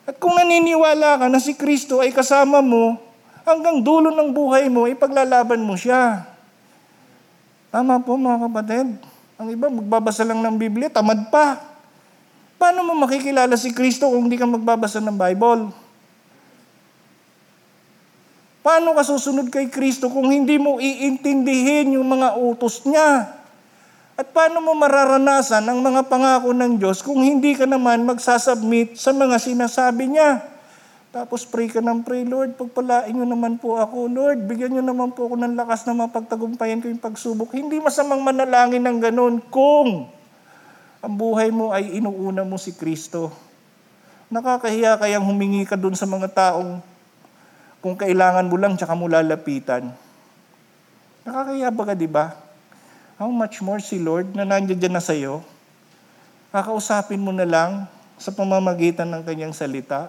At 0.03 0.19
kung 0.19 0.35
naniniwala 0.35 1.23
ka 1.23 1.27
na 1.31 1.39
si 1.39 1.55
Kristo 1.55 2.03
ay 2.03 2.11
kasama 2.11 2.59
mo, 2.59 2.99
hanggang 3.47 3.83
dulo 3.83 4.11
ng 4.11 4.31
buhay 4.35 4.67
mo, 4.67 4.91
ipaglalaban 4.91 5.63
mo 5.63 5.79
siya. 5.79 6.27
Tama 7.71 8.03
po 8.03 8.19
mga 8.19 8.51
kapatid. 8.51 8.89
Ang 9.41 9.49
iba, 9.49 9.67
magbabasa 9.71 10.23
lang 10.29 10.45
ng 10.45 10.57
Biblia, 10.59 10.93
tamad 10.93 11.31
pa. 11.33 11.72
Paano 12.63 12.87
mo 12.87 12.95
makikilala 12.95 13.59
si 13.59 13.75
Kristo 13.75 14.07
kung 14.07 14.31
hindi 14.31 14.39
ka 14.39 14.47
magbabasa 14.47 15.03
ng 15.03 15.19
Bible? 15.19 15.75
Paano 18.63 18.95
ka 18.95 19.03
susunod 19.03 19.51
kay 19.51 19.67
Kristo 19.67 20.07
kung 20.07 20.31
hindi 20.31 20.63
mo 20.63 20.79
iintindihin 20.79 21.99
yung 21.99 22.07
mga 22.07 22.39
utos 22.39 22.87
niya? 22.87 23.35
At 24.15 24.31
paano 24.31 24.63
mo 24.63 24.79
mararanasan 24.79 25.67
ang 25.67 25.83
mga 25.83 26.07
pangako 26.07 26.55
ng 26.55 26.79
Diyos 26.79 27.03
kung 27.03 27.19
hindi 27.19 27.59
ka 27.59 27.67
naman 27.67 28.07
magsasubmit 28.07 28.95
sa 28.95 29.11
mga 29.11 29.43
sinasabi 29.43 30.15
niya? 30.15 30.47
Tapos 31.11 31.43
pray 31.43 31.67
ka 31.67 31.83
ng 31.83 32.07
pray, 32.07 32.23
Lord, 32.23 32.55
pagpalain 32.55 33.11
nyo 33.11 33.27
naman 33.27 33.59
po 33.59 33.75
ako. 33.75 34.07
Lord, 34.07 34.47
bigyan 34.47 34.79
nyo 34.79 34.87
naman 34.87 35.11
po 35.11 35.27
ako 35.27 35.35
ng 35.35 35.59
lakas 35.59 35.83
na 35.83 35.99
mapagtagumpayan 35.99 36.79
ko 36.79 36.87
yung 36.87 37.03
pagsubok. 37.03 37.59
Hindi 37.59 37.83
masamang 37.83 38.23
manalangin 38.23 38.87
ng 38.87 38.99
ganun 39.03 39.43
kung 39.51 40.22
ang 41.03 41.19
buhay 41.19 41.51
mo 41.51 41.75
ay 41.75 41.99
inuuna 41.99 42.47
mo 42.47 42.55
si 42.55 42.71
Kristo. 42.71 43.35
Nakakahiya 44.31 44.95
kayang 45.03 45.27
humingi 45.27 45.67
ka 45.67 45.75
dun 45.75 45.99
sa 45.99 46.07
mga 46.07 46.31
taong 46.31 46.79
kung 47.83 47.99
kailangan 47.99 48.47
mo 48.47 48.55
lang 48.55 48.79
tsaka 48.79 48.95
mo 48.95 49.11
lalapitan. 49.11 49.91
Nakakahiya 51.27 51.75
ba 51.75 51.83
ka, 51.91 51.95
di 51.99 52.07
ba? 52.07 52.39
How 53.19 53.27
much 53.35 53.59
more 53.59 53.83
si 53.83 53.99
Lord 53.99 54.31
na 54.31 54.47
nandiyan 54.47 54.79
dyan 54.79 54.95
na 54.95 55.03
sa'yo? 55.03 55.43
Kakausapin 56.55 57.19
mo 57.19 57.35
na 57.35 57.51
lang 57.51 57.91
sa 58.15 58.31
pamamagitan 58.31 59.11
ng 59.11 59.27
kanyang 59.27 59.51
salita. 59.51 60.07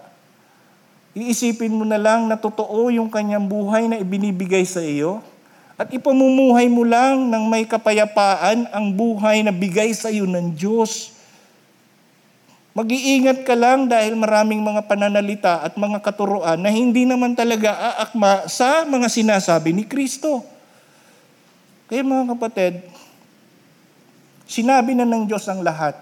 Iisipin 1.17 1.73
mo 1.73 1.89
na 1.89 1.97
lang 1.97 2.29
na 2.29 2.37
totoo 2.37 2.93
yung 2.93 3.09
kanyang 3.09 3.49
buhay 3.49 3.89
na 3.89 3.97
ibinibigay 3.97 4.61
sa 4.61 4.85
iyo 4.85 5.25
at 5.73 5.89
ipamumuhay 5.89 6.69
mo 6.69 6.85
lang 6.85 7.33
ng 7.33 7.43
may 7.49 7.65
kapayapaan 7.65 8.69
ang 8.69 8.93
buhay 8.93 9.41
na 9.41 9.49
bigay 9.49 9.89
sa 9.97 10.13
iyo 10.13 10.29
ng 10.29 10.53
Diyos. 10.53 11.17
Mag-iingat 12.73 13.45
ka 13.45 13.53
lang 13.53 13.85
dahil 13.85 14.17
maraming 14.17 14.61
mga 14.61 14.85
pananalita 14.89 15.61
at 15.61 15.77
mga 15.77 16.01
katuroan 16.01 16.57
na 16.57 16.73
hindi 16.73 17.05
naman 17.05 17.37
talaga 17.37 17.73
aakma 17.73 18.49
sa 18.49 18.85
mga 18.85 19.09
sinasabi 19.09 19.73
ni 19.73 19.85
Kristo. 19.85 20.41
Kaya 21.85 22.01
mga 22.01 22.33
kapatid, 22.33 22.81
sinabi 24.49 24.97
na 24.97 25.05
ng 25.05 25.29
Diyos 25.29 25.45
ang 25.49 25.61
lahat. 25.61 25.93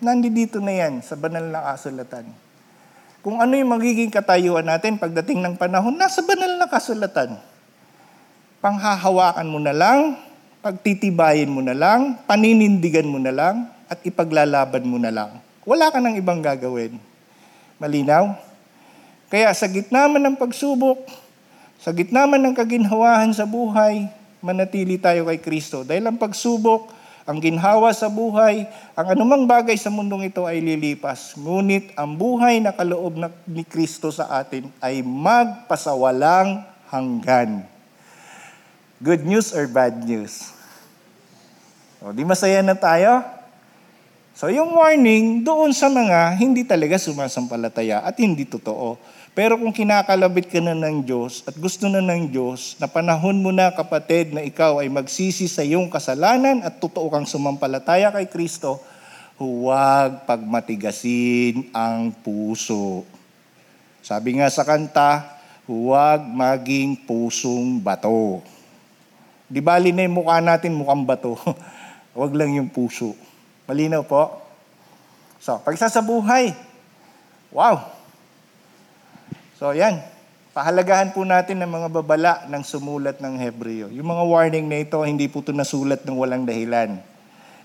Nandito 0.00 0.62
na 0.64 0.72
yan 0.72 1.04
sa 1.04 1.12
banal 1.12 1.44
na 1.44 1.76
kasulatan. 1.76 2.24
Kung 3.20 3.42
ano 3.42 3.52
yung 3.52 3.76
magiging 3.76 4.08
katayuan 4.08 4.64
natin 4.64 4.96
pagdating 4.96 5.42
ng 5.44 5.54
panahon, 5.60 5.92
nasa 5.92 6.24
banal 6.24 6.56
na 6.56 6.70
kasulatan. 6.70 7.36
Panghahawakan 8.58 9.46
mo 9.46 9.62
na 9.62 9.70
lang, 9.70 10.18
pagtitibayin 10.58 11.46
mo 11.46 11.62
na 11.62 11.78
lang, 11.78 12.18
paninindigan 12.26 13.06
mo 13.06 13.22
na 13.22 13.30
lang, 13.30 13.70
at 13.86 14.02
ipaglalaban 14.02 14.82
mo 14.82 14.98
na 14.98 15.14
lang. 15.14 15.38
Wala 15.62 15.94
ka 15.94 16.02
nang 16.02 16.18
ibang 16.18 16.42
gagawin. 16.42 16.98
Malinaw? 17.78 18.34
Kaya 19.30 19.54
sa 19.54 19.70
gitna 19.70 20.10
man 20.10 20.26
ng 20.26 20.36
pagsubok, 20.36 21.06
sa 21.78 21.94
gitna 21.94 22.26
man 22.26 22.42
ng 22.42 22.54
kaginhawahan 22.58 23.30
sa 23.30 23.46
buhay, 23.46 24.10
manatili 24.42 24.98
tayo 24.98 25.30
kay 25.30 25.38
Kristo. 25.38 25.86
Dahil 25.86 26.10
ang 26.10 26.18
pagsubok, 26.18 26.90
ang 27.28 27.38
ginhawa 27.38 27.94
sa 27.94 28.10
buhay, 28.10 28.66
ang 28.98 29.06
anumang 29.14 29.46
bagay 29.46 29.78
sa 29.78 29.92
mundong 29.92 30.32
ito 30.32 30.48
ay 30.48 30.58
lilipas. 30.58 31.38
Ngunit 31.38 31.94
ang 31.94 32.16
buhay 32.16 32.58
na 32.58 32.74
kaloob 32.74 33.20
ni 33.46 33.62
Kristo 33.62 34.10
sa 34.10 34.42
atin 34.42 34.66
ay 34.82 35.04
magpasawalang 35.06 36.64
hanggan. 36.90 37.77
Good 38.98 39.22
news 39.22 39.54
or 39.54 39.70
bad 39.70 40.02
news? 40.02 40.50
O, 42.02 42.10
di 42.10 42.26
masaya 42.26 42.66
na 42.66 42.74
tayo? 42.74 43.22
So 44.34 44.50
yung 44.50 44.74
warning 44.74 45.46
doon 45.46 45.70
sa 45.70 45.86
mga 45.86 46.34
hindi 46.34 46.66
talaga 46.66 46.98
sumasampalataya 46.98 48.02
at 48.02 48.18
hindi 48.18 48.42
totoo. 48.42 48.98
Pero 49.38 49.54
kung 49.54 49.70
kinakalabit 49.70 50.50
ka 50.50 50.58
na 50.58 50.74
ng 50.74 51.06
Diyos 51.06 51.46
at 51.46 51.54
gusto 51.54 51.86
na 51.86 52.02
ng 52.02 52.26
Diyos 52.26 52.74
na 52.82 52.90
panahon 52.90 53.38
mo 53.38 53.54
na 53.54 53.70
kapatid 53.70 54.34
na 54.34 54.42
ikaw 54.42 54.82
ay 54.82 54.90
magsisi 54.90 55.46
sa 55.46 55.62
iyong 55.62 55.86
kasalanan 55.86 56.66
at 56.66 56.82
totoo 56.82 57.06
kang 57.06 57.26
sumampalataya 57.26 58.10
kay 58.10 58.26
Kristo, 58.26 58.82
huwag 59.38 60.26
pagmatigasin 60.26 61.70
ang 61.70 62.10
puso. 62.18 63.06
Sabi 64.02 64.42
nga 64.42 64.50
sa 64.50 64.66
kanta, 64.66 65.38
huwag 65.70 66.18
maging 66.26 67.06
pusong 67.06 67.78
bato. 67.78 68.57
Di 69.48 69.64
bali 69.64 69.96
na 69.96 70.04
yung 70.04 70.20
mukha 70.20 70.44
natin 70.44 70.76
mukhang 70.76 71.08
bato. 71.08 71.40
huwag 72.16 72.32
lang 72.36 72.52
yung 72.52 72.68
puso. 72.68 73.16
Malinaw 73.64 74.04
po? 74.04 74.44
So, 75.40 75.56
pagsasabuhay. 75.64 76.52
Wow! 77.48 77.88
So, 79.56 79.72
yan. 79.72 80.04
Pahalagahan 80.52 81.14
po 81.14 81.24
natin 81.24 81.62
ng 81.64 81.70
mga 81.70 81.88
babala 81.88 82.32
ng 82.50 82.62
sumulat 82.66 83.22
ng 83.22 83.38
Hebreo. 83.38 83.86
Yung 83.88 84.10
mga 84.10 84.24
warning 84.26 84.66
na 84.66 84.82
ito, 84.82 84.98
hindi 85.06 85.30
po 85.30 85.40
ito 85.40 85.54
nasulat 85.54 86.02
ng 86.04 86.16
walang 86.18 86.44
dahilan. 86.44 86.98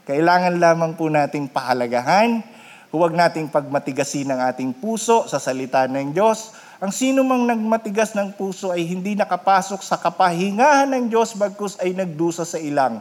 Kailangan 0.05 0.61
lamang 0.61 0.93
po 0.93 1.09
nating 1.09 1.49
pahalagahan. 1.49 2.45
Huwag 2.93 3.17
nating 3.17 3.49
pagmatigasin 3.49 4.29
ang 4.29 4.45
ating 4.45 4.75
puso 4.77 5.25
sa 5.25 5.41
salita 5.41 5.89
ng 5.89 6.13
Diyos. 6.13 6.53
Ang 6.83 6.91
sino 6.91 7.23
mang 7.23 7.47
nagmatigas 7.47 8.11
ng 8.11 8.35
puso 8.35 8.67
ay 8.67 8.83
hindi 8.83 9.15
nakapasok 9.15 9.79
sa 9.79 9.95
kapahingahan 9.95 10.91
ng 10.91 11.07
Diyos 11.07 11.31
bagkus 11.31 11.79
ay 11.79 11.95
nagdusa 11.95 12.43
sa 12.43 12.59
ilang. 12.59 12.99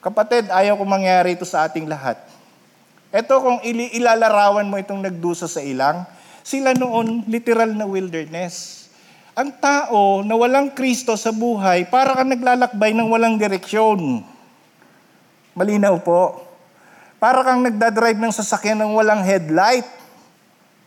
Kapatid, 0.00 0.48
ayaw 0.48 0.80
ko 0.80 0.88
mangyari 0.88 1.36
ito 1.36 1.44
sa 1.44 1.68
ating 1.68 1.84
lahat. 1.84 2.16
Ito 3.12 3.36
kung 3.44 3.60
ilalarawan 3.68 4.64
mo 4.64 4.80
itong 4.80 5.04
nagdusa 5.04 5.52
sa 5.52 5.60
ilang, 5.60 6.08
sila 6.40 6.72
noon 6.72 7.28
literal 7.28 7.68
na 7.76 7.84
wilderness. 7.84 8.88
Ang 9.36 9.52
tao 9.60 10.24
na 10.24 10.32
walang 10.40 10.72
Kristo 10.72 11.12
sa 11.12 11.28
buhay, 11.28 11.92
para 11.92 12.16
kang 12.16 12.32
naglalakbay 12.32 12.96
ng 12.96 13.04
walang 13.12 13.36
direksyon. 13.36 14.24
Malinaw 15.52 16.00
po. 16.00 16.40
Para 17.20 17.44
kang 17.44 17.60
nagdadrive 17.68 18.16
ng 18.16 18.32
sasakyan 18.32 18.80
ng 18.80 18.96
walang 18.96 19.20
headlight. 19.20 19.99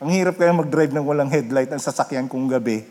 Ang 0.03 0.11
hirap 0.11 0.35
kaya 0.35 0.51
mag-drive 0.51 0.91
ng 0.91 1.07
walang 1.07 1.31
headlight 1.31 1.71
ang 1.71 1.79
sasakyan 1.79 2.27
kung 2.27 2.43
gabi. 2.51 2.83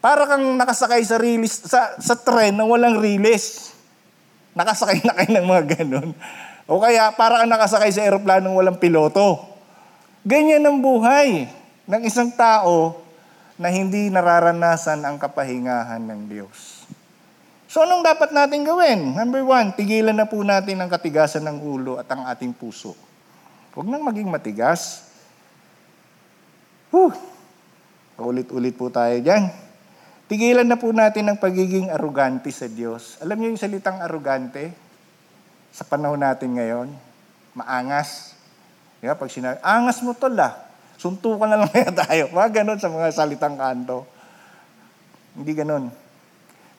Para 0.00 0.24
kang 0.24 0.56
nakasakay 0.56 1.04
sa, 1.04 1.20
release, 1.20 1.60
sa, 1.68 1.92
sa 2.00 2.16
tren 2.16 2.56
ng 2.56 2.64
walang 2.64 2.96
release. 2.96 3.76
Nakasakay 4.56 5.04
na 5.04 5.12
kayo 5.12 5.30
ng 5.36 5.44
mga 5.44 5.62
ganun. 5.76 6.16
O 6.64 6.80
kaya 6.80 7.12
para 7.12 7.44
kang 7.44 7.52
nakasakay 7.52 7.92
sa 7.92 8.00
eroplanong 8.00 8.56
walang 8.56 8.80
piloto. 8.80 9.44
Ganyan 10.24 10.64
ang 10.64 10.80
buhay 10.80 11.52
ng 11.84 12.02
isang 12.08 12.32
tao 12.32 13.04
na 13.60 13.68
hindi 13.68 14.08
nararanasan 14.08 15.04
ang 15.04 15.20
kapahingahan 15.20 16.00
ng 16.00 16.20
Diyos. 16.32 16.88
So 17.68 17.84
anong 17.84 18.00
dapat 18.00 18.32
natin 18.32 18.64
gawin? 18.64 19.20
Number 19.20 19.44
one, 19.44 19.76
tigilan 19.76 20.16
na 20.16 20.24
po 20.24 20.40
natin 20.40 20.80
ang 20.80 20.88
katigasan 20.88 21.44
ng 21.44 21.60
ulo 21.60 22.00
at 22.00 22.08
ang 22.08 22.24
ating 22.24 22.56
puso. 22.56 22.96
Huwag 23.76 23.84
nang 23.84 24.00
maging 24.00 24.32
matigas. 24.32 25.09
Whew! 26.90 27.14
Ulit-ulit 28.20 28.74
po 28.76 28.90
tayo 28.90 29.16
dyan. 29.22 29.48
Tigilan 30.30 30.66
na 30.66 30.78
po 30.78 30.90
natin 30.94 31.26
ang 31.26 31.38
pagiging 31.38 31.90
arugante 31.90 32.50
sa 32.54 32.70
Diyos. 32.70 33.18
Alam 33.18 33.40
niyo 33.40 33.48
yung 33.54 33.62
salitang 33.62 33.98
arugante? 33.98 34.70
Sa 35.70 35.86
panahon 35.86 36.18
natin 36.18 36.54
ngayon, 36.54 36.90
maangas. 37.54 38.34
Diba? 39.02 39.14
Pag 39.18 39.30
sinabi, 39.30 39.58
angas 39.62 40.02
mo 40.02 40.14
tol 40.14 40.34
ah. 40.38 40.54
Suntukan 41.00 41.48
na 41.48 41.64
lang 41.64 41.72
tayo. 42.06 42.28
Mga 42.30 42.62
ganun 42.62 42.78
sa 42.78 42.92
mga 42.92 43.08
salitang 43.10 43.56
kanto. 43.56 44.04
Hindi 45.34 45.52
ganun. 45.56 45.88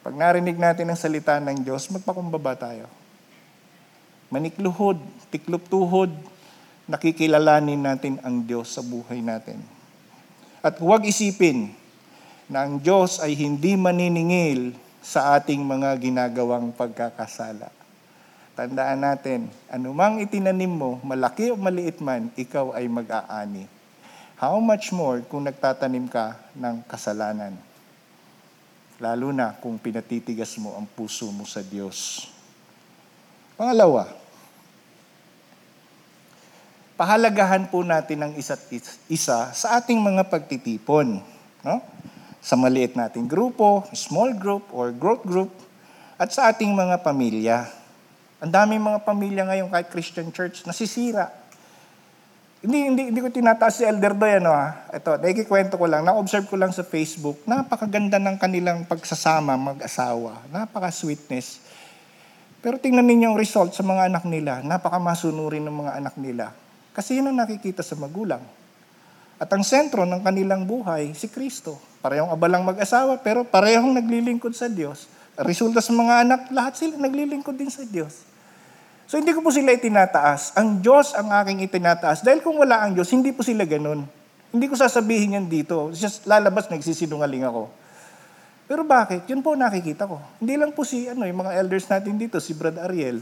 Pag 0.05 0.13
narinig 0.13 0.55
natin 0.59 0.91
ang 0.91 0.99
salita 0.99 1.39
ng 1.39 1.65
Diyos, 1.65 1.89
magpakumbaba 1.89 2.53
tayo. 2.55 2.85
Manikluhod, 4.31 5.01
tiklop 5.27 5.67
tuhod, 5.67 6.11
nakikilalanin 6.87 7.83
natin 7.83 8.15
ang 8.23 8.47
Diyos 8.47 8.71
sa 8.71 8.79
buhay 8.79 9.19
natin. 9.19 9.80
At 10.61 10.77
huwag 10.77 11.09
isipin 11.09 11.73
na 12.45 12.69
ang 12.69 12.77
Diyos 12.77 13.17
ay 13.17 13.33
hindi 13.33 13.73
maniningil 13.73 14.77
sa 15.01 15.33
ating 15.33 15.65
mga 15.65 15.97
ginagawang 15.97 16.69
pagkakasala. 16.69 17.73
Tandaan 18.53 19.01
natin, 19.01 19.49
anumang 19.73 20.21
itinanim 20.21 20.69
mo, 20.69 21.01
malaki 21.01 21.49
o 21.49 21.57
maliit 21.57 21.97
man, 21.97 22.29
ikaw 22.37 22.77
ay 22.77 22.85
mag-aani. 22.85 23.65
How 24.37 24.61
much 24.61 24.93
more 24.93 25.25
kung 25.25 25.49
nagtatanim 25.49 26.05
ka 26.05 26.37
ng 26.53 26.85
kasalanan? 26.85 27.57
Lalo 29.01 29.33
na 29.33 29.57
kung 29.57 29.81
pinatitigas 29.81 30.53
mo 30.61 30.77
ang 30.77 30.85
puso 30.85 31.25
mo 31.33 31.41
sa 31.41 31.65
Diyos. 31.65 32.29
Pangalawa, 33.57 34.20
pahalagahan 37.01 37.65
po 37.65 37.81
natin 37.81 38.29
ang 38.29 38.31
isa't 38.37 38.61
isa 39.09 39.49
sa 39.57 39.81
ating 39.81 39.97
mga 39.97 40.29
pagtitipon. 40.29 41.17
No? 41.65 41.81
Sa 42.37 42.53
maliit 42.53 42.93
nating 42.93 43.25
grupo, 43.25 43.81
small 43.89 44.37
group 44.37 44.69
or 44.69 44.93
growth 44.93 45.25
group, 45.25 45.49
at 46.21 46.29
sa 46.29 46.53
ating 46.53 46.69
mga 46.69 47.01
pamilya. 47.01 47.65
Ang 48.37 48.53
daming 48.53 48.85
mga 48.85 49.01
pamilya 49.01 49.49
ngayon 49.49 49.73
kahit 49.73 49.89
Christian 49.89 50.29
church 50.29 50.61
nasisira. 50.69 51.33
Hindi, 52.61 52.93
hindi, 52.93 53.01
hindi 53.09 53.21
ko 53.25 53.33
tinataas 53.33 53.81
si 53.81 53.83
Elder 53.89 54.13
Doy, 54.13 54.37
ano 54.37 54.53
ha. 54.53 54.85
Ito, 54.93 55.17
nakikikwento 55.17 55.81
ko 55.81 55.89
lang, 55.89 56.05
na-observe 56.05 56.45
ko 56.45 56.53
lang 56.53 56.69
sa 56.69 56.85
Facebook, 56.85 57.41
napakaganda 57.49 58.21
ng 58.21 58.37
kanilang 58.37 58.85
pagsasama, 58.85 59.57
mag-asawa. 59.57 60.45
Napaka-sweetness. 60.53 61.65
Pero 62.61 62.77
tingnan 62.77 63.09
ninyo 63.09 63.33
ang 63.33 63.37
result 63.41 63.73
sa 63.73 63.81
mga 63.81 64.05
anak 64.05 64.29
nila. 64.29 64.61
Napakamasunurin 64.61 65.65
ng 65.65 65.77
mga 65.81 65.91
anak 65.97 66.13
nila. 66.21 66.53
Kasi 66.91 67.19
yun 67.19 67.31
ang 67.31 67.37
nakikita 67.39 67.79
sa 67.81 67.95
magulang. 67.95 68.43
At 69.41 69.49
ang 69.49 69.65
sentro 69.65 70.05
ng 70.05 70.21
kanilang 70.21 70.67
buhay, 70.67 71.17
si 71.17 71.25
Kristo. 71.31 71.79
Parehong 72.03 72.29
abalang 72.29 72.61
mag-asawa, 72.61 73.17
pero 73.23 73.41
parehong 73.41 73.97
naglilingkod 73.97 74.53
sa 74.53 74.69
Diyos. 74.69 75.09
Resulta 75.39 75.81
sa 75.81 75.95
mga 75.95 76.27
anak, 76.27 76.41
lahat 76.53 76.77
sila 76.77 76.99
naglilingkod 76.99 77.55
din 77.57 77.71
sa 77.71 77.81
Diyos. 77.81 78.27
So 79.09 79.19
hindi 79.19 79.35
ko 79.35 79.43
po 79.43 79.51
sila 79.51 79.75
itinataas. 79.75 80.55
Ang 80.55 80.79
Diyos 80.79 81.11
ang 81.17 81.31
aking 81.43 81.67
itinataas. 81.67 82.23
Dahil 82.23 82.39
kung 82.39 82.55
wala 82.55 82.79
ang 82.79 82.95
Diyos, 82.95 83.11
hindi 83.11 83.35
po 83.35 83.43
sila 83.43 83.67
ganun. 83.67 84.07
Hindi 84.51 84.65
ko 84.67 84.75
sasabihin 84.75 85.35
yan 85.35 85.47
dito. 85.51 85.91
Just 85.91 86.27
lalabas, 86.27 86.71
nagsisinungaling 86.71 87.43
ako. 87.47 87.71
Pero 88.71 88.87
bakit? 88.87 89.27
Yun 89.27 89.43
po 89.43 89.51
nakikita 89.51 90.07
ko. 90.07 90.19
Hindi 90.39 90.55
lang 90.55 90.71
po 90.71 90.87
si 90.87 91.07
ano, 91.11 91.27
yung 91.27 91.43
mga 91.43 91.59
elders 91.59 91.91
natin 91.91 92.15
dito, 92.15 92.39
si 92.39 92.55
Brad 92.55 92.79
Ariel, 92.79 93.19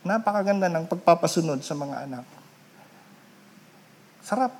napakaganda 0.00 0.72
ng 0.72 0.88
pagpapasunod 0.88 1.60
sa 1.60 1.76
mga 1.76 2.08
anak. 2.08 2.35
Sarap. 4.26 4.50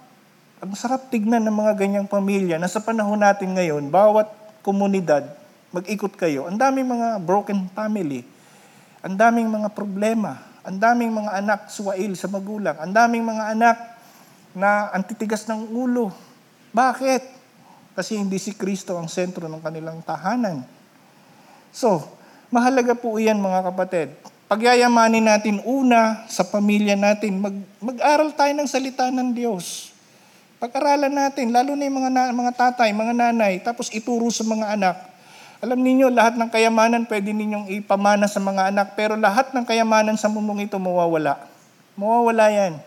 Ang 0.62 0.78
sarap 0.78 1.10
tignan 1.10 1.42
ng 1.42 1.50
mga 1.50 1.74
ganyang 1.74 2.06
pamilya 2.06 2.54
na 2.54 2.70
sa 2.70 2.78
panahon 2.78 3.18
natin 3.18 3.50
ngayon, 3.50 3.90
bawat 3.90 4.30
komunidad, 4.62 5.26
mag-ikot 5.74 6.14
kayo, 6.14 6.46
ang 6.46 6.54
daming 6.54 6.86
mga 6.86 7.18
broken 7.18 7.66
family, 7.74 8.22
ang 9.02 9.18
daming 9.18 9.50
mga 9.50 9.74
problema, 9.74 10.38
ang 10.62 10.78
daming 10.78 11.10
mga 11.10 11.42
anak 11.42 11.60
suwail 11.66 12.14
sa 12.14 12.30
magulang, 12.30 12.78
ang 12.78 12.94
daming 12.94 13.26
mga 13.26 13.44
anak 13.58 13.76
na 14.54 14.86
antitigas 14.94 15.42
ng 15.50 15.66
ulo. 15.74 16.14
Bakit? 16.70 17.22
Kasi 17.98 18.22
hindi 18.22 18.38
si 18.38 18.54
Kristo 18.54 18.94
ang 18.94 19.10
sentro 19.10 19.50
ng 19.50 19.58
kanilang 19.58 19.98
tahanan. 20.06 20.62
So, 21.74 22.06
mahalaga 22.54 22.94
po 22.94 23.18
iyan 23.18 23.42
mga 23.42 23.66
kapatid. 23.74 24.14
Pagyayamanin 24.46 25.26
natin 25.26 25.58
una 25.66 26.22
sa 26.30 26.46
pamilya 26.46 26.94
natin, 26.94 27.42
mag, 27.42 27.56
mag-aral 27.82 28.30
tayo 28.30 28.54
ng 28.54 28.70
salita 28.70 29.10
ng 29.10 29.34
Diyos. 29.34 29.90
Pag-aralan 30.62 31.10
natin, 31.10 31.50
lalo 31.50 31.74
na 31.74 31.82
yung 31.82 31.98
mga, 31.98 32.10
na, 32.14 32.30
mga 32.30 32.52
tatay, 32.54 32.94
mga 32.94 33.10
nanay, 33.10 33.58
tapos 33.58 33.90
ituro 33.90 34.30
sa 34.30 34.46
mga 34.46 34.78
anak. 34.78 34.96
Alam 35.58 35.82
ninyo, 35.82 36.14
lahat 36.14 36.38
ng 36.38 36.46
kayamanan 36.46 37.10
pwede 37.10 37.34
ninyong 37.34 37.74
ipamana 37.74 38.30
sa 38.30 38.38
mga 38.38 38.70
anak, 38.70 38.94
pero 38.94 39.18
lahat 39.18 39.50
ng 39.50 39.66
kayamanan 39.66 40.14
sa 40.14 40.30
mundong 40.30 40.70
ito 40.70 40.78
mawawala. 40.78 41.42
Mawawala 41.98 42.46
yan. 42.54 42.78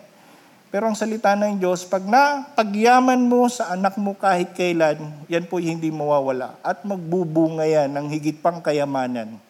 Pero 0.72 0.88
ang 0.88 0.96
salita 0.96 1.36
ng 1.36 1.60
Diyos, 1.60 1.84
pag 1.84 2.08
na 2.08 2.48
pagyaman 2.56 3.20
mo 3.20 3.44
sa 3.52 3.76
anak 3.76 4.00
mo 4.00 4.16
kahit 4.16 4.56
kailan, 4.56 4.96
yan 5.28 5.44
po 5.44 5.60
hindi 5.60 5.92
mawawala. 5.92 6.56
At 6.64 6.88
magbubunga 6.88 7.68
yan 7.68 7.92
ng 7.92 8.08
higit 8.08 8.40
pang 8.40 8.64
kayamanan. 8.64 9.49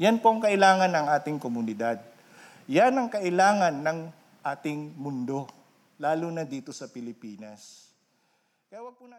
Yan 0.00 0.16
po 0.16 0.32
ang 0.32 0.40
kailangan 0.40 0.88
ng 0.88 1.06
ating 1.12 1.36
komunidad. 1.36 2.00
Yan 2.72 2.96
ang 2.96 3.12
kailangan 3.12 3.84
ng 3.84 3.98
ating 4.40 4.96
mundo, 4.96 5.44
lalo 6.00 6.32
na 6.32 6.48
dito 6.48 6.72
sa 6.72 6.88
Pilipinas. 6.88 7.92
Kaya 8.72 8.80
wag 8.80 8.96
po 8.96 9.04
natin 9.04 9.18